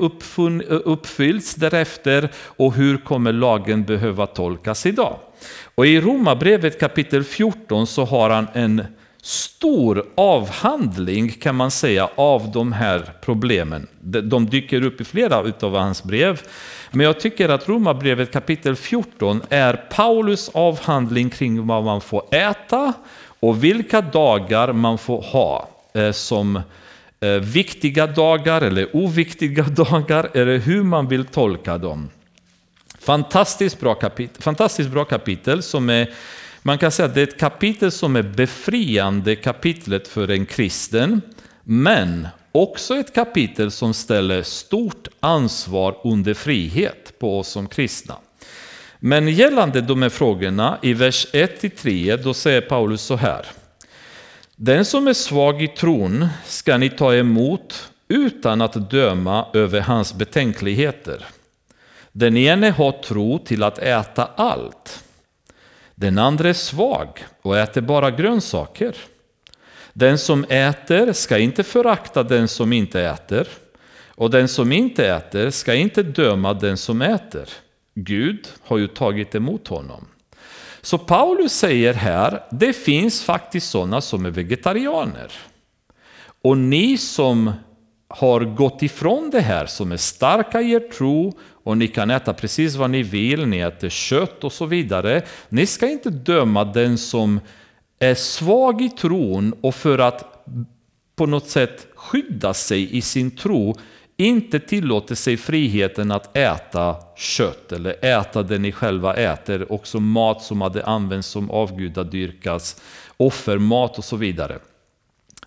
uppfyllts 0.70 1.56
därefter 1.56 2.30
och 2.36 2.74
hur 2.74 2.98
kommer 2.98 3.34
lagen 3.34 3.84
behöva 3.84 4.28
tolkas 4.28 4.86
idag? 4.86 5.20
Och 5.76 5.86
i 5.86 6.02
Romarbrevet 6.02 6.80
kapitel 6.80 7.24
14 7.24 7.88
så 7.88 8.06
har 8.06 8.30
han 8.30 8.48
en 8.54 8.86
stor 9.22 10.06
avhandling 10.16 11.30
kan 11.30 11.56
man 11.56 11.72
säga 11.72 12.10
av 12.16 12.52
de 12.52 12.74
här 12.74 13.14
problemen. 13.22 13.88
De 14.02 14.46
dyker 14.46 14.86
upp 14.86 15.02
i 15.02 15.04
flera 15.04 15.38
av 15.60 15.76
hans 15.76 16.04
brev. 16.04 16.42
Men 16.92 17.06
jag 17.06 17.20
tycker 17.20 17.50
att 17.50 17.70
Romarbrevet 17.70 18.32
kapitel 18.32 18.76
14 18.76 19.42
är 19.50 19.74
Paulus 19.74 20.50
avhandling 20.54 21.30
kring 21.30 21.68
vad 21.68 21.84
man 21.84 22.02
får 22.02 22.24
äta 22.32 22.94
och 23.40 23.64
vilka 23.64 24.02
dagar 24.02 24.74
man 24.74 24.98
får 24.98 25.22
ha 25.22 25.70
eh, 25.94 26.12
som 26.12 26.56
eh, 27.20 27.30
viktiga 27.30 28.08
dagar 28.08 28.62
eller 28.62 28.96
oviktiga 28.96 29.64
dagar 29.70 30.30
eller 30.34 30.58
hur 30.58 30.84
man 30.84 31.08
vill 31.08 31.26
tolka 31.26 31.78
dem. 31.78 32.10
Fantastiskt 33.04 33.80
bra 33.80 33.96
kapitel, 33.96 34.42
fantastiskt 34.42 34.90
bra 34.90 35.06
kapitel 35.06 35.64
som 35.64 35.90
är 35.90 36.14
man 36.62 36.78
kan 36.78 36.92
säga 36.92 37.06
att 37.06 37.16
det 37.16 37.22
är 37.22 37.28
ett 37.28 37.40
kapitel 37.40 37.92
som 37.92 38.16
är 38.16 38.22
befriande 38.22 39.36
kapitlet 39.36 40.08
för 40.08 40.32
en 40.32 40.46
kristen, 40.46 41.22
men 41.64 42.28
också 42.52 42.96
ett 42.96 43.14
kapitel 43.16 43.72
som 43.72 43.94
ställer 43.94 44.44
stort 44.44 45.08
ansvar 45.20 45.98
under 46.04 46.34
frihet 46.34 47.20
på 47.20 47.40
oss 47.40 47.48
som 47.48 47.68
kristna. 47.68 48.16
Men 49.00 49.28
gällande 49.28 49.82
de 49.82 50.02
här 50.02 50.10
frågorna 50.10 50.78
i 50.82 50.94
vers 50.94 51.28
1-3 51.34 52.18
då 52.24 52.34
säger 52.34 52.62
Paulus 52.62 53.02
så 53.02 53.16
här. 53.16 53.46
Den 54.56 54.86
som 54.86 55.08
är 55.08 55.14
svag 55.14 55.64
i 55.64 55.68
tron 55.68 56.28
ska 56.46 56.78
ni 56.78 56.90
ta 56.90 57.16
emot 57.16 57.90
utan 58.08 58.62
att 58.62 58.92
döma 58.92 59.46
över 59.54 59.82
hans 59.82 60.14
betänkligheter. 60.14 61.26
Den 62.16 62.38
ene 62.38 62.70
har 62.70 62.92
tro 62.92 63.40
till 63.40 63.64
att 63.64 63.78
äta 63.78 64.30
allt 64.36 65.04
Den 65.96 66.18
andra 66.18 66.50
är 66.50 66.54
svag 66.54 67.26
och 67.42 67.58
äter 67.58 67.82
bara 67.82 68.12
grönsaker. 68.12 68.96
Den 69.94 70.18
som 70.18 70.46
äter 70.50 71.14
ska 71.14 71.38
inte 71.38 71.64
förakta 71.64 72.24
den 72.24 72.48
som 72.48 72.74
inte 72.74 73.02
äter. 73.02 73.48
Och 74.08 74.30
den 74.30 74.48
som 74.48 74.72
inte 74.72 75.08
äter 75.08 75.50
ska 75.50 75.74
inte 75.74 76.04
döma 76.04 76.54
den 76.54 76.78
som 76.78 77.02
äter. 77.02 77.50
Gud 77.96 78.48
har 78.62 78.78
ju 78.78 78.88
tagit 78.88 79.36
emot 79.36 79.68
honom. 79.68 80.06
Så 80.82 80.98
Paulus 80.98 81.54
säger 81.54 81.94
här, 81.94 82.44
det 82.52 82.74
finns 82.74 83.24
faktiskt 83.24 83.70
sådana 83.70 84.02
som 84.02 84.26
är 84.26 84.30
vegetarianer. 84.32 85.32
Och 86.42 86.58
ni 86.58 86.98
som 86.98 87.52
har 88.08 88.42
gått 88.42 88.84
ifrån 88.84 89.30
det 89.30 89.42
här, 89.42 89.66
som 89.66 89.92
är 89.92 89.98
starka 89.98 90.62
i 90.62 90.72
er 90.72 90.80
tro 90.80 91.34
och 91.64 91.78
ni 91.78 91.88
kan 91.88 92.12
äta 92.12 92.34
precis 92.34 92.76
vad 92.76 92.90
ni 92.90 93.04
vill, 93.04 93.48
ni 93.48 93.60
äter 93.60 93.90
kött 93.90 94.44
och 94.44 94.54
så 94.54 94.66
vidare. 94.66 95.22
Ni 95.50 95.66
ska 95.66 95.90
inte 95.90 96.10
döma 96.10 96.64
den 96.64 96.98
som 96.98 97.40
är 98.00 98.16
svag 98.16 98.82
i 98.82 98.90
tron 98.90 99.54
och 99.62 99.76
för 99.76 100.00
att 100.00 100.46
på 101.16 101.26
något 101.26 101.50
sätt 101.50 101.88
skydda 101.96 102.54
sig 102.54 102.98
i 102.98 103.02
sin 103.02 103.32
tro 103.32 103.76
inte 104.18 104.60
tillåter 104.60 105.16
sig 105.16 105.38
friheten 105.38 106.12
att 106.12 106.38
äta 106.38 106.96
kött 107.16 107.72
eller 107.72 108.06
äta 108.06 108.44
det 108.44 108.58
ni 108.58 108.72
själva 108.72 109.14
äter, 109.14 109.72
också 109.72 110.00
mat 110.00 110.44
som 110.44 110.62
hade 110.62 110.86
använts 110.86 111.28
som 111.28 111.52
avgudadyrkas, 111.52 112.82
offermat 113.18 113.98
och 113.98 114.04
så 114.04 114.16
vidare. 114.16 114.60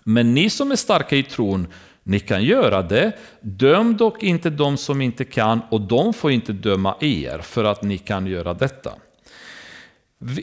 Men 0.03 0.33
ni 0.33 0.49
som 0.49 0.71
är 0.71 0.75
starka 0.75 1.15
i 1.15 1.23
tron, 1.23 1.67
ni 2.07 2.19
kan 2.19 2.43
göra 2.43 2.81
det. 2.81 3.11
Döm 3.41 3.97
dock 3.97 4.23
inte 4.23 4.49
de 4.49 4.77
som 4.77 5.01
inte 5.01 5.25
kan 5.25 5.61
och 5.69 5.81
de 5.81 6.13
får 6.13 6.31
inte 6.31 6.53
döma 6.53 6.95
er 6.99 7.39
för 7.39 7.63
att 7.63 7.83
ni 7.83 7.97
kan 7.97 8.27
göra 8.27 8.53
detta. 8.53 8.91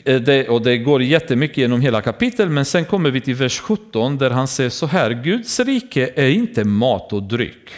Eh, 0.05 0.21
det, 0.21 0.49
och 0.49 0.61
det 0.61 0.77
går 0.77 1.03
jättemycket 1.03 1.57
genom 1.57 1.81
hela 1.81 2.01
kapitlet, 2.01 2.49
men 2.49 2.65
sen 2.65 2.85
kommer 2.85 3.11
vi 3.11 3.21
till 3.21 3.35
vers 3.35 3.59
17 3.59 4.17
där 4.17 4.29
han 4.29 4.47
säger 4.47 4.69
så 4.69 4.85
här, 4.85 5.11
Guds 5.11 5.59
rike 5.59 6.11
är 6.15 6.29
inte 6.29 6.63
mat 6.63 7.13
och 7.13 7.23
dryck, 7.23 7.69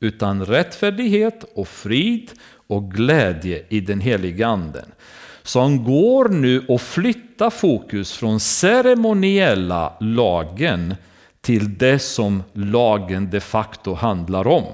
utan 0.00 0.46
rättfärdighet 0.46 1.44
och 1.54 1.68
frid 1.68 2.30
och 2.66 2.92
glädje 2.92 3.64
i 3.68 3.80
den 3.80 4.00
heliga 4.00 4.46
anden. 4.46 4.92
Så 5.42 5.60
han 5.60 5.84
går 5.84 6.28
nu 6.28 6.64
och 6.68 6.80
flyttar 6.80 7.50
fokus 7.50 8.12
från 8.12 8.40
ceremoniella 8.40 9.96
lagen 10.00 10.94
till 11.40 11.78
det 11.78 11.98
som 11.98 12.42
lagen 12.52 13.30
de 13.30 13.40
facto 13.40 13.94
handlar 13.94 14.46
om. 14.46 14.66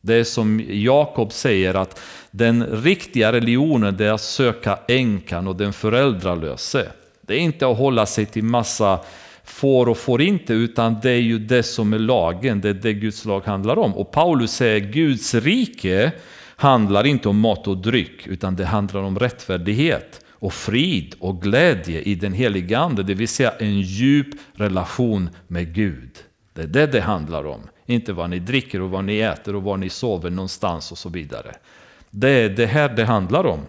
Det 0.00 0.24
som 0.24 0.62
Jakob 0.68 1.32
säger 1.32 1.74
att 1.74 2.00
den 2.30 2.66
riktiga 2.66 3.32
religionen 3.32 4.00
är 4.00 4.12
att 4.12 4.20
söka 4.20 4.78
änkan 4.88 5.48
och 5.48 5.56
den 5.56 5.72
föräldralöse. 5.72 6.88
Det 7.20 7.34
är 7.34 7.38
inte 7.38 7.68
att 7.68 7.78
hålla 7.78 8.06
sig 8.06 8.26
till 8.26 8.44
massa 8.44 9.00
får 9.44 9.88
och 9.88 9.98
får 9.98 10.22
inte, 10.22 10.52
utan 10.52 10.96
det 11.02 11.10
är 11.10 11.20
ju 11.20 11.38
det 11.38 11.62
som 11.62 11.92
är 11.92 11.98
lagen, 11.98 12.60
det 12.60 12.68
är 12.68 12.74
det 12.74 12.92
Guds 12.92 13.24
lag 13.24 13.40
handlar 13.46 13.78
om. 13.78 13.94
Och 13.94 14.10
Paulus 14.10 14.52
säger 14.52 14.80
Guds 14.80 15.34
rike 15.34 16.12
handlar 16.56 17.06
inte 17.06 17.28
om 17.28 17.40
mat 17.40 17.68
och 17.68 17.76
dryck, 17.76 18.26
utan 18.26 18.56
det 18.56 18.64
handlar 18.64 19.00
om 19.00 19.18
rättfärdighet 19.18 20.25
och 20.38 20.54
frid 20.54 21.14
och 21.18 21.42
glädje 21.42 22.00
i 22.00 22.14
den 22.14 22.32
heliga 22.32 22.78
Ande, 22.78 23.02
det 23.02 23.14
vill 23.14 23.28
säga 23.28 23.50
en 23.50 23.80
djup 23.80 24.28
relation 24.54 25.30
med 25.46 25.74
Gud. 25.74 26.10
Det 26.52 26.62
är 26.62 26.66
det 26.66 26.86
det 26.86 27.00
handlar 27.00 27.46
om, 27.46 27.60
inte 27.86 28.12
vad 28.12 28.30
ni 28.30 28.38
dricker 28.38 28.82
och 28.82 28.90
vad 28.90 29.04
ni 29.04 29.18
äter 29.18 29.54
och 29.54 29.62
var 29.62 29.76
ni 29.76 29.88
sover 29.88 30.30
någonstans 30.30 30.92
och 30.92 30.98
så 30.98 31.08
vidare. 31.08 31.56
Det 32.10 32.30
är 32.30 32.48
det 32.48 32.66
här 32.66 32.88
det 32.88 33.04
handlar 33.04 33.46
om. 33.46 33.60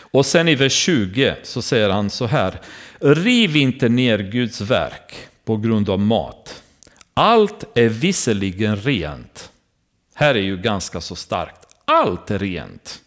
Och 0.00 0.26
sen 0.26 0.48
i 0.48 0.54
vers 0.54 0.72
20 0.72 1.36
så 1.42 1.62
säger 1.62 1.90
han 1.90 2.10
så 2.10 2.26
här, 2.26 2.60
riv 3.00 3.56
inte 3.56 3.88
ner 3.88 4.18
Guds 4.18 4.60
verk 4.60 5.14
på 5.44 5.56
grund 5.56 5.90
av 5.90 6.00
mat. 6.00 6.62
Allt 7.14 7.64
är 7.74 7.88
visserligen 7.88 8.76
rent. 8.76 9.50
Här 10.14 10.34
är 10.34 10.42
ju 10.42 10.56
ganska 10.56 11.00
så 11.00 11.16
starkt. 11.16 11.66
Allt 11.84 12.30
är 12.30 12.38
rent. 12.38 12.98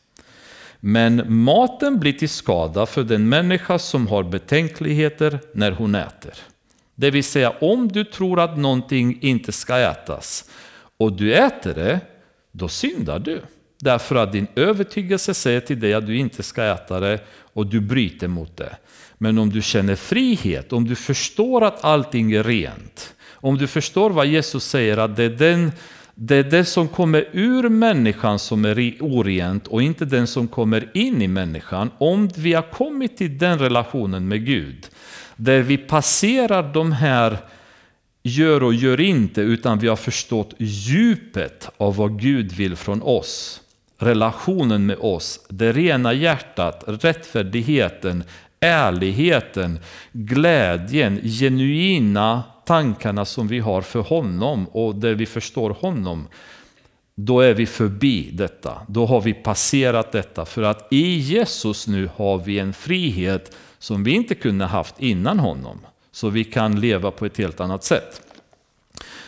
Men 0.86 1.44
maten 1.44 2.00
blir 2.00 2.14
till 2.14 2.30
skada 2.30 2.86
för 2.86 3.04
den 3.04 3.30
människa 3.30 3.80
som 3.80 4.08
har 4.08 4.24
betänkligheter 4.24 5.40
när 5.54 5.72
hon 5.72 5.96
äter. 5.96 6.34
Det 6.96 7.12
vill 7.12 7.24
säga 7.24 7.50
om 7.62 7.88
du 7.88 8.04
tror 8.04 8.40
att 8.40 8.58
någonting 8.58 9.18
inte 9.22 9.52
ska 9.52 9.78
ätas 9.78 10.50
och 10.98 11.14
du 11.14 11.34
äter 11.34 11.74
det, 11.74 12.00
då 12.52 12.68
syndar 12.68 13.20
du. 13.20 13.42
Därför 13.80 14.16
att 14.16 14.32
din 14.32 14.48
övertygelse 14.56 15.34
säger 15.34 15.60
till 15.60 15.80
dig 15.80 15.94
att 15.94 16.08
du 16.08 16.18
inte 16.18 16.44
ska 16.44 16.64
äta 16.64 17.00
det 17.00 17.20
och 17.54 17.68
du 17.68 17.80
bryter 17.80 18.28
mot 18.28 18.58
det. 18.58 18.76
Men 19.18 19.38
om 19.38 19.50
du 19.50 19.62
känner 19.62 19.96
frihet, 19.96 20.74
om 20.74 20.88
du 20.88 20.96
förstår 20.96 21.64
att 21.64 21.84
allting 21.84 22.32
är 22.32 22.44
rent, 22.44 23.14
om 23.32 23.58
du 23.58 23.68
förstår 23.68 24.10
vad 24.10 24.26
Jesus 24.28 24.66
säger 24.66 24.98
att 24.98 25.16
det 25.16 25.24
är 25.24 25.30
den 25.30 25.72
det 26.16 26.36
är 26.36 26.44
det 26.44 26.66
som 26.66 26.88
kommer 26.88 27.26
ur 27.32 27.70
människan 27.70 28.40
som 28.40 28.66
är 28.66 28.98
orent 29.00 29.68
och 29.68 29.84
inte 29.84 30.06
den 30.06 30.28
som 30.28 30.48
kommer 30.48 30.90
in 30.94 31.22
i 31.22 31.28
människan. 31.28 31.92
Om 31.98 32.30
vi 32.36 32.54
har 32.54 32.72
kommit 32.72 33.18
till 33.18 33.38
den 33.38 33.60
relationen 33.60 34.28
med 34.28 34.46
Gud, 34.46 34.90
där 35.36 35.62
vi 35.62 35.78
passerar 35.78 36.74
de 36.74 36.92
här 36.92 37.38
gör 38.24 38.64
och 38.64 38.74
gör 38.74 39.02
inte, 39.02 39.42
utan 39.42 39.80
vi 39.80 39.88
har 39.88 39.96
förstått 39.96 40.54
djupet 40.58 41.70
av 41.78 41.96
vad 41.96 42.20
Gud 42.22 42.52
vill 42.52 42.76
från 42.76 43.02
oss. 43.02 43.62
Relationen 43.98 44.86
med 44.86 44.98
oss, 44.98 45.40
det 45.50 45.72
rena 45.72 46.14
hjärtat, 46.14 46.84
rättfärdigheten, 46.88 48.24
ärligheten, 48.64 49.80
glädjen, 50.12 51.22
genuina 51.24 52.44
tankarna 52.66 53.26
som 53.26 53.48
vi 53.48 53.60
har 53.60 53.82
för 53.82 54.00
honom 54.00 54.68
och 54.68 54.96
där 54.96 55.14
vi 55.14 55.26
förstår 55.26 55.70
honom, 55.70 56.28
då 57.16 57.40
är 57.40 57.54
vi 57.54 57.66
förbi 57.66 58.30
detta. 58.34 58.82
Då 58.88 59.06
har 59.06 59.22
vi 59.22 59.34
passerat 59.34 60.12
detta. 60.12 60.46
För 60.46 60.62
att 60.62 60.88
i 60.94 61.18
Jesus 61.18 61.88
nu 61.88 62.10
har 62.16 62.38
vi 62.38 62.60
en 62.60 62.74
frihet 62.74 63.56
som 63.80 64.04
vi 64.04 64.12
inte 64.12 64.36
kunde 64.36 64.66
haft 64.66 64.96
innan 65.00 65.40
honom. 65.40 65.80
Så 66.12 66.30
vi 66.30 66.44
kan 66.44 66.80
leva 66.80 67.12
på 67.12 67.26
ett 67.26 67.38
helt 67.38 67.60
annat 67.60 67.84
sätt. 67.84 68.22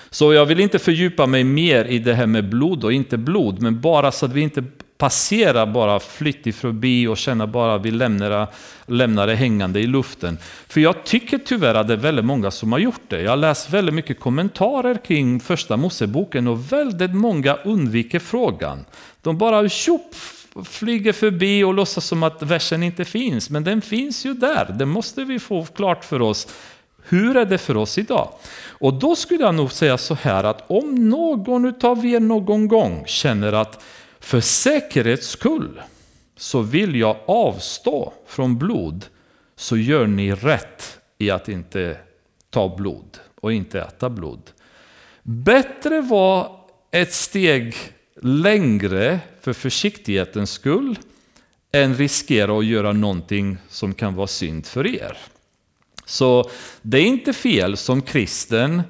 Så 0.10 0.34
jag 0.34 0.46
vill 0.46 0.60
inte 0.60 0.80
fördjupa 0.80 1.26
mig 1.26 1.44
mer 1.44 1.86
i 1.86 2.00
det 2.00 2.14
här 2.14 2.26
med 2.26 2.50
blod 2.50 2.84
och 2.84 2.94
inte 2.94 3.18
blod, 3.18 3.62
men 3.62 3.82
bara 3.82 4.12
så 4.12 4.26
att 4.26 4.34
vi 4.34 4.42
inte 4.42 4.64
passera 4.98 5.66
bara 5.66 6.00
flyttigt 6.00 6.56
förbi 6.56 7.08
och 7.08 7.18
känna 7.18 7.48
bara 7.48 7.76
att 7.76 7.86
vi 7.86 7.92
lämnar, 7.92 8.48
lämnar 8.86 9.28
det 9.28 9.36
hängande 9.36 9.80
i 9.80 9.88
luften. 9.88 10.38
För 10.68 10.82
jag 10.82 11.04
tycker 11.04 11.38
tyvärr 11.38 11.76
att 11.76 11.88
det 11.88 11.94
är 11.94 11.98
väldigt 11.98 12.26
många 12.26 12.52
som 12.52 12.72
har 12.72 12.80
gjort 12.80 13.02
det. 13.08 13.22
Jag 13.22 13.32
har 13.32 13.38
läst 13.38 13.70
väldigt 13.70 13.96
mycket 13.96 14.20
kommentarer 14.20 14.96
kring 15.06 15.40
första 15.40 15.78
Moseboken 15.78 16.48
och 16.48 16.72
väldigt 16.74 17.16
många 17.16 17.56
undviker 17.56 18.20
frågan. 18.20 18.86
De 19.22 19.38
bara 19.38 19.70
tjopp 19.70 20.16
flyger 20.66 21.14
förbi 21.14 21.64
och 21.64 21.74
låtsas 21.74 22.06
som 22.06 22.24
att 22.24 22.42
versen 22.42 22.84
inte 22.84 23.06
finns. 23.06 23.50
Men 23.50 23.64
den 23.64 23.82
finns 23.82 24.26
ju 24.26 24.34
där, 24.34 24.76
det 24.80 24.86
måste 24.86 25.24
vi 25.24 25.40
få 25.40 25.66
klart 25.66 26.06
för 26.06 26.22
oss. 26.22 26.48
Hur 27.08 27.38
är 27.38 27.46
det 27.46 27.58
för 27.58 27.78
oss 27.78 27.98
idag? 27.98 28.30
Och 28.68 28.94
då 28.94 29.16
skulle 29.16 29.44
jag 29.44 29.56
nog 29.56 29.72
säga 29.72 29.98
så 29.98 30.14
här 30.16 30.44
att 30.44 30.64
om 30.68 31.10
någon 31.10 31.66
utav 31.66 32.06
er 32.06 32.20
någon 32.20 32.68
gång 32.68 33.04
känner 33.08 33.54
att 33.54 33.84
för 34.26 34.42
säkerhets 34.42 35.28
skull 35.28 35.82
så 36.38 36.62
vill 36.62 36.96
jag 36.96 37.18
avstå 37.26 38.14
från 38.28 38.58
blod 38.58 39.06
så 39.56 39.78
gör 39.78 40.08
ni 40.08 40.32
rätt 40.32 41.00
i 41.18 41.30
att 41.30 41.50
inte 41.50 41.98
ta 42.50 42.76
blod 42.76 43.20
och 43.42 43.54
inte 43.54 43.82
äta 43.82 44.10
blod. 44.10 44.42
Bättre 45.24 46.02
var 46.02 46.60
ett 46.92 47.14
steg 47.14 47.76
längre 48.22 49.20
för 49.42 49.54
försiktighetens 49.54 50.52
skull 50.52 51.00
än 51.72 51.96
riskera 51.96 52.58
att 52.58 52.66
göra 52.66 52.94
någonting 52.94 53.58
som 53.70 53.94
kan 53.94 54.16
vara 54.16 54.28
synd 54.28 54.66
för 54.66 54.88
er. 54.88 55.18
Så 56.06 56.50
det 56.82 56.98
är 56.98 57.06
inte 57.06 57.34
fel 57.34 57.78
som 57.78 58.02
kristen 58.02 58.84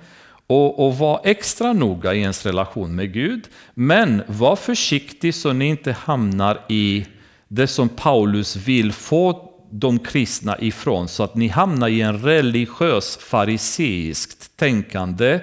och, 0.48 0.86
och 0.86 0.98
var 0.98 1.22
extra 1.24 1.74
noga 1.74 2.14
i 2.14 2.22
ens 2.22 2.46
relation 2.46 2.96
med 2.96 3.14
Gud. 3.14 3.48
Men 3.74 4.24
var 4.28 4.56
försiktig 4.56 5.36
så 5.36 5.54
ni 5.54 5.66
inte 5.66 5.92
hamnar 5.92 6.60
i 6.70 7.06
det 7.48 7.68
som 7.68 7.90
Paulus 7.90 8.56
vill 8.56 8.92
få 8.92 9.52
de 9.72 10.00
kristna 10.00 10.60
ifrån, 10.60 11.08
så 11.08 11.24
att 11.24 11.36
ni 11.36 11.48
hamnar 11.48 11.88
i 11.88 12.02
en 12.02 12.22
religiös 12.22 13.18
fariseiskt 13.18 14.58
tänkande 14.58 15.40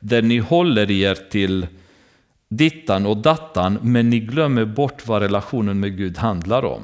där 0.00 0.22
ni 0.22 0.38
håller 0.38 0.90
er 0.90 1.14
till 1.14 1.66
dittan 2.48 3.06
och 3.06 3.16
dattan, 3.16 3.78
men 3.82 4.10
ni 4.10 4.20
glömmer 4.20 4.64
bort 4.64 5.06
vad 5.06 5.22
relationen 5.22 5.80
med 5.80 5.96
Gud 5.96 6.18
handlar 6.18 6.64
om. 6.64 6.82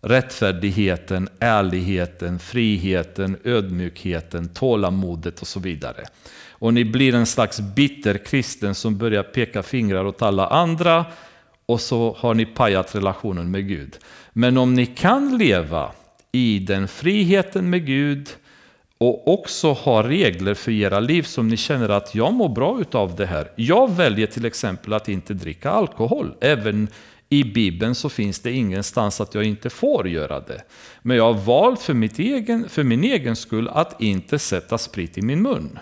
Rättfärdigheten, 0.00 1.28
ärligheten, 1.38 2.38
friheten, 2.38 3.36
ödmjukheten, 3.44 4.48
tålamodet 4.48 5.40
och 5.40 5.46
så 5.46 5.60
vidare 5.60 6.04
och 6.62 6.74
ni 6.74 6.84
blir 6.84 7.14
en 7.14 7.26
slags 7.26 7.60
bitter 7.60 8.18
kristen 8.18 8.74
som 8.74 8.98
börjar 8.98 9.22
peka 9.22 9.62
fingrar 9.62 10.04
åt 10.04 10.22
alla 10.22 10.46
andra 10.46 11.04
och 11.66 11.80
så 11.80 12.16
har 12.18 12.34
ni 12.34 12.46
pajat 12.46 12.94
relationen 12.94 13.50
med 13.50 13.68
Gud. 13.68 13.98
Men 14.32 14.58
om 14.58 14.74
ni 14.74 14.86
kan 14.86 15.38
leva 15.38 15.92
i 16.32 16.58
den 16.58 16.88
friheten 16.88 17.70
med 17.70 17.86
Gud 17.86 18.28
och 18.98 19.28
också 19.28 19.72
ha 19.72 20.08
regler 20.08 20.54
för 20.54 20.72
era 20.72 21.00
liv 21.00 21.22
som 21.22 21.48
ni 21.48 21.56
känner 21.56 21.88
att 21.88 22.14
jag 22.14 22.32
mår 22.32 22.48
bra 22.48 22.80
utav 22.80 23.16
det 23.16 23.26
här. 23.26 23.50
Jag 23.56 23.90
väljer 23.90 24.26
till 24.26 24.44
exempel 24.44 24.92
att 24.92 25.08
inte 25.08 25.34
dricka 25.34 25.70
alkohol. 25.70 26.34
Även 26.40 26.88
i 27.28 27.44
Bibeln 27.44 27.94
så 27.94 28.08
finns 28.08 28.40
det 28.40 28.52
ingenstans 28.52 29.20
att 29.20 29.34
jag 29.34 29.44
inte 29.44 29.70
får 29.70 30.08
göra 30.08 30.40
det. 30.40 30.62
Men 31.02 31.16
jag 31.16 31.24
har 31.32 31.40
valt 31.40 31.82
för, 31.82 31.94
mitt 31.94 32.18
egen, 32.18 32.68
för 32.68 32.82
min 32.82 33.04
egen 33.04 33.36
skull 33.36 33.68
att 33.68 34.02
inte 34.02 34.38
sätta 34.38 34.78
sprit 34.78 35.18
i 35.18 35.22
min 35.22 35.42
mun. 35.42 35.78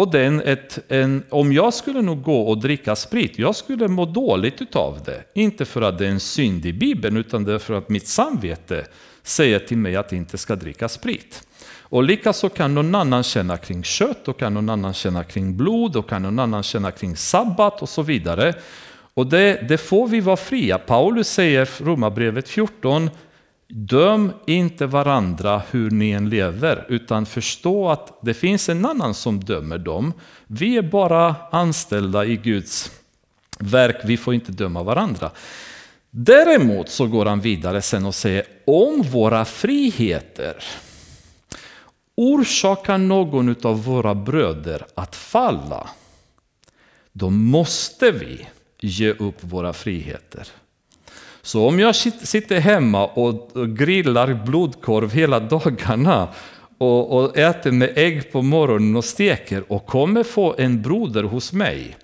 Och 0.00 0.10
den 0.10 0.40
ett, 0.40 0.78
en, 0.88 1.22
om 1.28 1.52
jag 1.52 1.74
skulle 1.74 2.02
nog 2.02 2.22
gå 2.22 2.42
och 2.42 2.58
dricka 2.58 2.96
sprit, 2.96 3.38
jag 3.38 3.56
skulle 3.56 3.88
må 3.88 4.04
dåligt 4.04 4.62
utav 4.62 5.00
det. 5.04 5.24
Inte 5.34 5.64
för 5.64 5.82
att 5.82 5.98
det 5.98 6.06
är 6.06 6.10
en 6.10 6.20
synd 6.20 6.66
i 6.66 6.72
Bibeln, 6.72 7.16
utan 7.16 7.44
därför 7.44 7.74
att 7.74 7.88
mitt 7.88 8.08
samvete 8.08 8.86
säger 9.22 9.58
till 9.58 9.76
mig 9.76 9.96
att 9.96 10.12
jag 10.12 10.18
inte 10.18 10.38
ska 10.38 10.56
dricka 10.56 10.88
sprit. 10.88 11.42
Och 11.80 12.02
likaså 12.02 12.48
kan 12.48 12.74
någon 12.74 12.94
annan 12.94 13.22
känna 13.22 13.56
kring 13.56 13.82
kött, 13.82 14.28
och 14.28 14.38
kan 14.38 14.54
någon 14.54 14.70
annan 14.70 14.94
känna 14.94 15.24
kring 15.24 15.56
blod, 15.56 15.96
och 15.96 16.08
kan 16.08 16.22
någon 16.22 16.38
annan 16.38 16.62
känna 16.62 16.90
kring 16.90 17.16
sabbat 17.16 17.82
och 17.82 17.88
så 17.88 18.02
vidare. 18.02 18.54
Och 19.14 19.26
det, 19.26 19.68
det 19.68 19.78
får 19.78 20.08
vi 20.08 20.20
vara 20.20 20.36
fria. 20.36 20.78
Paulus 20.78 21.28
säger 21.28 21.84
Romarbrevet 21.84 22.48
14, 22.48 23.10
Döm 23.72 24.32
inte 24.46 24.86
varandra 24.86 25.62
hur 25.70 25.90
ni 25.90 26.10
än 26.10 26.30
lever, 26.30 26.86
utan 26.88 27.26
förstå 27.26 27.88
att 27.88 28.18
det 28.22 28.34
finns 28.34 28.68
en 28.68 28.84
annan 28.84 29.14
som 29.14 29.40
dömer 29.40 29.78
dem. 29.78 30.12
Vi 30.46 30.76
är 30.76 30.82
bara 30.82 31.34
anställda 31.50 32.24
i 32.24 32.36
Guds 32.36 32.90
verk, 33.58 33.96
vi 34.04 34.16
får 34.16 34.34
inte 34.34 34.52
döma 34.52 34.82
varandra. 34.82 35.30
Däremot 36.10 36.88
så 36.88 37.06
går 37.06 37.26
han 37.26 37.40
vidare 37.40 37.82
sen 37.82 38.06
och 38.06 38.14
säger 38.14 38.44
om 38.66 39.02
våra 39.02 39.44
friheter 39.44 40.56
orsakar 42.14 42.98
någon 42.98 43.56
av 43.62 43.84
våra 43.84 44.14
bröder 44.14 44.86
att 44.94 45.16
falla, 45.16 45.90
då 47.12 47.30
måste 47.30 48.10
vi 48.10 48.46
ge 48.80 49.10
upp 49.10 49.36
våra 49.40 49.72
friheter. 49.72 50.48
Så 51.42 51.68
om 51.68 51.78
jag 51.78 51.96
sitter 51.96 52.60
hemma 52.60 53.06
och 53.06 53.68
grillar 53.76 54.44
blodkorv 54.46 55.12
hela 55.12 55.40
dagarna 55.40 56.28
och, 56.78 57.16
och 57.16 57.38
äter 57.38 57.70
med 57.70 57.92
ägg 57.96 58.32
på 58.32 58.42
morgonen 58.42 58.96
och 58.96 59.04
steker 59.04 59.72
och 59.72 59.86
kommer 59.86 60.22
få 60.22 60.54
en 60.58 60.82
broder 60.82 61.22
hos 61.22 61.52
mig 61.52 61.96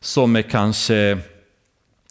som 0.00 0.36
är 0.36 0.42
kanske 0.42 1.18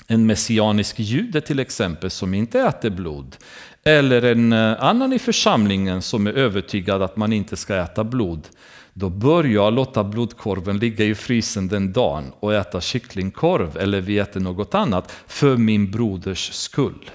en 0.07 0.25
messianisk 0.25 0.99
jude 0.99 1.41
till 1.41 1.59
exempel 1.59 2.09
som 2.09 2.33
inte 2.33 2.59
äter 2.59 2.89
blod. 2.89 3.35
Eller 3.83 4.21
en 4.21 4.53
eh, 4.53 4.83
annan 4.83 5.13
i 5.13 5.19
församlingen 5.19 6.01
som 6.01 6.27
är 6.27 6.31
övertygad 6.31 7.01
att 7.01 7.17
man 7.17 7.33
inte 7.33 7.55
ska 7.55 7.75
äta 7.75 8.03
blod. 8.03 8.47
Då 8.93 9.09
bör 9.09 9.43
jag 9.43 9.73
låta 9.73 10.03
blodkorven 10.03 10.79
ligga 10.79 11.05
i 11.05 11.15
frysen 11.15 11.67
den 11.67 11.93
dagen 11.93 12.31
och 12.39 12.53
äta 12.53 12.81
kycklingkorv 12.81 13.77
eller 13.77 14.01
vi 14.01 14.19
äter 14.19 14.39
något 14.39 14.75
annat 14.75 15.11
för 15.27 15.57
min 15.57 15.91
broders 15.91 16.53
skull. 16.53 17.09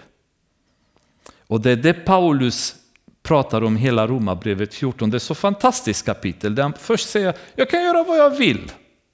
Och 1.47 1.61
det 1.61 1.71
är 1.71 1.77
det 1.77 1.93
Paulus 1.95 2.75
pratar 3.23 3.63
om 3.63 3.77
hela 3.77 4.07
Romarbrevet 4.07 4.75
14. 4.75 5.11
Det 5.11 5.17
är 5.17 5.19
så 5.19 5.35
fantastiskt 5.35 6.07
kapitel 6.07 6.55
där 6.55 6.63
han 6.63 6.73
först 6.79 7.09
säger 7.09 7.35
jag 7.55 7.71
kan 7.71 7.83
göra 7.83 8.05
vad 8.05 8.19
jag 8.19 8.31
vill 8.31 8.73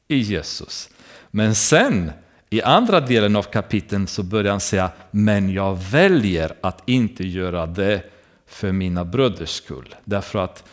i 0.09 0.17
Jesus. 0.17 0.91
Men 1.31 1.55
sen 1.55 2.13
i 2.51 2.63
andra 2.63 3.01
delen 3.01 3.37
av 3.37 3.43
kapiteln 3.43 4.07
så 4.07 4.23
börjar 4.23 4.51
han 4.51 4.61
säga 4.61 4.91
men 5.11 5.53
jag 5.53 5.79
väljer 5.91 6.53
att 6.61 6.83
inte 6.89 7.27
göra 7.27 7.67
det 7.67 8.03
för 8.47 8.73
mina 8.73 9.05
bröders 9.05 9.51
skull. 9.51 9.95
Därför 10.05 10.39
att 10.39 10.65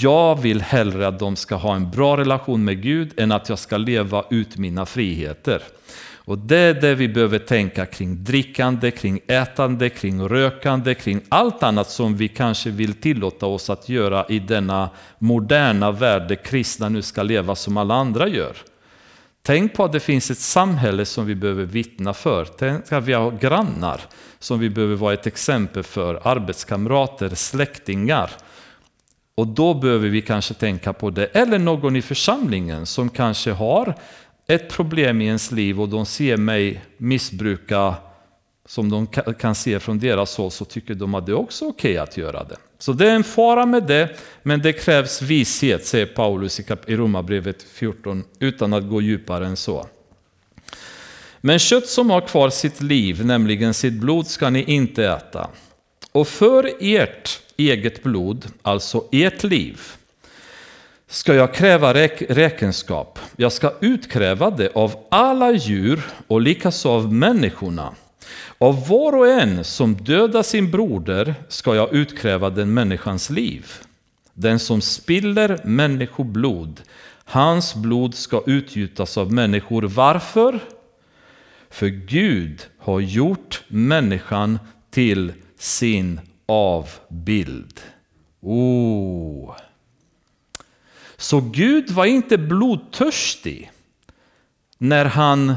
jag 0.00 0.40
vill 0.40 0.60
hellre 0.60 1.08
att 1.08 1.18
de 1.18 1.36
ska 1.36 1.54
ha 1.54 1.74
en 1.74 1.90
bra 1.90 2.16
relation 2.16 2.64
med 2.64 2.82
Gud 2.82 3.20
än 3.20 3.32
att 3.32 3.48
jag 3.48 3.58
ska 3.58 3.76
leva 3.76 4.24
ut 4.30 4.56
mina 4.56 4.86
friheter. 4.86 5.62
Och 6.24 6.38
det 6.38 6.56
är 6.56 6.74
det 6.74 6.94
vi 6.94 7.08
behöver 7.08 7.38
tänka 7.38 7.86
kring 7.86 8.24
drickande, 8.24 8.90
kring 8.90 9.20
ätande, 9.26 9.88
kring 9.88 10.28
rökande, 10.28 10.94
kring 10.94 11.20
allt 11.28 11.62
annat 11.62 11.90
som 11.90 12.16
vi 12.16 12.28
kanske 12.28 12.70
vill 12.70 12.94
tillåta 12.94 13.46
oss 13.46 13.70
att 13.70 13.88
göra 13.88 14.26
i 14.28 14.38
denna 14.38 14.90
moderna 15.18 15.90
värld 15.90 16.28
där 16.28 16.44
kristna 16.44 16.88
nu 16.88 17.02
ska 17.02 17.22
leva 17.22 17.54
som 17.54 17.76
alla 17.76 17.94
andra 17.94 18.28
gör. 18.28 18.56
Tänk 19.42 19.74
på 19.74 19.84
att 19.84 19.92
det 19.92 20.00
finns 20.00 20.30
ett 20.30 20.38
samhälle 20.38 21.04
som 21.04 21.26
vi 21.26 21.34
behöver 21.34 21.64
vittna 21.64 22.14
för. 22.14 22.44
Tänk 22.44 22.92
att 22.92 23.04
vi 23.04 23.12
har 23.12 23.30
grannar 23.30 24.00
som 24.38 24.58
vi 24.58 24.70
behöver 24.70 24.96
vara 24.96 25.14
ett 25.14 25.26
exempel 25.26 25.82
för, 25.82 26.20
arbetskamrater, 26.28 27.28
släktingar. 27.28 28.30
Och 29.34 29.46
då 29.46 29.74
behöver 29.74 30.08
vi 30.08 30.22
kanske 30.22 30.54
tänka 30.54 30.92
på 30.92 31.10
det. 31.10 31.24
Eller 31.24 31.58
någon 31.58 31.96
i 31.96 32.02
församlingen 32.02 32.86
som 32.86 33.08
kanske 33.08 33.52
har 33.52 33.94
ett 34.46 34.68
problem 34.68 35.20
i 35.20 35.26
ens 35.26 35.50
liv 35.50 35.80
och 35.80 35.88
de 35.88 36.06
ser 36.06 36.36
mig 36.36 36.84
missbruka 36.96 37.94
som 38.66 38.90
de 38.90 39.06
kan 39.38 39.54
se 39.54 39.80
från 39.80 39.98
deras 39.98 40.36
håll 40.36 40.50
så 40.50 40.64
tycker 40.64 40.94
de 40.94 41.14
att 41.14 41.26
det 41.26 41.32
är 41.32 41.36
också 41.36 41.68
okej 41.68 41.92
okay 41.92 42.02
att 42.02 42.16
göra 42.16 42.44
det. 42.44 42.56
Så 42.78 42.92
det 42.92 43.10
är 43.10 43.14
en 43.14 43.24
fara 43.24 43.66
med 43.66 43.82
det, 43.82 44.16
men 44.42 44.62
det 44.62 44.72
krävs 44.72 45.22
vishet, 45.22 45.86
säger 45.86 46.06
Paulus 46.06 46.60
i 46.60 46.96
Romarbrevet 46.96 47.62
14, 47.62 48.24
utan 48.38 48.72
att 48.72 48.88
gå 48.88 49.00
djupare 49.00 49.46
än 49.46 49.56
så. 49.56 49.86
Men 51.40 51.58
kött 51.58 51.86
som 51.86 52.10
har 52.10 52.20
kvar 52.20 52.50
sitt 52.50 52.82
liv, 52.82 53.26
nämligen 53.26 53.74
sitt 53.74 53.92
blod, 53.92 54.26
ska 54.26 54.50
ni 54.50 54.62
inte 54.62 55.04
äta. 55.04 55.50
Och 56.12 56.28
för 56.28 56.70
ert 56.80 57.40
eget 57.70 58.02
blod, 58.02 58.46
alltså 58.62 59.04
ert 59.12 59.44
liv, 59.44 59.80
ska 61.06 61.34
jag 61.34 61.54
kräva 61.54 61.94
räk 61.94 62.22
räkenskap. 62.28 63.18
Jag 63.36 63.52
ska 63.52 63.72
utkräva 63.80 64.50
det 64.50 64.68
av 64.74 64.96
alla 65.10 65.52
djur 65.52 66.02
och 66.26 66.40
likaså 66.40 66.90
av 66.90 67.12
människorna. 67.12 67.94
Av 68.58 68.88
var 68.88 69.16
och 69.16 69.28
en 69.28 69.64
som 69.64 69.94
dödar 69.94 70.42
sin 70.42 70.70
broder 70.70 71.34
ska 71.48 71.76
jag 71.76 71.94
utkräva 71.94 72.50
den 72.50 72.74
människans 72.74 73.30
liv. 73.30 73.66
Den 74.34 74.58
som 74.58 74.80
spiller 74.80 75.60
människoblod, 75.64 76.80
hans 77.24 77.74
blod 77.74 78.14
ska 78.14 78.42
utgjutas 78.46 79.18
av 79.18 79.32
människor. 79.32 79.82
Varför? 79.82 80.60
För 81.70 81.86
Gud 81.86 82.66
har 82.78 83.00
gjort 83.00 83.62
människan 83.68 84.58
till 84.90 85.32
sin 85.58 86.20
avbild. 86.52 87.80
Oh. 88.40 89.56
Så 91.16 91.40
Gud 91.40 91.90
var 91.90 92.04
inte 92.04 92.38
blodtörstig 92.38 93.70
när 94.78 95.04
han, 95.04 95.54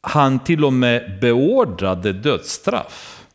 han 0.00 0.38
till 0.38 0.64
och 0.64 0.72
med 0.72 1.20
beordrade 1.20 2.12
dödsstraff. 2.12 3.26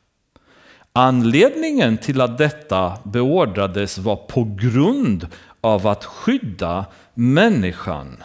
Anledningen 0.93 1.97
till 1.97 2.21
att 2.21 2.37
detta 2.37 2.97
beordrades 3.03 3.97
var 3.97 4.15
på 4.15 4.55
grund 4.59 5.27
av 5.61 5.87
att 5.87 6.05
skydda 6.05 6.85
människan 7.13 8.23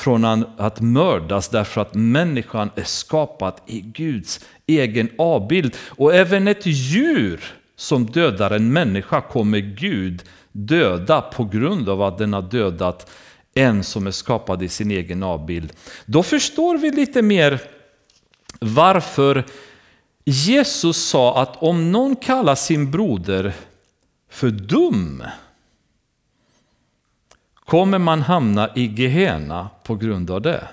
från 0.00 0.24
att 0.56 0.80
mördas 0.80 1.48
därför 1.48 1.80
att 1.80 1.94
människan 1.94 2.70
är 2.74 2.84
skapad 2.84 3.54
i 3.66 3.80
Guds 3.80 4.40
egen 4.66 5.08
avbild. 5.18 5.76
Och 5.88 6.14
även 6.14 6.48
ett 6.48 6.66
djur 6.66 7.44
som 7.76 8.06
dödar 8.06 8.50
en 8.50 8.72
människa 8.72 9.20
kommer 9.20 9.58
Gud 9.58 10.22
döda 10.52 11.20
på 11.20 11.44
grund 11.44 11.88
av 11.88 12.02
att 12.02 12.18
den 12.18 12.32
har 12.32 12.42
dödat 12.42 13.10
en 13.54 13.84
som 13.84 14.06
är 14.06 14.10
skapad 14.10 14.62
i 14.62 14.68
sin 14.68 14.90
egen 14.90 15.22
avbild. 15.22 15.72
Då 16.06 16.22
förstår 16.22 16.78
vi 16.78 16.90
lite 16.90 17.22
mer 17.22 17.60
varför 18.60 19.44
Jesus 20.24 20.96
sa 20.96 21.42
att 21.42 21.62
om 21.62 21.92
någon 21.92 22.16
kallar 22.16 22.54
sin 22.54 22.90
broder 22.90 23.52
för 24.30 24.50
dum 24.50 25.22
kommer 27.70 27.98
man 27.98 28.22
hamna 28.22 28.70
i 28.74 28.86
Gehenna 28.86 29.68
på 29.82 29.94
grund 29.94 30.30
av 30.30 30.42
det. 30.42 30.68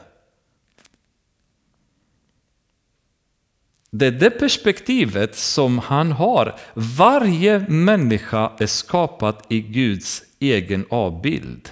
Det 3.91 4.08
är 4.08 4.12
det 4.12 4.30
perspektivet 4.30 5.36
som 5.36 5.80
han 5.80 6.12
har. 6.12 6.56
Varje 6.74 7.60
människa 7.60 8.52
är 8.58 8.66
skapad 8.66 9.36
i 9.50 9.62
Guds 9.62 10.24
egen 10.39 10.86
avbild. 10.89 11.70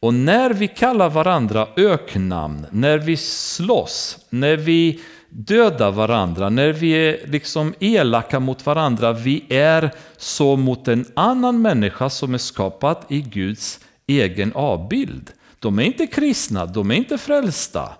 Och 0.00 0.14
när 0.14 0.50
vi 0.50 0.68
kallar 0.68 1.10
varandra 1.10 1.68
öknamn, 1.76 2.66
när 2.70 2.98
vi 2.98 3.16
slåss, 3.16 4.18
när 4.30 4.56
vi 4.56 5.00
dödar 5.28 5.90
varandra, 5.90 6.50
när 6.50 6.72
vi 6.72 6.92
är 6.92 7.26
liksom 7.26 7.74
elaka 7.80 8.40
mot 8.40 8.66
varandra, 8.66 9.12
vi 9.12 9.44
är 9.48 9.90
så 10.16 10.56
mot 10.56 10.88
en 10.88 11.06
annan 11.14 11.62
människa 11.62 12.10
som 12.10 12.34
är 12.34 12.38
skapad 12.38 12.96
i 13.08 13.20
Guds 13.20 13.80
egen 14.06 14.52
avbild. 14.54 15.32
De 15.58 15.78
är 15.78 15.82
inte 15.82 16.06
kristna, 16.06 16.66
de 16.66 16.90
är 16.90 16.94
inte 16.94 17.18
frälsta, 17.18 17.92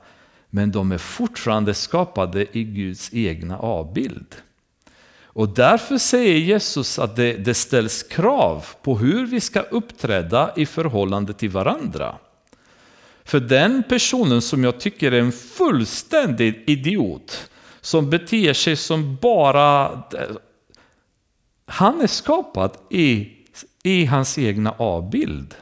men 0.51 0.73
de 0.73 0.93
är 0.93 0.99
fortfarande 0.99 1.75
skapade 1.75 2.47
i 2.59 2.65
Guds 2.65 3.11
egna 3.13 3.59
avbild. 3.59 4.35
Och 5.35 5.49
därför 5.49 5.99
säger 5.99 6.37
Jesus 6.39 6.99
att 6.99 7.17
det, 7.17 7.33
det 7.33 7.55
ställs 7.55 8.03
krav 8.03 8.67
på 8.83 8.99
hur 8.99 9.27
vi 9.27 9.41
ska 9.41 9.61
uppträda 9.61 10.53
i 10.57 10.67
förhållande 10.67 11.33
till 11.33 11.51
varandra. 11.51 12.19
För 13.25 13.41
den 13.41 13.83
personen 13.89 14.43
som 14.43 14.65
jag 14.65 14.81
tycker 14.81 15.13
är 15.13 15.21
en 15.21 15.33
fullständig 15.33 16.65
idiot, 16.67 17.51
som 17.81 18.11
beter 18.11 18.53
sig 18.53 18.77
som 18.77 19.17
bara... 19.17 20.03
Han 21.67 22.01
är 22.01 22.07
skapad 22.07 22.77
i, 22.91 23.29
i 23.83 24.05
hans 24.05 24.39
egna 24.39 24.71
avbild. 24.71 25.55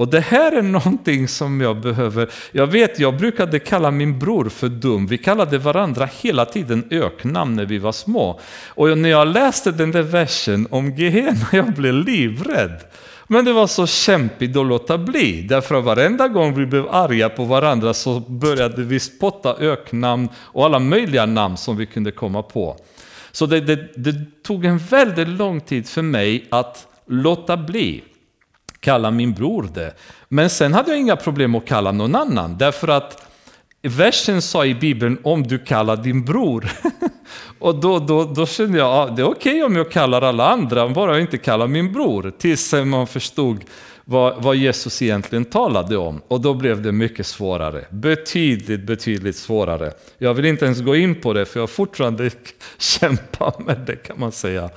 Och 0.00 0.08
det 0.08 0.20
här 0.20 0.52
är 0.52 0.62
någonting 0.62 1.28
som 1.28 1.60
jag 1.60 1.80
behöver... 1.80 2.30
Jag 2.52 2.66
vet, 2.66 2.98
jag 2.98 3.16
brukade 3.16 3.58
kalla 3.58 3.90
min 3.90 4.18
bror 4.18 4.48
för 4.48 4.68
dum. 4.68 5.06
Vi 5.06 5.18
kallade 5.18 5.58
varandra 5.58 6.08
hela 6.20 6.44
tiden 6.44 6.84
öknamn 6.90 7.56
när 7.56 7.64
vi 7.64 7.78
var 7.78 7.92
små. 7.92 8.40
Och 8.68 8.98
när 8.98 9.08
jag 9.08 9.28
läste 9.28 9.70
den 9.70 9.90
där 9.90 10.02
versen 10.02 10.66
om 10.70 10.90
Gehenna, 10.90 11.46
jag 11.52 11.72
blev 11.72 11.94
livrädd. 11.94 12.80
Men 13.26 13.44
det 13.44 13.52
var 13.52 13.66
så 13.66 13.86
kämpigt 13.86 14.56
att 14.56 14.66
låta 14.66 14.98
bli. 14.98 15.42
Därför 15.42 15.74
att 15.74 15.84
varenda 15.84 16.28
gång 16.28 16.54
vi 16.54 16.66
blev 16.66 16.88
arga 16.90 17.28
på 17.28 17.44
varandra 17.44 17.94
så 17.94 18.20
började 18.20 18.82
vi 18.82 19.00
spotta 19.00 19.56
öknamn 19.56 20.28
och 20.36 20.64
alla 20.64 20.78
möjliga 20.78 21.26
namn 21.26 21.56
som 21.56 21.76
vi 21.76 21.86
kunde 21.86 22.10
komma 22.10 22.42
på. 22.42 22.76
Så 23.32 23.46
det, 23.46 23.60
det, 23.60 23.88
det 23.96 24.14
tog 24.42 24.64
en 24.64 24.78
väldigt 24.78 25.28
lång 25.28 25.60
tid 25.60 25.88
för 25.88 26.02
mig 26.02 26.46
att 26.50 26.86
låta 27.06 27.56
bli 27.56 28.02
kalla 28.80 29.10
min 29.10 29.32
bror 29.32 29.68
det. 29.74 29.94
Men 30.28 30.50
sen 30.50 30.74
hade 30.74 30.90
jag 30.90 31.00
inga 31.00 31.16
problem 31.16 31.54
att 31.54 31.66
kalla 31.66 31.92
någon 31.92 32.14
annan, 32.14 32.58
därför 32.58 32.88
att 32.88 33.26
versen 33.82 34.42
sa 34.42 34.66
i 34.66 34.74
Bibeln 34.74 35.18
om 35.22 35.42
du 35.42 35.58
kallar 35.58 35.96
din 35.96 36.24
bror. 36.24 36.70
och 37.58 37.74
då, 37.74 37.98
då, 37.98 38.24
då 38.24 38.46
kände 38.46 38.78
jag 38.78 38.88
att 38.88 39.08
ja, 39.08 39.14
det 39.16 39.22
är 39.22 39.26
okej 39.26 39.52
okay 39.52 39.62
om 39.62 39.76
jag 39.76 39.90
kallar 39.90 40.22
alla 40.22 40.48
andra, 40.48 40.88
bara 40.88 41.12
jag 41.12 41.20
inte 41.20 41.38
kallar 41.38 41.66
min 41.66 41.92
bror. 41.92 42.32
Tills 42.38 42.72
man 42.72 43.06
förstod 43.06 43.64
vad, 44.04 44.42
vad 44.42 44.56
Jesus 44.56 45.02
egentligen 45.02 45.44
talade 45.44 45.96
om. 45.96 46.22
Och 46.28 46.40
då 46.40 46.54
blev 46.54 46.82
det 46.82 46.92
mycket 46.92 47.26
svårare. 47.26 47.84
Betydligt, 47.90 48.86
betydligt 48.86 49.36
svårare. 49.36 49.92
Jag 50.18 50.34
vill 50.34 50.44
inte 50.44 50.64
ens 50.64 50.80
gå 50.80 50.96
in 50.96 51.20
på 51.20 51.32
det, 51.32 51.46
för 51.46 51.60
jag 51.60 51.70
fortfarande 51.70 52.30
kämpar 52.78 53.64
med 53.64 53.78
det 53.86 53.96
kan 53.96 54.20
man 54.20 54.32
säga. 54.32 54.70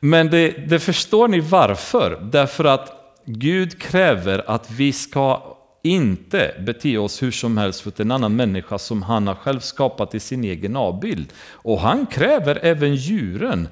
Men 0.00 0.30
det, 0.30 0.50
det 0.68 0.78
förstår 0.78 1.28
ni 1.28 1.40
varför. 1.40 2.18
Därför 2.22 2.64
att 2.64 2.99
Gud 3.24 3.78
kräver 3.78 4.50
att 4.50 4.70
vi 4.70 4.92
ska 4.92 5.56
inte 5.82 6.54
bete 6.66 6.98
oss 6.98 7.22
hur 7.22 7.30
som 7.30 7.58
helst 7.58 7.80
för 7.80 8.00
en 8.00 8.10
annan 8.10 8.36
människa 8.36 8.78
som 8.78 9.02
han 9.02 9.26
har 9.26 9.34
själv 9.34 9.60
skapat 9.60 10.14
i 10.14 10.20
sin 10.20 10.44
egen 10.44 10.76
avbild. 10.76 11.32
Och 11.50 11.80
han 11.80 12.06
kräver 12.06 12.58
även 12.62 12.94
djuren 12.94 13.68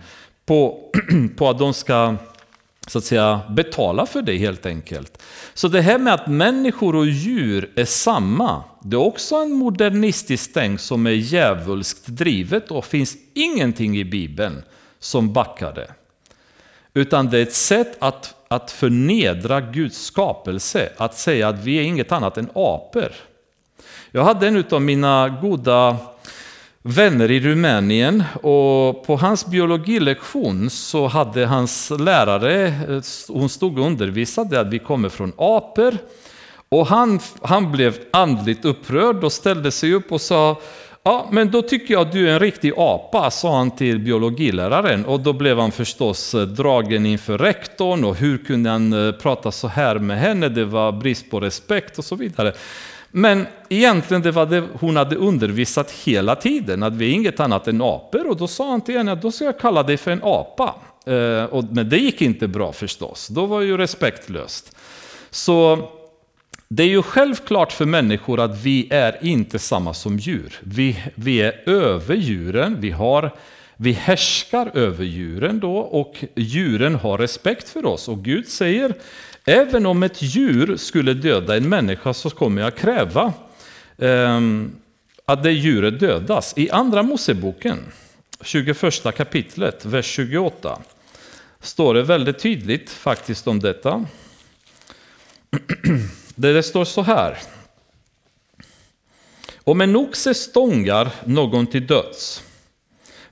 på, 0.47 0.91
på 1.37 1.49
att 1.49 1.59
de 1.59 1.75
ska 1.75 2.17
så 2.87 2.99
att 2.99 3.05
säga 3.05 3.41
betala 3.51 4.07
för 4.07 4.23
det 4.23 4.37
helt 4.37 4.67
enkelt. 4.67 5.23
Så 5.55 5.69
det 5.69 5.81
här 5.81 5.99
med 5.99 6.15
att 6.15 6.27
människor 6.27 6.97
och 6.97 7.07
djur 7.07 7.71
är 7.75 7.85
samma, 7.85 8.63
det 8.83 8.97
är 8.97 9.01
också 9.01 9.37
en 9.37 9.53
modernistisk 9.53 10.53
tänk 10.55 10.81
som 10.81 11.07
är 11.07 11.11
djävulskt 11.11 12.07
drivet 12.07 12.71
och 12.71 12.85
finns 12.85 13.17
ingenting 13.35 13.99
i 13.99 14.05
Bibeln 14.05 14.63
som 14.99 15.33
backar 15.33 15.75
det. 15.75 15.91
Utan 16.95 17.31
det 17.31 17.39
är 17.39 17.43
ett 17.43 17.55
sätt 17.55 17.97
att 17.99 18.35
att 18.49 18.71
förnedra 18.71 19.61
Guds 19.61 20.05
skapelse, 20.05 20.93
att 20.97 21.19
säga 21.19 21.49
att 21.49 21.59
vi 21.65 21.79
är 21.79 21.83
inget 21.83 22.13
annat 22.13 22.39
än 22.39 22.51
apor. 22.55 23.13
Jag 24.11 24.25
hade 24.25 24.49
en 24.49 24.65
av 24.71 24.83
mina 24.83 25.29
goda 25.43 25.97
vänner 26.83 27.31
i 27.31 27.41
Rumänien 27.41 28.25
och 28.43 29.07
på 29.07 29.17
hans 29.17 29.47
biologilektion 29.47 30.71
så 30.71 31.07
hade 31.07 31.47
hans 31.47 31.91
lärare, 31.99 32.75
hon 33.29 33.49
stod 33.49 33.79
och 33.79 33.87
undervisade 33.87 34.61
att 34.61 34.67
vi 34.67 34.79
kommer 34.79 35.09
från 35.09 35.33
apor 35.37 35.99
och 36.69 36.87
han, 36.87 37.21
han 37.43 37.73
blev 37.73 37.99
andligt 38.11 38.65
upprörd 38.65 39.25
och 39.25 39.33
ställde 39.33 39.71
sig 39.71 39.95
upp 39.95 40.13
och 40.13 40.21
sa 40.21 40.61
Ja, 41.09 41.29
men 41.31 41.51
då 41.51 41.63
tycker 41.63 41.95
jag 41.95 42.01
att 42.01 42.13
du 42.13 42.29
är 42.29 42.33
en 42.33 42.41
riktig 42.41 42.73
apa, 42.77 43.31
sa 43.31 43.57
han 43.57 43.71
till 43.71 43.99
biologiläraren. 43.99 45.05
Och 45.05 45.21
då 45.21 45.33
blev 45.33 45.59
han 45.59 45.73
förstås 45.73 46.35
eh, 46.35 46.43
dragen 46.43 47.07
inför 47.07 47.39
rektorn 47.39 48.05
och 48.05 48.17
hur 48.17 48.39
kunde 48.39 48.71
han 48.71 48.93
eh, 48.93 49.13
prata 49.13 49.53
så 49.53 49.69
här 49.69 49.99
med 49.99 50.19
henne? 50.19 50.49
Det 50.49 50.65
var 50.65 50.93
brist 50.93 51.31
på 51.31 51.41
respekt 51.41 51.99
och 51.99 52.05
så 52.05 52.17
vidare. 52.17 52.53
Men 53.11 53.47
egentligen 53.69 54.23
det 54.23 54.31
var 54.31 54.47
det 54.47 54.65
hon 54.81 54.97
hade 54.97 55.17
undervisat 55.17 55.91
hela 55.91 56.37
tiden, 56.37 56.83
att 56.83 56.95
vi 56.95 57.11
är 57.11 57.15
inget 57.15 57.41
annat 57.41 57.69
än 57.69 57.83
apor. 57.83 58.27
Och 58.27 58.37
då 58.37 58.47
sa 58.47 58.71
han 58.71 58.81
till 58.81 58.97
henne 58.97 59.13
att 59.13 59.23
då 59.23 59.33
ska 59.33 59.45
jag 59.45 59.59
kalla 59.59 59.83
dig 59.83 59.97
för 59.97 60.11
en 60.11 60.23
apa. 60.23 60.75
Eh, 61.07 61.63
men 61.71 61.89
det 61.89 61.99
gick 61.99 62.23
inte 62.23 62.49
bra 62.49 62.73
förstås, 62.73 63.29
då 63.29 63.47
var 63.47 63.61
det 63.61 63.67
ju 63.67 63.77
respektlöst. 63.77 64.77
Så 65.31 65.89
det 66.69 66.83
är 66.83 66.89
ju 66.89 67.03
självklart 67.03 67.73
för 67.73 67.87
människor 67.87 68.41
att 68.41 68.63
vi 68.63 68.89
är 68.91 69.25
inte 69.25 69.59
samma 69.59 69.95
som 69.95 70.19
djur. 70.19 70.59
Vi, 70.61 71.03
vi 71.15 71.43
är 71.43 71.69
över 71.69 72.15
djuren, 72.15 72.81
vi, 72.81 72.91
har, 72.91 73.35
vi 73.77 73.93
härskar 73.93 74.71
över 74.75 75.05
djuren 75.05 75.61
då 75.61 75.77
och 75.77 76.25
djuren 76.35 76.95
har 76.95 77.19
respekt 77.19 77.69
för 77.69 77.87
oss. 77.87 78.09
Och 78.09 78.25
Gud 78.25 78.49
säger, 78.49 78.95
även 79.45 79.87
om 79.87 80.03
ett 80.03 80.23
djur 80.23 80.77
skulle 80.77 81.15
döda 81.15 81.57
en 81.57 81.69
människa 81.69 82.15
så 82.15 82.31
kommer 82.31 82.63
jag 82.63 82.77
kräva 82.77 83.33
eh, 83.99 84.41
att 85.25 85.43
det 85.43 85.53
djuret 85.53 86.01
dödas. 86.01 86.55
I 86.57 86.71
andra 86.71 87.03
Moseboken, 87.03 87.79
21 88.41 89.17
kapitlet, 89.17 89.85
vers 89.85 90.07
28, 90.07 90.79
står 91.61 91.95
det 91.95 92.03
väldigt 92.03 92.39
tydligt 92.39 92.91
faktiskt 92.91 93.49
om 93.49 93.61
detta. 93.61 94.05
Där 96.39 96.55
det 96.55 96.63
står 96.63 96.85
så 96.85 97.03
här. 97.03 97.39
Om 99.57 99.81
en 99.81 99.97
oxe 99.97 100.35
stångar 100.35 101.11
någon 101.25 101.67
till 101.67 101.87
döds, 101.87 102.43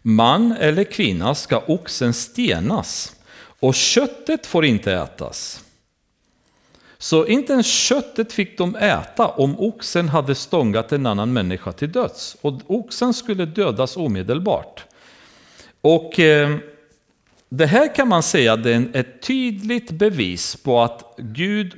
man 0.02 0.52
eller 0.52 0.84
kvinna 0.84 1.34
ska 1.34 1.62
oxen 1.66 2.14
stenas 2.14 3.16
och 3.60 3.74
köttet 3.74 4.46
får 4.46 4.64
inte 4.64 4.92
ätas. 4.92 5.64
Så 6.98 7.26
inte 7.26 7.52
ens 7.52 7.66
köttet 7.66 8.32
fick 8.32 8.58
de 8.58 8.76
äta 8.76 9.28
om 9.28 9.60
oxen 9.60 10.08
hade 10.08 10.34
stångat 10.34 10.92
en 10.92 11.06
annan 11.06 11.32
människa 11.32 11.72
till 11.72 11.92
döds. 11.92 12.36
Och 12.40 12.60
oxen 12.66 13.14
skulle 13.14 13.46
dödas 13.46 13.96
omedelbart. 13.96 14.84
Och 15.80 16.20
eh, 16.20 16.56
det 17.48 17.66
här 17.66 17.94
kan 17.94 18.08
man 18.08 18.22
säga 18.22 18.52
är 18.52 18.96
ett 18.96 19.22
tydligt 19.22 19.90
bevis 19.90 20.56
på 20.56 20.80
att 20.80 21.14
Gud 21.18 21.74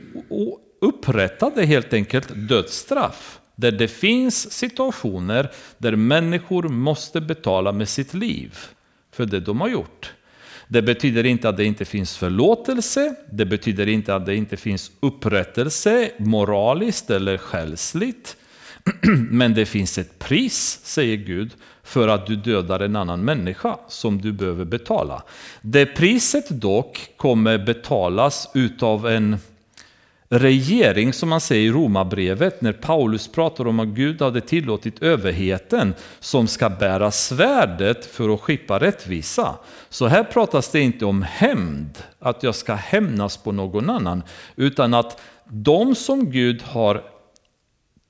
upprättade 0.81 1.67
helt 1.67 1.93
enkelt 1.93 2.29
dödsstraff. 2.49 3.41
Där 3.57 3.73
det 3.73 3.89
finns 3.89 4.53
situationer 4.53 5.51
där 5.79 5.97
människor 5.97 6.63
måste 6.63 7.21
betala 7.21 7.73
med 7.73 7.89
sitt 7.89 8.15
liv 8.15 8.59
för 9.13 9.27
det 9.27 9.41
de 9.41 9.61
har 9.61 9.69
gjort. 9.69 10.13
Det 10.69 10.83
betyder 10.83 11.27
inte 11.27 11.49
att 11.49 11.57
det 11.57 11.65
inte 11.65 11.85
finns 11.85 12.17
förlåtelse, 12.17 13.15
det 13.33 13.45
betyder 13.45 13.89
inte 13.89 14.15
att 14.15 14.27
det 14.27 14.35
inte 14.37 14.57
finns 14.57 14.91
upprättelse 15.01 16.11
moraliskt 16.19 17.11
eller 17.11 17.39
själsligt. 17.39 18.37
Men 19.31 19.55
det 19.55 19.67
finns 19.67 19.99
ett 19.99 20.19
pris, 20.19 20.81
säger 20.85 21.17
Gud, 21.17 21.51
för 21.83 22.09
att 22.09 22.27
du 22.27 22.37
dödar 22.37 22.81
en 22.81 22.97
annan 22.97 23.25
människa 23.25 23.79
som 23.89 24.21
du 24.21 24.33
behöver 24.33 24.65
betala. 24.65 25.23
Det 25.61 25.87
priset 25.87 26.49
dock 26.49 27.11
kommer 27.17 27.59
betalas 27.59 28.51
utav 28.55 29.09
en 29.09 29.37
regering, 30.29 31.13
som 31.13 31.29
man 31.29 31.41
säger 31.41 31.69
i 31.69 31.73
Romarbrevet, 31.73 32.61
när 32.61 32.73
Paulus 32.73 33.29
pratar 33.29 33.67
om 33.67 33.81
att 33.81 33.89
Gud 33.89 34.23
hade 34.23 34.41
tillåtit 34.41 35.03
överheten 35.03 35.95
som 36.21 36.47
ska 36.47 36.69
bära 36.71 37.11
svärdet 37.11 38.07
för 38.07 38.35
att 38.35 38.41
skippa 38.41 38.79
rättvisa. 38.79 39.57
Så 39.89 40.07
här 40.07 40.25
pratas 40.25 40.71
det 40.71 40.81
inte 40.81 41.05
om 41.05 41.23
hämnd, 41.23 41.99
att 42.19 42.43
jag 42.43 42.55
ska 42.55 42.75
hämnas 42.75 43.37
på 43.37 43.53
någon 43.53 43.91
annan, 43.91 44.23
utan 44.57 44.95
att 44.95 45.21
de 45.45 45.95
som 45.95 46.31
Gud 46.31 46.63
har 46.63 47.03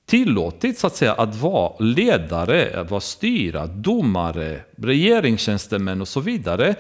tillåtit 0.06 0.78
så 0.78 0.86
att 0.86 0.96
säga 0.96 1.12
att 1.12 1.34
vara 1.34 1.72
ledare, 1.78 2.80
att 2.80 2.90
vara 2.90 3.00
styra, 3.00 3.66
domare, 3.66 4.60
regeringstjänstemän 4.76 6.00
och 6.00 6.08
så 6.08 6.20
vidare, 6.20 6.74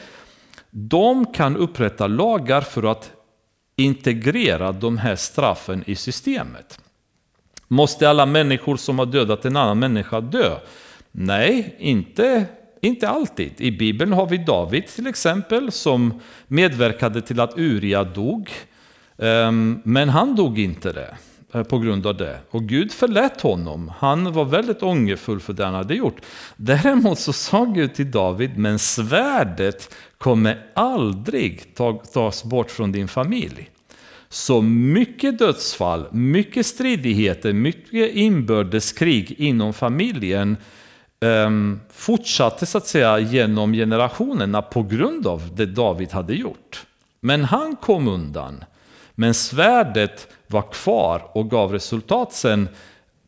de 0.70 1.26
kan 1.26 1.56
upprätta 1.56 2.06
lagar 2.06 2.60
för 2.60 2.90
att 2.90 3.12
integrera 3.78 4.72
de 4.72 4.98
här 4.98 5.16
straffen 5.16 5.84
i 5.86 5.94
systemet. 5.94 6.80
Måste 7.68 8.10
alla 8.10 8.26
människor 8.26 8.76
som 8.76 8.98
har 8.98 9.06
dödat 9.06 9.44
en 9.44 9.56
annan 9.56 9.78
människa 9.78 10.20
dö? 10.20 10.58
Nej, 11.12 11.76
inte, 11.78 12.44
inte 12.80 13.08
alltid. 13.08 13.52
I 13.58 13.70
Bibeln 13.70 14.12
har 14.12 14.26
vi 14.26 14.38
David 14.38 14.86
till 14.86 15.06
exempel 15.06 15.72
som 15.72 16.20
medverkade 16.46 17.22
till 17.22 17.40
att 17.40 17.58
Uria 17.58 18.04
dog. 18.04 18.50
Ehm, 19.18 19.80
men 19.84 20.08
han 20.08 20.36
dog 20.36 20.58
inte 20.58 20.92
det. 20.92 21.16
Eh, 21.52 21.62
på 21.62 21.78
grund 21.78 22.06
av 22.06 22.16
det. 22.16 22.38
Och 22.50 22.62
Gud 22.62 22.92
förlät 22.92 23.40
honom. 23.40 23.92
Han 23.98 24.32
var 24.32 24.44
väldigt 24.44 24.82
ångerfull 24.82 25.40
för 25.40 25.52
det 25.52 25.64
han 25.64 25.74
hade 25.74 25.94
gjort. 25.94 26.20
Däremot 26.56 27.18
så 27.18 27.32
sa 27.32 27.64
Gud 27.64 27.94
till 27.94 28.10
David, 28.10 28.58
men 28.58 28.78
svärdet 28.78 29.94
kommer 30.18 30.66
aldrig 30.74 31.74
tas 32.12 32.44
bort 32.44 32.70
från 32.70 32.92
din 32.92 33.08
familj. 33.08 33.70
Så 34.28 34.62
mycket 34.62 35.38
dödsfall, 35.38 36.06
mycket 36.12 36.66
stridigheter, 36.66 37.52
mycket 37.52 38.14
inbördeskrig 38.14 39.34
inom 39.38 39.72
familjen 39.72 40.56
um, 41.20 41.80
fortsatte 41.92 42.66
så 42.66 42.78
att 42.78 42.86
säga 42.86 43.18
genom 43.18 43.72
generationerna 43.72 44.62
på 44.62 44.82
grund 44.82 45.26
av 45.26 45.54
det 45.54 45.66
David 45.66 46.12
hade 46.12 46.34
gjort. 46.34 46.86
Men 47.20 47.44
han 47.44 47.76
kom 47.76 48.08
undan. 48.08 48.64
Men 49.20 49.34
svärdet 49.34 50.28
var 50.46 50.72
kvar 50.72 51.30
och 51.32 51.50
gav 51.50 51.72
resultat 51.72 52.32
sen 52.32 52.68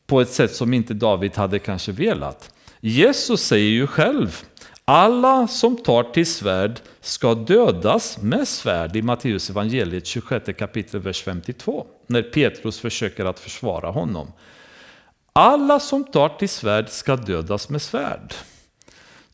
på 0.07 0.21
ett 0.21 0.31
sätt 0.31 0.55
som 0.55 0.75
inte 0.75 0.95
David 0.95 1.37
hade 1.37 1.59
kanske 1.59 1.93
velat. 1.93 2.55
Jesus 2.81 3.41
säger 3.41 3.71
ju 3.71 3.87
själv 3.87 4.43
alla 4.85 5.49
som 5.49 5.77
tar 5.77 6.03
till 6.03 6.27
svärd 6.27 6.81
ska 7.01 7.35
dödas 7.35 8.19
med 8.23 8.49
svärd 8.49 8.97
i 8.97 9.03
Matteus 9.03 9.51
evangeliet 9.51 10.07
26 10.07 10.59
kapitel 10.59 11.01
vers 11.01 11.23
52. 11.23 11.87
När 12.07 12.23
Petrus 12.23 12.81
försöker 12.81 13.25
att 13.25 13.39
försvara 13.39 13.91
honom. 13.91 14.33
Alla 15.33 15.81
som 15.81 16.05
tar 16.05 16.29
till 16.29 16.49
svärd 16.49 16.89
ska 16.89 17.17
dödas 17.17 17.69
med 17.69 17.83
svärd. 17.83 18.35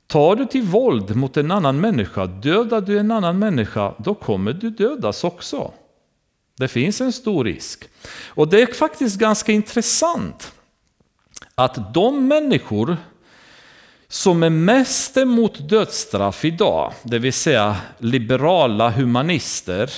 Tar 0.06 0.36
du 0.36 0.46
till 0.46 0.62
våld 0.62 1.16
mot 1.16 1.36
en 1.36 1.50
annan 1.50 1.80
människa, 1.80 2.26
dödar 2.26 2.80
du 2.80 2.98
en 2.98 3.10
annan 3.10 3.38
människa, 3.38 3.94
då 3.98 4.14
kommer 4.14 4.52
du 4.52 4.70
dödas 4.70 5.24
också. 5.24 5.72
Det 6.56 6.68
finns 6.68 7.00
en 7.00 7.12
stor 7.12 7.44
risk. 7.44 7.88
Och 8.26 8.48
det 8.48 8.62
är 8.62 8.74
faktiskt 8.74 9.18
ganska 9.18 9.52
intressant 9.52 10.52
att 11.54 11.94
de 11.94 12.28
människor 12.28 12.96
som 14.08 14.42
är 14.42 14.50
mest 14.50 15.16
emot 15.16 15.68
dödsstraff 15.68 16.44
idag, 16.44 16.92
det 17.02 17.18
vill 17.18 17.32
säga 17.32 17.76
liberala 17.98 18.90
humanister, 18.90 19.90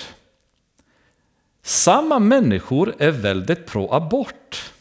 samma 1.62 2.18
människor 2.18 2.94
är 2.98 3.10
väldigt 3.10 3.66
pro-abort. 3.66 4.72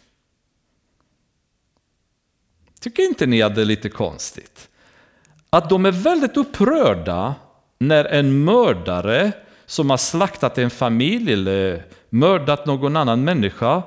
Tycker 2.80 3.04
inte 3.04 3.26
ni 3.26 3.42
att 3.42 3.56
det 3.56 3.62
är 3.62 3.66
lite 3.66 3.90
konstigt? 3.90 4.70
Att 5.50 5.70
de 5.70 5.86
är 5.86 5.92
väldigt 5.92 6.38
upprörda 6.38 7.36
när 7.78 8.06
en 8.06 8.44
mördare 8.44 9.32
som 9.68 9.90
har 9.90 9.98
slaktat 9.98 10.58
en 10.58 10.70
familj 10.70 11.34
eller 11.34 11.84
mördat 12.10 12.66
någon 12.66 12.96
annan 12.96 13.24
människa 13.24 13.84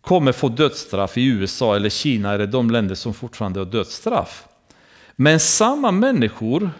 kommer 0.00 0.32
få 0.32 0.48
dödsstraff 0.48 1.18
i 1.18 1.26
USA 1.26 1.76
eller 1.76 1.88
Kina 1.88 2.34
eller 2.34 2.46
de 2.46 2.70
länder 2.70 2.94
som 2.94 3.14
fortfarande 3.14 3.60
har 3.60 3.66
dödsstraff. 3.66 4.44
Men 5.16 5.40
samma 5.40 5.90
människor 5.90 6.70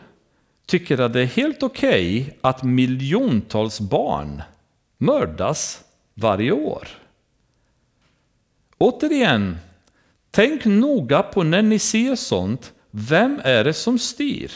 tycker 0.67 1.01
att 1.01 1.13
det 1.13 1.21
är 1.21 1.27
helt 1.27 1.63
okej 1.63 2.21
okay 2.21 2.35
att 2.41 2.63
miljontals 2.63 3.81
barn 3.81 4.43
mördas 4.99 5.81
varje 6.15 6.53
år. 6.53 6.89
Återigen, 8.79 9.57
tänk 10.31 10.65
noga 10.65 11.23
på 11.23 11.43
när 11.43 11.63
ni 11.63 11.79
ser 11.79 12.17
sånt, 12.17 12.73
vem 12.91 13.41
är 13.45 13.65
det 13.65 13.75
som 13.75 13.99
styr? 13.99 14.53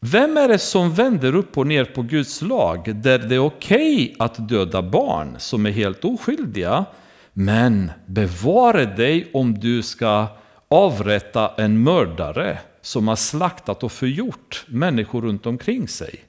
Vem 0.00 0.36
är 0.36 0.48
det 0.48 0.58
som 0.58 0.94
vänder 0.94 1.34
upp 1.34 1.58
och 1.58 1.66
ner 1.66 1.84
på 1.84 2.02
Guds 2.02 2.42
lag 2.42 2.96
där 2.96 3.18
det 3.18 3.34
är 3.34 3.38
okej 3.38 4.04
okay 4.04 4.14
att 4.18 4.48
döda 4.48 4.82
barn 4.82 5.36
som 5.38 5.66
är 5.66 5.70
helt 5.70 6.04
oskyldiga, 6.04 6.84
men 7.32 7.90
bevare 8.06 8.84
dig 8.84 9.30
om 9.32 9.58
du 9.58 9.82
ska 9.82 10.26
avrätta 10.68 11.54
en 11.56 11.82
mördare 11.82 12.58
som 12.82 13.08
har 13.08 13.16
slaktat 13.16 13.82
och 13.82 13.92
förgjort 13.92 14.64
människor 14.68 15.22
runt 15.22 15.46
omkring 15.46 15.88
sig. 15.88 16.24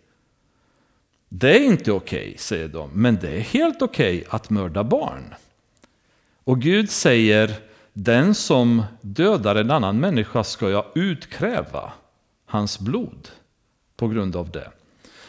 Det 1.30 1.58
är 1.58 1.64
inte 1.64 1.92
okej, 1.92 2.28
okay, 2.28 2.38
säger 2.38 2.68
de, 2.68 2.90
men 2.94 3.16
det 3.22 3.30
är 3.30 3.40
helt 3.40 3.82
okej 3.82 4.18
okay 4.18 4.28
att 4.30 4.50
mörda 4.50 4.84
barn. 4.84 5.36
Och 6.44 6.62
Gud 6.62 6.90
säger, 6.90 7.52
den 7.94 8.36
som 8.36 8.84
dödar 9.02 9.56
en 9.56 9.72
annan 9.72 10.00
människa 10.00 10.44
ska 10.44 10.70
jag 10.70 10.86
utkräva 10.96 11.94
hans 12.46 12.80
blod 12.80 13.30
på 14.00 14.08
grund 14.08 14.36
av 14.36 14.52
det. 14.52 14.72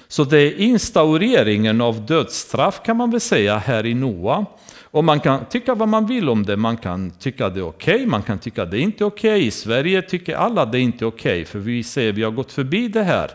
Så 0.09 0.25
det 0.25 0.39
är 0.39 0.59
instaureringen 0.59 1.81
av 1.81 2.07
dödsstraff 2.07 2.83
kan 2.85 2.97
man 2.97 3.11
väl 3.11 3.21
säga 3.21 3.59
här 3.59 3.87
i 3.87 3.95
Noa. 3.95 4.47
Och 4.83 5.05
man 5.05 5.21
kan 5.21 5.45
tycka 5.45 5.75
vad 5.75 5.89
man 5.89 6.07
vill 6.07 6.29
om 6.29 6.47
det, 6.47 6.57
man 6.57 6.77
kan 6.77 7.11
tycka 7.11 7.49
det 7.49 7.61
är 7.61 7.69
okej, 7.69 7.95
okay, 7.95 8.07
man 8.07 8.23
kan 8.23 8.39
tycka 8.39 8.65
det 8.65 8.79
är 8.79 8.81
inte 8.81 9.05
okej. 9.05 9.37
Okay. 9.37 9.47
I 9.47 9.51
Sverige 9.51 10.03
tycker 10.03 10.37
alla 10.37 10.67
det 10.67 10.79
är 10.79 10.83
inte 10.83 11.07
okej, 11.07 11.33
okay, 11.33 11.45
för 11.45 11.59
vi 11.59 11.83
säger 11.83 12.13
vi 12.13 12.23
har 12.23 12.31
gått 12.31 12.53
förbi 12.53 12.89
det 12.89 13.03
här. 13.03 13.31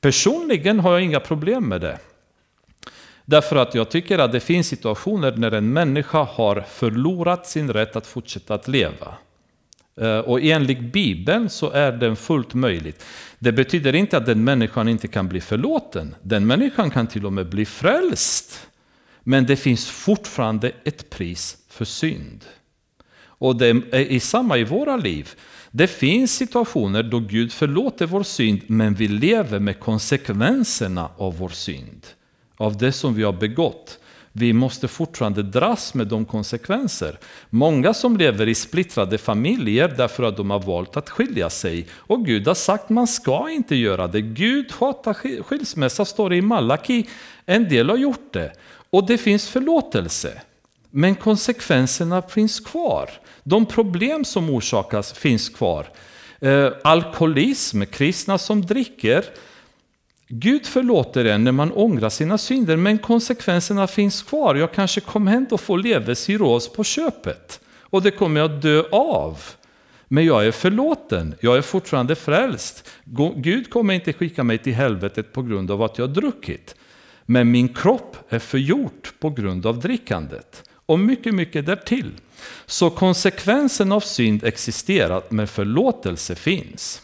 Personligen 0.00 0.80
har 0.80 0.92
jag 0.92 1.02
inga 1.02 1.20
problem 1.20 1.64
med 1.64 1.80
det. 1.80 1.98
Därför 3.24 3.56
att 3.56 3.74
jag 3.74 3.90
tycker 3.90 4.18
att 4.18 4.32
det 4.32 4.40
finns 4.40 4.68
situationer 4.68 5.36
när 5.36 5.52
en 5.52 5.72
människa 5.72 6.22
har 6.22 6.60
förlorat 6.60 7.46
sin 7.46 7.72
rätt 7.72 7.96
att 7.96 8.06
fortsätta 8.06 8.54
att 8.54 8.68
leva. 8.68 9.14
Eh, 10.00 10.18
och 10.18 10.40
enligt 10.40 10.80
Bibeln 10.80 11.50
så 11.50 11.70
är 11.70 11.92
den 11.92 12.16
fullt 12.16 12.54
möjligt. 12.54 13.04
Det 13.38 13.52
betyder 13.52 13.94
inte 13.94 14.16
att 14.16 14.26
den 14.26 14.44
människan 14.44 14.88
inte 14.88 15.08
kan 15.08 15.28
bli 15.28 15.40
förlåten. 15.40 16.14
Den 16.22 16.46
människan 16.46 16.90
kan 16.90 17.06
till 17.06 17.26
och 17.26 17.32
med 17.32 17.48
bli 17.48 17.64
frälst. 17.64 18.68
Men 19.22 19.46
det 19.46 19.56
finns 19.56 19.90
fortfarande 19.90 20.72
ett 20.84 21.10
pris 21.10 21.56
för 21.68 21.84
synd. 21.84 22.44
Och 23.22 23.56
det 23.56 23.68
är 23.92 24.20
samma 24.20 24.58
i 24.58 24.64
våra 24.64 24.96
liv. 24.96 25.30
Det 25.70 25.86
finns 25.86 26.36
situationer 26.36 27.02
då 27.02 27.18
Gud 27.18 27.52
förlåter 27.52 28.06
vår 28.06 28.22
synd, 28.22 28.60
men 28.66 28.94
vi 28.94 29.08
lever 29.08 29.58
med 29.58 29.80
konsekvenserna 29.80 31.08
av 31.16 31.38
vår 31.38 31.48
synd. 31.48 32.06
Av 32.56 32.78
det 32.78 32.92
som 32.92 33.14
vi 33.14 33.22
har 33.22 33.32
begått. 33.32 33.98
Vi 34.32 34.52
måste 34.52 34.88
fortfarande 34.88 35.42
dras 35.42 35.94
med 35.94 36.06
de 36.06 36.24
konsekvenser. 36.24 37.18
Många 37.50 37.94
som 37.94 38.16
lever 38.16 38.48
i 38.48 38.54
splittrade 38.54 39.18
familjer 39.18 39.94
därför 39.96 40.22
att 40.22 40.36
de 40.36 40.50
har 40.50 40.60
valt 40.60 40.96
att 40.96 41.10
skilja 41.10 41.50
sig. 41.50 41.86
Och 41.92 42.26
Gud 42.26 42.46
har 42.46 42.54
sagt 42.54 42.84
att 42.84 42.90
man 42.90 43.06
ska 43.06 43.50
inte 43.50 43.76
göra 43.76 44.08
det. 44.08 44.20
Gud 44.20 44.72
hatar 44.72 45.42
skilsmässa, 45.42 46.04
står 46.04 46.30
det 46.30 46.36
i 46.36 46.42
Malaki. 46.42 47.06
En 47.46 47.68
del 47.68 47.90
har 47.90 47.96
gjort 47.96 48.32
det. 48.32 48.52
Och 48.90 49.06
det 49.06 49.18
finns 49.18 49.48
förlåtelse. 49.48 50.40
Men 50.90 51.14
konsekvenserna 51.14 52.22
finns 52.22 52.60
kvar. 52.60 53.10
De 53.42 53.66
problem 53.66 54.24
som 54.24 54.50
orsakas 54.50 55.12
finns 55.12 55.48
kvar. 55.48 55.86
Eh, 56.40 56.72
alkoholism, 56.84 57.82
kristna 57.82 58.38
som 58.38 58.66
dricker. 58.66 59.24
Gud 60.32 60.66
förlåter 60.66 61.24
en 61.24 61.44
när 61.44 61.52
man 61.52 61.72
ångrar 61.72 62.08
sina 62.08 62.38
synder, 62.38 62.76
men 62.76 62.98
konsekvenserna 62.98 63.86
finns 63.86 64.22
kvar. 64.22 64.54
Jag 64.54 64.72
kanske 64.72 65.00
kommer 65.00 65.32
hem 65.32 65.46
och 65.50 65.60
får 65.60 65.78
levercirros 65.78 66.72
på 66.72 66.84
köpet. 66.84 67.60
Och 67.80 68.02
det 68.02 68.10
kommer 68.10 68.40
jag 68.40 68.50
dö 68.50 68.82
av. 68.92 69.38
Men 70.08 70.24
jag 70.24 70.46
är 70.46 70.52
förlåten, 70.52 71.34
jag 71.40 71.56
är 71.56 71.62
fortfarande 71.62 72.14
frälst. 72.14 72.88
Gud 73.36 73.70
kommer 73.70 73.94
inte 73.94 74.12
skicka 74.12 74.44
mig 74.44 74.58
till 74.58 74.74
helvetet 74.74 75.32
på 75.32 75.42
grund 75.42 75.70
av 75.70 75.82
att 75.82 75.98
jag 75.98 76.06
har 76.06 76.14
druckit. 76.14 76.74
Men 77.26 77.50
min 77.50 77.68
kropp 77.68 78.16
är 78.28 78.38
förgjort 78.38 79.12
på 79.20 79.30
grund 79.30 79.66
av 79.66 79.80
drickandet. 79.80 80.62
Och 80.86 80.98
mycket, 80.98 81.34
mycket 81.34 81.66
därtill. 81.66 82.12
Så 82.66 82.90
konsekvensen 82.90 83.92
av 83.92 84.00
synd 84.00 84.44
existerar, 84.44 85.22
men 85.28 85.48
förlåtelse 85.48 86.34
finns. 86.34 87.02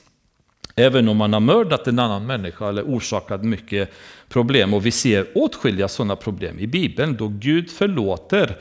Även 0.78 1.08
om 1.08 1.16
man 1.16 1.32
har 1.32 1.40
mördat 1.40 1.86
en 1.86 1.98
annan 1.98 2.26
människa 2.26 2.68
eller 2.68 2.82
orsakat 2.82 3.44
mycket 3.44 3.90
problem. 4.28 4.74
Och 4.74 4.86
vi 4.86 4.90
ser 4.90 5.26
åtskilliga 5.34 5.88
sådana 5.88 6.16
problem 6.16 6.58
i 6.58 6.66
Bibeln 6.66 7.16
då 7.16 7.28
Gud 7.28 7.70
förlåter 7.70 8.58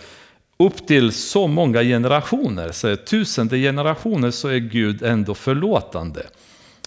upp 0.58 0.88
till 0.88 1.12
så 1.12 1.48
många 1.48 1.84
generationer, 1.84 2.72
så 2.72 2.96
tusende 2.96 3.58
generationer 3.58 4.32
så 4.32 4.48
är 4.48 4.58
Gud 4.58 5.04
ändå 5.04 5.34
förlåtande. 5.34 6.28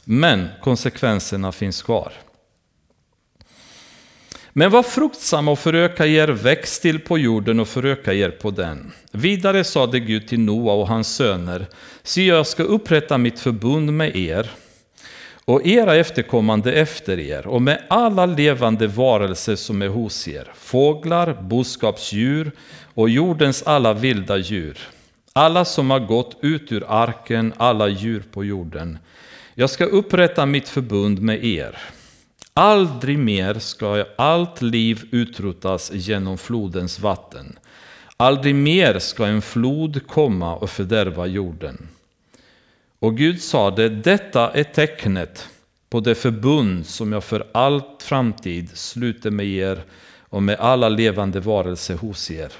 Men 0.04 0.48
konsekvenserna 0.62 1.52
finns 1.52 1.82
kvar. 1.82 2.12
Men 4.52 4.70
var 4.70 4.82
fruktsamma 4.82 5.50
och 5.50 5.58
föröka 5.58 6.06
er, 6.06 6.28
växt 6.28 6.82
till 6.82 6.98
på 7.00 7.18
jorden 7.18 7.60
och 7.60 7.68
föröka 7.68 8.14
er 8.14 8.30
på 8.30 8.50
den. 8.50 8.92
Vidare 9.12 9.64
sade 9.64 10.00
Gud 10.00 10.28
till 10.28 10.40
Noa 10.40 10.72
och 10.72 10.88
hans 10.88 11.14
söner, 11.14 11.66
se 12.02 12.26
jag 12.26 12.46
ska 12.46 12.62
upprätta 12.62 13.18
mitt 13.18 13.40
förbund 13.40 13.92
med 13.92 14.16
er 14.16 14.50
och 15.48 15.66
era 15.66 15.96
efterkommande 15.96 16.72
efter 16.72 17.18
er 17.18 17.46
och 17.46 17.62
med 17.62 17.82
alla 17.88 18.26
levande 18.26 18.86
varelser 18.86 19.56
som 19.56 19.82
är 19.82 19.88
hos 19.88 20.28
er, 20.28 20.50
fåglar, 20.54 21.42
boskapsdjur 21.42 22.52
och 22.94 23.08
jordens 23.08 23.62
alla 23.62 23.92
vilda 23.94 24.36
djur, 24.36 24.78
alla 25.32 25.64
som 25.64 25.90
har 25.90 26.00
gått 26.00 26.36
ut 26.40 26.72
ur 26.72 26.84
arken, 26.88 27.52
alla 27.56 27.88
djur 27.88 28.24
på 28.32 28.44
jorden. 28.44 28.98
Jag 29.54 29.70
ska 29.70 29.84
upprätta 29.84 30.46
mitt 30.46 30.68
förbund 30.68 31.22
med 31.22 31.44
er. 31.44 31.78
Aldrig 32.54 33.18
mer 33.18 33.54
ska 33.54 34.04
allt 34.16 34.62
liv 34.62 35.02
utrotas 35.10 35.90
genom 35.94 36.38
flodens 36.38 37.00
vatten. 37.00 37.58
Aldrig 38.16 38.54
mer 38.54 38.98
ska 38.98 39.26
en 39.26 39.42
flod 39.42 40.06
komma 40.06 40.56
och 40.56 40.70
fördärva 40.70 41.26
jorden. 41.26 41.88
Och 42.98 43.16
Gud 43.16 43.42
sade, 43.42 43.88
detta 43.88 44.50
är 44.50 44.64
tecknet 44.64 45.48
på 45.90 46.00
det 46.00 46.14
förbund 46.14 46.86
som 46.86 47.12
jag 47.12 47.24
för 47.24 47.46
allt 47.54 48.02
framtid 48.02 48.78
sluter 48.78 49.30
med 49.30 49.46
er 49.46 49.84
och 50.20 50.42
med 50.42 50.56
alla 50.56 50.88
levande 50.88 51.40
varelser 51.40 51.94
hos 51.94 52.30
er. 52.30 52.52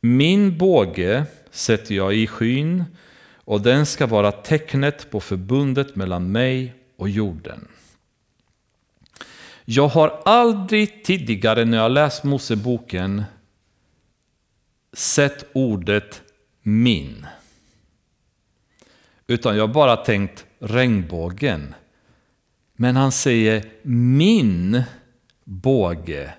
Min 0.00 0.58
båge 0.58 1.24
sätter 1.50 1.94
jag 1.94 2.14
i 2.14 2.26
skyn 2.26 2.84
och 3.34 3.60
den 3.60 3.86
ska 3.86 4.06
vara 4.06 4.32
tecknet 4.32 5.10
på 5.10 5.20
förbundet 5.20 5.96
mellan 5.96 6.32
mig 6.32 6.74
och 6.96 7.08
jorden. 7.08 7.68
Jag 9.64 9.88
har 9.88 10.20
aldrig 10.24 11.04
tidigare 11.04 11.64
när 11.64 11.78
jag 11.78 11.90
läst 11.90 12.24
Moseboken 12.24 13.24
sett 14.92 15.44
ordet 15.52 16.22
min. 16.62 17.26
Utan 19.26 19.56
jag 19.56 19.66
har 19.66 19.74
bara 19.74 19.96
tänkt 19.96 20.44
regnbågen. 20.58 21.74
Men 22.76 22.96
han 22.96 23.12
säger 23.12 23.64
min 23.82 24.82
båge. 25.44 26.34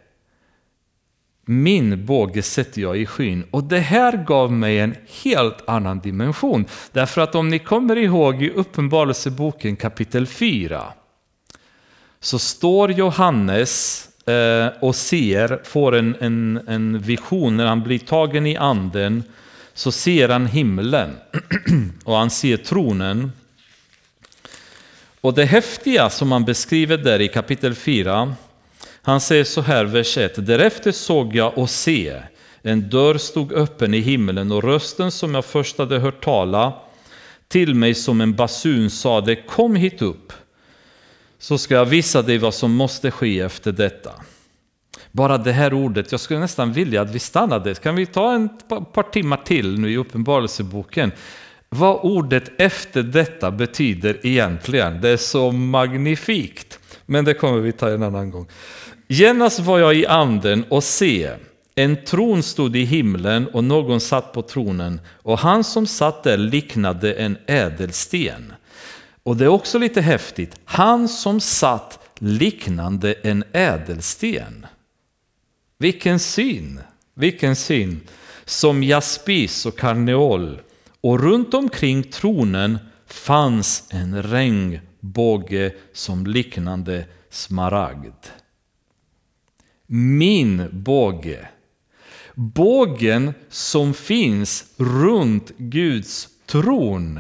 Min 1.46 2.06
båge 2.06 2.42
sätter 2.42 2.82
jag 2.82 2.98
i 2.98 3.06
skyn. 3.06 3.46
Och 3.52 3.64
det 3.64 3.80
här 3.80 4.26
gav 4.26 4.52
mig 4.52 4.80
en 4.80 4.96
helt 5.24 5.70
annan 5.70 6.00
dimension. 6.00 6.66
Därför 6.92 7.22
att 7.22 7.36
om 7.36 7.50
ni 7.50 7.60
kommer 7.60 7.96
ihåg 7.96 8.44
i 8.44 8.50
Uppenbarelseboken 8.50 9.76
kapitel 9.76 10.28
4 10.28 10.94
så 12.20 12.40
står 12.40 12.92
Johannes 12.92 14.04
eh, 14.28 14.68
och 14.82 14.96
ser, 14.96 15.62
får 15.64 15.96
en, 15.96 16.16
en, 16.20 16.60
en 16.68 17.00
vision 17.00 17.58
när 17.58 17.66
han 17.66 17.84
blir 17.84 18.00
tagen 18.00 18.46
i 18.46 18.58
anden 18.58 19.24
så 19.78 19.92
ser 19.92 20.30
han 20.30 20.46
himlen 20.46 21.18
och 22.04 22.16
han 22.16 22.30
ser 22.30 22.58
tronen. 22.58 23.32
Och 25.22 25.34
det 25.34 25.46
häftiga 25.46 26.10
som 26.10 26.32
han 26.32 26.46
beskriver 26.46 26.98
där 26.98 27.22
i 27.22 27.28
kapitel 27.28 27.76
4, 27.76 28.36
han 29.02 29.22
säger 29.22 29.44
så 29.44 29.62
här, 29.62 29.86
vers 29.86 30.18
1. 30.18 30.46
Därefter 30.48 30.92
såg 30.92 31.36
jag 31.36 31.58
och 31.58 31.70
se, 31.70 32.22
en 32.62 32.90
dörr 32.90 33.18
stod 33.18 33.54
öppen 33.54 33.94
i 33.94 34.00
himlen 34.00 34.52
och 34.52 34.64
rösten 34.64 35.12
som 35.12 35.36
jag 35.36 35.46
först 35.46 35.78
hade 35.78 36.00
hört 36.00 36.24
tala 36.24 36.74
till 37.48 37.76
mig 37.76 37.94
som 37.94 38.22
en 38.22 38.36
basun 38.36 38.90
sade, 38.90 39.36
kom 39.36 39.76
hit 39.76 40.02
upp, 40.02 40.34
så 41.40 41.58
ska 41.58 41.74
jag 41.74 41.86
visa 41.86 42.22
dig 42.22 42.38
vad 42.38 42.54
som 42.54 42.72
måste 42.72 43.12
ske 43.12 43.40
efter 43.40 43.72
detta. 43.72 44.12
Bara 45.18 45.38
det 45.38 45.52
här 45.52 45.74
ordet, 45.74 46.12
jag 46.12 46.22
skulle 46.22 46.40
nästan 46.40 46.74
vilja 46.74 47.02
att 47.02 47.10
vi 47.10 47.20
stannade. 47.20 47.76
Kan 47.76 47.96
vi 47.96 48.06
ta 48.06 48.34
en 48.34 48.50
par 48.94 49.12
timmar 49.12 49.38
till 49.38 49.80
nu 49.80 49.92
i 49.92 49.98
Uppenbarelseboken? 49.98 51.12
Vad 51.70 52.00
ordet 52.04 52.52
efter 52.58 53.04
detta 53.04 53.52
betyder 53.52 54.20
egentligen, 54.24 55.02
det 55.02 55.10
är 55.10 55.18
så 55.18 55.52
magnifikt. 55.52 56.80
Men 57.06 57.26
det 57.26 57.34
kommer 57.34 57.60
vi 57.60 57.72
ta 57.72 57.90
en 57.90 58.04
annan 58.04 58.32
gång. 58.32 58.48
Genast 59.08 59.60
var 59.60 59.80
jag 59.80 59.96
i 59.96 60.06
anden 60.06 60.66
och 60.70 60.84
se, 60.84 61.30
en 61.76 62.04
tron 62.06 62.44
stod 62.44 62.76
i 62.76 62.84
himlen 62.84 63.48
och 63.48 63.64
någon 63.64 64.00
satt 64.00 64.34
på 64.34 64.42
tronen 64.42 65.02
och 65.08 65.40
han 65.40 65.64
som 65.64 65.88
satt 65.88 66.24
där 66.24 66.38
liknade 66.38 67.14
en 67.14 67.38
ädelsten. 67.48 68.54
Och 69.24 69.38
det 69.38 69.46
är 69.46 69.50
också 69.50 69.80
lite 69.80 70.02
häftigt, 70.02 70.60
han 70.66 71.08
som 71.08 71.40
satt 71.40 72.00
liknande 72.20 73.14
en 73.14 73.44
ädelsten. 73.54 74.66
Vilken 75.78 76.20
syn! 76.20 76.80
Vilken 77.14 77.56
syn! 77.56 78.02
Som 78.46 78.84
jaspis 78.84 79.66
och 79.66 79.80
karneol. 79.80 80.62
Och 81.02 81.20
runt 81.20 81.54
omkring 81.54 82.04
tronen 82.04 82.80
fanns 83.06 83.84
en 83.90 84.24
regnbåge 84.24 85.74
som 85.94 86.28
liknande 86.28 87.06
smaragd. 87.30 88.26
Min 89.88 90.70
båge. 90.72 91.48
Bågen 92.36 93.34
som 93.50 93.94
finns 93.94 94.74
runt 94.78 95.52
Guds 95.58 96.28
tron 96.46 97.20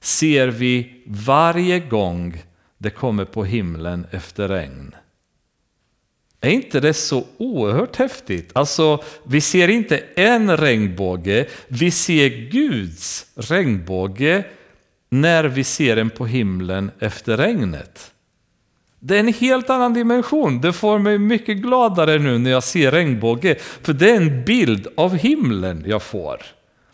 ser 0.00 0.48
vi 0.48 1.02
varje 1.06 1.80
gång 1.80 2.42
det 2.78 2.90
kommer 2.90 3.24
på 3.24 3.44
himlen 3.44 4.06
efter 4.10 4.48
regn. 4.48 4.94
Är 6.40 6.50
inte 6.50 6.80
det 6.80 6.94
så 6.94 7.24
oerhört 7.36 7.96
häftigt? 7.96 8.50
Alltså, 8.52 9.04
vi 9.24 9.40
ser 9.40 9.68
inte 9.68 10.02
en 10.16 10.56
regnbåge, 10.56 11.46
vi 11.68 11.90
ser 11.90 12.50
Guds 12.50 13.26
regnbåge 13.36 14.44
när 15.10 15.44
vi 15.44 15.64
ser 15.64 15.96
den 15.96 16.10
på 16.10 16.26
himlen 16.26 16.90
efter 16.98 17.36
regnet. 17.36 18.12
Det 18.98 19.16
är 19.16 19.20
en 19.20 19.34
helt 19.34 19.70
annan 19.70 19.94
dimension. 19.94 20.60
Det 20.60 20.72
får 20.72 20.98
mig 20.98 21.18
mycket 21.18 21.56
gladare 21.56 22.18
nu 22.18 22.38
när 22.38 22.50
jag 22.50 22.64
ser 22.64 22.90
regnbåge, 22.90 23.56
för 23.82 23.92
det 23.92 24.10
är 24.10 24.16
en 24.16 24.44
bild 24.44 24.86
av 24.96 25.16
himlen 25.16 25.84
jag 25.86 26.02
får. 26.02 26.42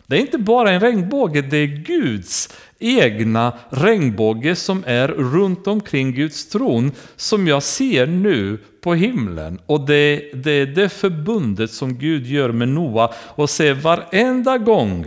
Det 0.07 0.15
är 0.15 0.19
inte 0.19 0.37
bara 0.37 0.71
en 0.71 0.79
regnbåge, 0.79 1.41
det 1.41 1.57
är 1.57 1.67
Guds 1.67 2.57
egna 2.79 3.53
regnbåge 3.69 4.55
som 4.55 4.83
är 4.87 5.07
runt 5.07 5.67
omkring 5.67 6.13
Guds 6.13 6.49
tron 6.49 6.91
som 7.15 7.47
jag 7.47 7.63
ser 7.63 8.07
nu 8.07 8.57
på 8.81 8.93
himlen. 8.93 9.59
Och 9.65 9.81
det, 9.81 10.31
det 10.33 10.51
är 10.51 10.65
det 10.65 10.89
förbundet 10.89 11.71
som 11.71 11.97
Gud 11.97 12.25
gör 12.25 12.51
med 12.51 12.69
Noa 12.69 13.13
och 13.17 13.49
ser 13.49 13.73
varenda 13.73 14.57
gång 14.57 15.05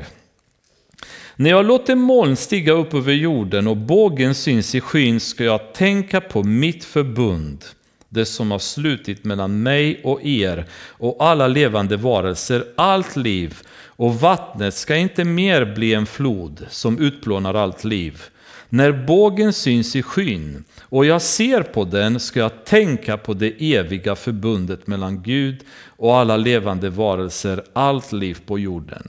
när 1.40 1.50
jag 1.50 1.66
låter 1.66 1.94
moln 1.94 2.36
stiga 2.36 2.72
upp 2.72 2.94
över 2.94 3.12
jorden 3.12 3.66
och 3.66 3.76
bågen 3.76 4.34
syns 4.34 4.74
i 4.74 4.80
skyn 4.80 5.20
ska 5.20 5.44
jag 5.44 5.72
tänka 5.72 6.20
på 6.20 6.42
mitt 6.42 6.84
förbund, 6.84 7.64
det 8.08 8.26
som 8.26 8.50
har 8.50 8.58
slutit 8.58 9.24
mellan 9.24 9.62
mig 9.62 10.00
och 10.04 10.24
er 10.24 10.66
och 10.88 11.16
alla 11.20 11.48
levande 11.48 11.96
varelser, 11.96 12.64
allt 12.76 13.16
liv 13.16 13.58
och 14.00 14.20
vattnet 14.20 14.74
ska 14.74 14.96
inte 14.96 15.24
mer 15.24 15.64
bli 15.64 15.94
en 15.94 16.06
flod 16.06 16.66
som 16.70 16.98
utplånar 16.98 17.54
allt 17.54 17.84
liv. 17.84 18.22
När 18.68 18.92
bågen 18.92 19.52
syns 19.52 19.96
i 19.96 20.02
skyn 20.02 20.64
och 20.80 21.06
jag 21.06 21.22
ser 21.22 21.62
på 21.62 21.84
den 21.84 22.20
ska 22.20 22.40
jag 22.40 22.64
tänka 22.64 23.16
på 23.16 23.34
det 23.34 23.74
eviga 23.74 24.16
förbundet 24.16 24.86
mellan 24.86 25.22
Gud 25.22 25.64
och 25.86 26.16
alla 26.16 26.36
levande 26.36 26.90
varelser, 26.90 27.64
allt 27.72 28.12
liv 28.12 28.38
på 28.46 28.58
jorden. 28.58 29.08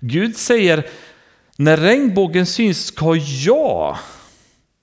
Gud 0.00 0.36
säger, 0.36 0.86
när 1.56 1.76
regnbågen 1.76 2.46
syns 2.46 2.86
ska 2.86 3.16
jag, 3.44 3.96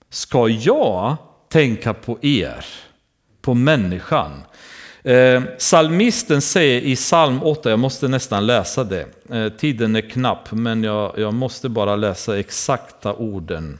ska 0.09 0.47
jag 0.49 1.17
tänka 1.49 1.93
på 1.93 2.17
er, 2.21 2.65
på 3.41 3.53
människan. 3.53 4.41
Eh, 5.07 5.43
salmisten 5.57 6.41
säger 6.41 6.81
i 6.81 6.95
psalm 6.95 7.43
8, 7.43 7.69
jag 7.69 7.79
måste 7.79 8.07
nästan 8.07 8.45
läsa 8.45 8.83
det, 8.83 9.05
eh, 9.31 9.49
tiden 9.49 9.95
är 9.95 10.01
knapp 10.01 10.51
men 10.51 10.83
jag, 10.83 11.13
jag 11.17 11.33
måste 11.33 11.69
bara 11.69 11.95
läsa 11.95 12.39
exakta 12.39 13.13
orden. 13.13 13.79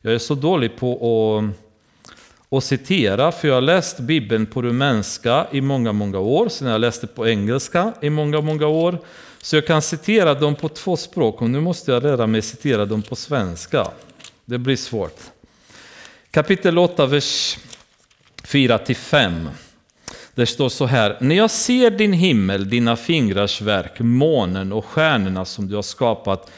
Jag 0.00 0.14
är 0.14 0.18
så 0.18 0.34
dålig 0.34 0.76
på 0.76 0.92
att, 0.98 2.56
att 2.56 2.64
citera 2.64 3.32
för 3.32 3.48
jag 3.48 3.54
har 3.54 3.60
läst 3.60 4.00
Bibeln 4.00 4.46
på 4.46 4.62
rumänska 4.62 5.46
i 5.50 5.60
många, 5.60 5.92
många 5.92 6.18
år, 6.18 6.48
sen 6.48 6.68
jag 6.68 6.80
läste 6.80 7.06
på 7.06 7.28
engelska 7.28 7.92
i 8.00 8.10
många, 8.10 8.40
många 8.40 8.66
år. 8.66 8.98
Så 9.42 9.56
jag 9.56 9.66
kan 9.66 9.82
citera 9.82 10.34
dem 10.34 10.54
på 10.54 10.68
två 10.68 10.96
språk 10.96 11.42
och 11.42 11.50
nu 11.50 11.60
måste 11.60 11.92
jag 11.92 12.02
lära 12.02 12.26
mig 12.26 12.42
citera 12.42 12.86
dem 12.86 13.02
på 13.02 13.16
svenska. 13.16 13.88
Det 14.44 14.58
blir 14.58 14.76
svårt. 14.76 15.20
Kapitel 16.30 16.78
8, 16.78 17.06
vers 17.06 17.58
4-5. 18.42 19.48
Det 20.34 20.46
står 20.46 20.68
så 20.68 20.86
här. 20.86 21.16
När 21.20 21.34
jag 21.34 21.50
ser 21.50 21.90
din 21.90 22.12
himmel, 22.12 22.70
dina 22.70 22.96
fingrars 22.96 23.60
verk, 23.60 24.00
månen 24.00 24.72
och 24.72 24.84
stjärnorna 24.84 25.44
som 25.44 25.68
du 25.68 25.74
har 25.74 25.82
skapat. 25.82 26.50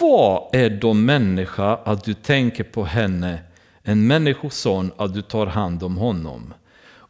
Vad 0.00 0.54
är 0.54 0.70
då 0.70 0.94
människa 0.94 1.76
att 1.76 2.04
du 2.04 2.14
tänker 2.14 2.64
på 2.64 2.84
henne, 2.84 3.38
en 3.82 4.06
människoson 4.06 4.90
att 4.96 5.14
du 5.14 5.22
tar 5.22 5.46
hand 5.46 5.82
om 5.82 5.96
honom? 5.96 6.54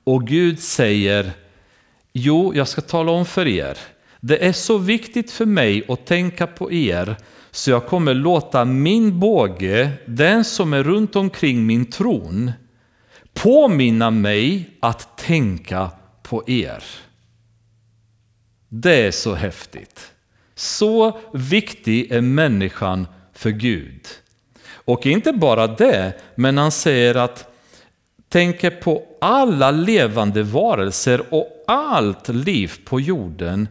Och 0.05 0.27
Gud 0.27 0.61
säger, 0.61 1.31
jo, 2.13 2.53
jag 2.55 2.69
ska 2.69 2.81
tala 2.81 3.13
om 3.13 3.27
för 3.27 3.47
er. 3.47 3.79
Det 4.21 4.47
är 4.47 4.53
så 4.53 4.79
viktigt 4.79 5.31
för 5.31 5.47
mig 5.47 5.85
att 5.89 6.07
tänka 6.07 6.47
på 6.47 6.73
er 6.73 7.17
så 7.51 7.71
jag 7.71 7.87
kommer 7.87 8.15
låta 8.15 8.65
min 8.65 9.21
båge, 9.21 9.91
den 10.07 10.45
som 10.45 10.73
är 10.73 10.83
runt 10.83 11.17
omkring 11.17 11.67
min 11.67 11.87
tron, 11.87 12.53
påminna 13.43 14.11
mig 14.11 14.71
att 14.81 15.19
tänka 15.19 15.91
på 16.23 16.45
er. 16.47 16.85
Det 18.69 19.07
är 19.07 19.11
så 19.11 19.35
häftigt. 19.35 20.13
Så 20.55 21.19
viktig 21.33 22.13
är 22.13 22.21
människan 22.21 23.07
för 23.33 23.51
Gud. 23.51 24.07
Och 24.71 25.07
inte 25.07 25.33
bara 25.33 25.67
det, 25.67 26.13
men 26.35 26.59
han 26.59 26.71
säger 26.71 27.15
att 27.15 27.49
tänker 28.29 28.71
på 28.71 29.03
alla 29.21 29.71
levande 29.71 30.43
varelser 30.43 31.35
och 31.35 31.65
allt 31.67 32.29
liv 32.29 32.73
på 32.85 33.01
jorden 33.01 33.69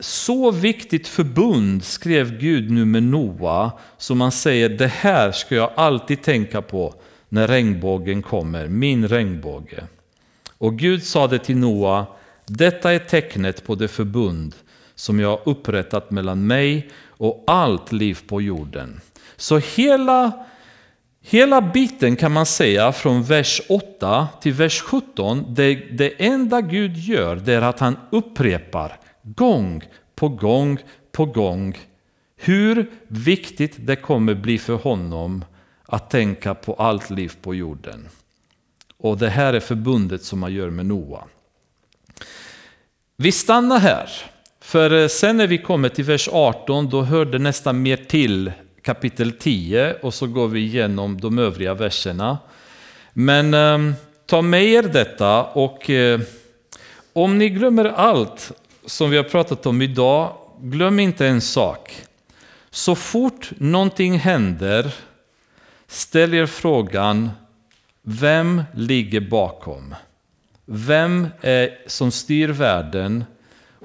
så 0.00 0.50
viktigt 0.50 1.08
förbund 1.08 1.84
skrev 1.84 2.38
Gud 2.38 2.70
nu 2.70 2.84
med 2.84 3.02
Noa, 3.02 3.72
som 3.98 4.18
man 4.18 4.32
säger 4.32 4.68
det 4.68 4.86
här 4.86 5.32
ska 5.32 5.54
jag 5.54 5.70
alltid 5.76 6.22
tänka 6.22 6.62
på 6.62 6.94
när 7.32 7.46
regnbågen 7.46 8.22
kommer, 8.22 8.68
min 8.68 9.08
regnbåge. 9.08 9.84
Och 10.58 10.78
Gud 10.78 11.02
sade 11.02 11.38
till 11.38 11.56
Noa, 11.56 12.06
detta 12.46 12.92
är 12.92 12.98
tecknet 12.98 13.66
på 13.66 13.74
det 13.74 13.88
förbund 13.88 14.54
som 14.94 15.20
jag 15.20 15.28
har 15.28 15.40
upprättat 15.44 16.10
mellan 16.10 16.46
mig 16.46 16.90
och 17.06 17.44
allt 17.46 17.92
liv 17.92 18.18
på 18.26 18.42
jorden. 18.42 19.00
Så 19.36 19.58
hela, 19.58 20.46
hela 21.20 21.60
biten 21.60 22.16
kan 22.16 22.32
man 22.32 22.46
säga 22.46 22.92
från 22.92 23.22
vers 23.22 23.62
8 23.68 24.28
till 24.40 24.52
vers 24.52 24.80
17, 24.80 25.44
det, 25.48 25.74
det 25.74 26.24
enda 26.26 26.60
Gud 26.60 26.96
gör 26.96 27.36
det 27.36 27.52
är 27.52 27.62
att 27.62 27.80
han 27.80 27.96
upprepar 28.10 28.98
gång 29.22 29.82
på 30.14 30.28
gång 30.28 30.78
på 31.12 31.24
gång 31.24 31.78
hur 32.36 32.90
viktigt 33.08 33.76
det 33.78 33.96
kommer 33.96 34.34
bli 34.34 34.58
för 34.58 34.74
honom 34.74 35.44
att 35.92 36.10
tänka 36.10 36.54
på 36.54 36.74
allt 36.74 37.10
liv 37.10 37.32
på 37.42 37.54
jorden. 37.54 38.08
Och 38.96 39.18
det 39.18 39.28
här 39.28 39.52
är 39.52 39.60
förbundet 39.60 40.24
som 40.24 40.38
man 40.38 40.52
gör 40.52 40.70
med 40.70 40.86
Noa. 40.86 41.24
Vi 43.16 43.32
stannar 43.32 43.78
här, 43.78 44.10
för 44.60 45.02
eh, 45.02 45.08
sen 45.08 45.36
när 45.36 45.46
vi 45.46 45.58
kommer 45.58 45.88
till 45.88 46.04
vers 46.04 46.28
18 46.32 46.88
då 46.88 47.02
hör 47.02 47.24
det 47.24 47.38
nästan 47.38 47.82
mer 47.82 47.96
till 47.96 48.52
kapitel 48.82 49.32
10 49.32 49.94
och 50.02 50.14
så 50.14 50.26
går 50.26 50.48
vi 50.48 50.60
igenom 50.60 51.20
de 51.20 51.38
övriga 51.38 51.74
verserna. 51.74 52.38
Men 53.12 53.54
eh, 53.54 53.94
ta 54.26 54.42
med 54.42 54.64
er 54.64 54.82
detta 54.82 55.44
och 55.44 55.90
eh, 55.90 56.20
om 57.12 57.38
ni 57.38 57.48
glömmer 57.48 57.84
allt 57.84 58.52
som 58.86 59.10
vi 59.10 59.16
har 59.16 59.24
pratat 59.24 59.66
om 59.66 59.82
idag, 59.82 60.36
glöm 60.60 60.98
inte 60.98 61.26
en 61.26 61.40
sak. 61.40 61.94
Så 62.70 62.94
fort 62.94 63.50
någonting 63.58 64.18
händer, 64.18 64.92
ställ 65.92 66.34
er 66.34 66.46
frågan, 66.46 67.30
vem 68.02 68.62
ligger 68.74 69.20
bakom? 69.20 69.94
Vem 70.64 71.28
är 71.40 71.78
som 71.86 72.10
styr 72.10 72.48
världen 72.48 73.24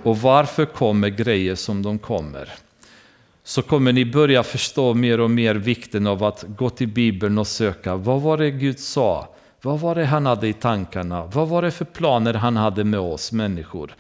och 0.04 0.18
varför 0.22 0.66
kommer 0.66 1.10
grejer 1.10 1.56
som 1.56 1.84
de 1.84 2.00
kommer? 2.00 2.50
Så 3.44 3.62
kommer 3.62 3.94
ni 3.94 4.06
börja 4.06 4.44
förstå 4.44 4.94
mer 4.94 5.20
och 5.20 5.32
mer 5.32 5.56
vikten 5.56 6.08
av 6.08 6.24
att 6.24 6.46
gå 6.48 6.70
till 6.70 6.88
Bibeln 6.88 7.38
och 7.38 7.48
söka. 7.48 7.96
Vad 7.96 8.22
var 8.22 8.38
det 8.38 8.52
Gud 8.52 8.80
sa? 8.80 9.36
Vad 9.62 9.80
var 9.80 9.96
det 9.96 10.06
han 10.06 10.26
hade 10.26 10.48
i 10.48 10.54
tankarna? 10.54 11.26
Vad 11.26 11.48
var 11.48 11.62
det 11.62 11.72
för 11.72 11.86
planer 11.86 12.34
han 12.34 12.58
hade 12.58 12.84
med 12.84 13.00
oss 13.00 13.32
människor? 13.32 13.96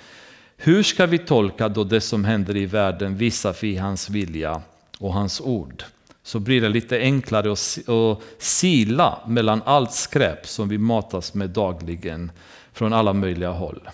Hur 0.57 0.83
ska 0.83 1.05
vi 1.05 1.17
tolka 1.17 1.69
då 1.69 1.83
det 1.83 2.01
som 2.01 2.25
händer 2.25 2.57
i 2.57 2.65
världen 2.65 3.17
visar 3.17 3.55
vi 3.61 3.77
hans 3.77 4.09
vilja 4.09 4.61
och 4.99 5.13
hans 5.13 5.41
ord? 5.41 5.83
Så 6.27 6.39
blir 6.39 6.61
det 6.61 6.69
lite 6.69 6.99
enklare 6.99 7.51
att 7.51 8.21
sila 8.37 9.19
mellan 9.27 9.61
allt 9.65 9.91
skräp 9.91 10.47
som 10.47 10.69
vi 10.69 10.77
matas 10.77 11.33
med 11.33 11.49
dagligen 11.49 12.31
från 12.73 12.93
alla 12.93 13.13
möjliga 13.13 13.49
håll. 13.49 13.89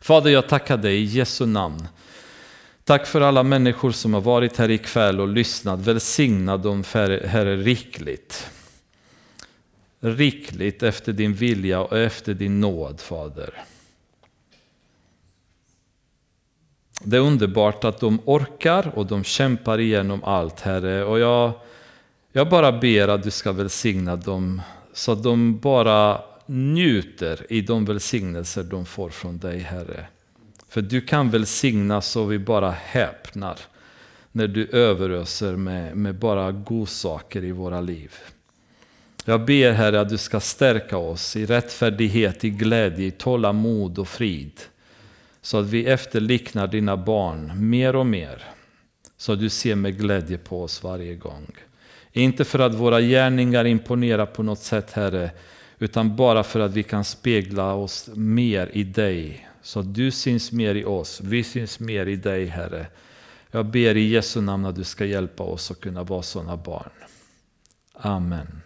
Fader, 0.00 0.30
jag 0.30 0.48
tackar 0.48 0.76
dig 0.76 0.96
i 0.96 1.04
Jesu 1.04 1.46
namn. 1.46 1.88
Tack 2.84 3.06
för 3.06 3.20
alla 3.20 3.42
människor 3.42 3.90
som 3.90 4.14
har 4.14 4.20
varit 4.20 4.56
här 4.56 4.70
ikväll 4.70 5.20
och 5.20 5.28
lyssnat. 5.28 5.80
Välsigna 5.80 6.56
dem, 6.56 6.84
Herre, 6.92 7.56
rikligt. 7.56 8.50
Rikligt 10.00 10.82
efter 10.82 11.12
din 11.12 11.34
vilja 11.34 11.80
och 11.80 11.98
efter 11.98 12.34
din 12.34 12.60
nåd, 12.60 13.00
Fader. 13.00 13.64
Det 17.08 17.16
är 17.16 17.20
underbart 17.20 17.84
att 17.84 18.00
de 18.00 18.20
orkar 18.24 18.92
och 18.94 19.06
de 19.06 19.24
kämpar 19.24 19.80
igenom 19.80 20.24
allt, 20.24 20.60
Herre. 20.60 21.04
Och 21.04 21.18
jag, 21.18 21.52
jag 22.32 22.48
bara 22.48 22.72
ber 22.72 23.08
att 23.08 23.22
du 23.22 23.30
ska 23.30 23.52
välsigna 23.52 24.16
dem 24.16 24.62
så 24.92 25.12
att 25.12 25.22
de 25.22 25.58
bara 25.58 26.20
njuter 26.46 27.46
i 27.48 27.60
de 27.60 27.84
välsignelser 27.84 28.62
de 28.62 28.86
får 28.86 29.10
från 29.10 29.38
dig, 29.38 29.58
Herre. 29.58 30.06
För 30.68 30.82
du 30.82 31.00
kan 31.00 31.30
välsigna 31.30 32.00
så 32.00 32.24
vi 32.24 32.38
bara 32.38 32.70
häpnar 32.70 33.56
när 34.32 34.46
du 34.46 34.66
överöser 34.66 35.56
med, 35.56 35.96
med 35.96 36.14
bara 36.14 36.52
godsaker 36.52 37.44
i 37.44 37.52
våra 37.52 37.80
liv. 37.80 38.12
Jag 39.24 39.44
ber 39.44 39.72
Herre 39.72 40.00
att 40.00 40.08
du 40.08 40.18
ska 40.18 40.40
stärka 40.40 40.98
oss 40.98 41.36
i 41.36 41.46
rättfärdighet, 41.46 42.44
i 42.44 42.50
glädje, 42.50 43.06
i 43.06 43.10
tålamod 43.10 43.98
och 43.98 44.08
frid. 44.08 44.60
Så 45.46 45.58
att 45.58 45.66
vi 45.66 45.86
efterliknar 45.86 46.66
dina 46.66 46.96
barn 46.96 47.68
mer 47.68 47.96
och 47.96 48.06
mer. 48.06 48.42
Så 49.16 49.32
att 49.32 49.40
du 49.40 49.48
ser 49.48 49.74
med 49.74 49.98
glädje 49.98 50.38
på 50.38 50.62
oss 50.62 50.82
varje 50.82 51.14
gång. 51.14 51.46
Inte 52.12 52.44
för 52.44 52.58
att 52.58 52.74
våra 52.74 53.00
gärningar 53.00 53.64
imponerar 53.64 54.26
på 54.26 54.42
något 54.42 54.58
sätt 54.58 54.92
Herre, 54.92 55.30
utan 55.78 56.16
bara 56.16 56.42
för 56.42 56.60
att 56.60 56.72
vi 56.72 56.82
kan 56.82 57.04
spegla 57.04 57.74
oss 57.74 58.10
mer 58.14 58.70
i 58.72 58.84
dig. 58.84 59.48
Så 59.62 59.80
att 59.80 59.94
du 59.94 60.10
syns 60.10 60.52
mer 60.52 60.74
i 60.74 60.84
oss, 60.84 61.20
vi 61.20 61.44
syns 61.44 61.80
mer 61.80 62.06
i 62.06 62.16
dig 62.16 62.46
Herre. 62.46 62.86
Jag 63.50 63.66
ber 63.66 63.96
i 63.96 64.08
Jesu 64.08 64.40
namn 64.40 64.64
att 64.64 64.76
du 64.76 64.84
ska 64.84 65.04
hjälpa 65.04 65.42
oss 65.42 65.70
att 65.70 65.80
kunna 65.80 66.02
vara 66.02 66.22
sådana 66.22 66.56
barn. 66.56 66.90
Amen. 67.92 68.65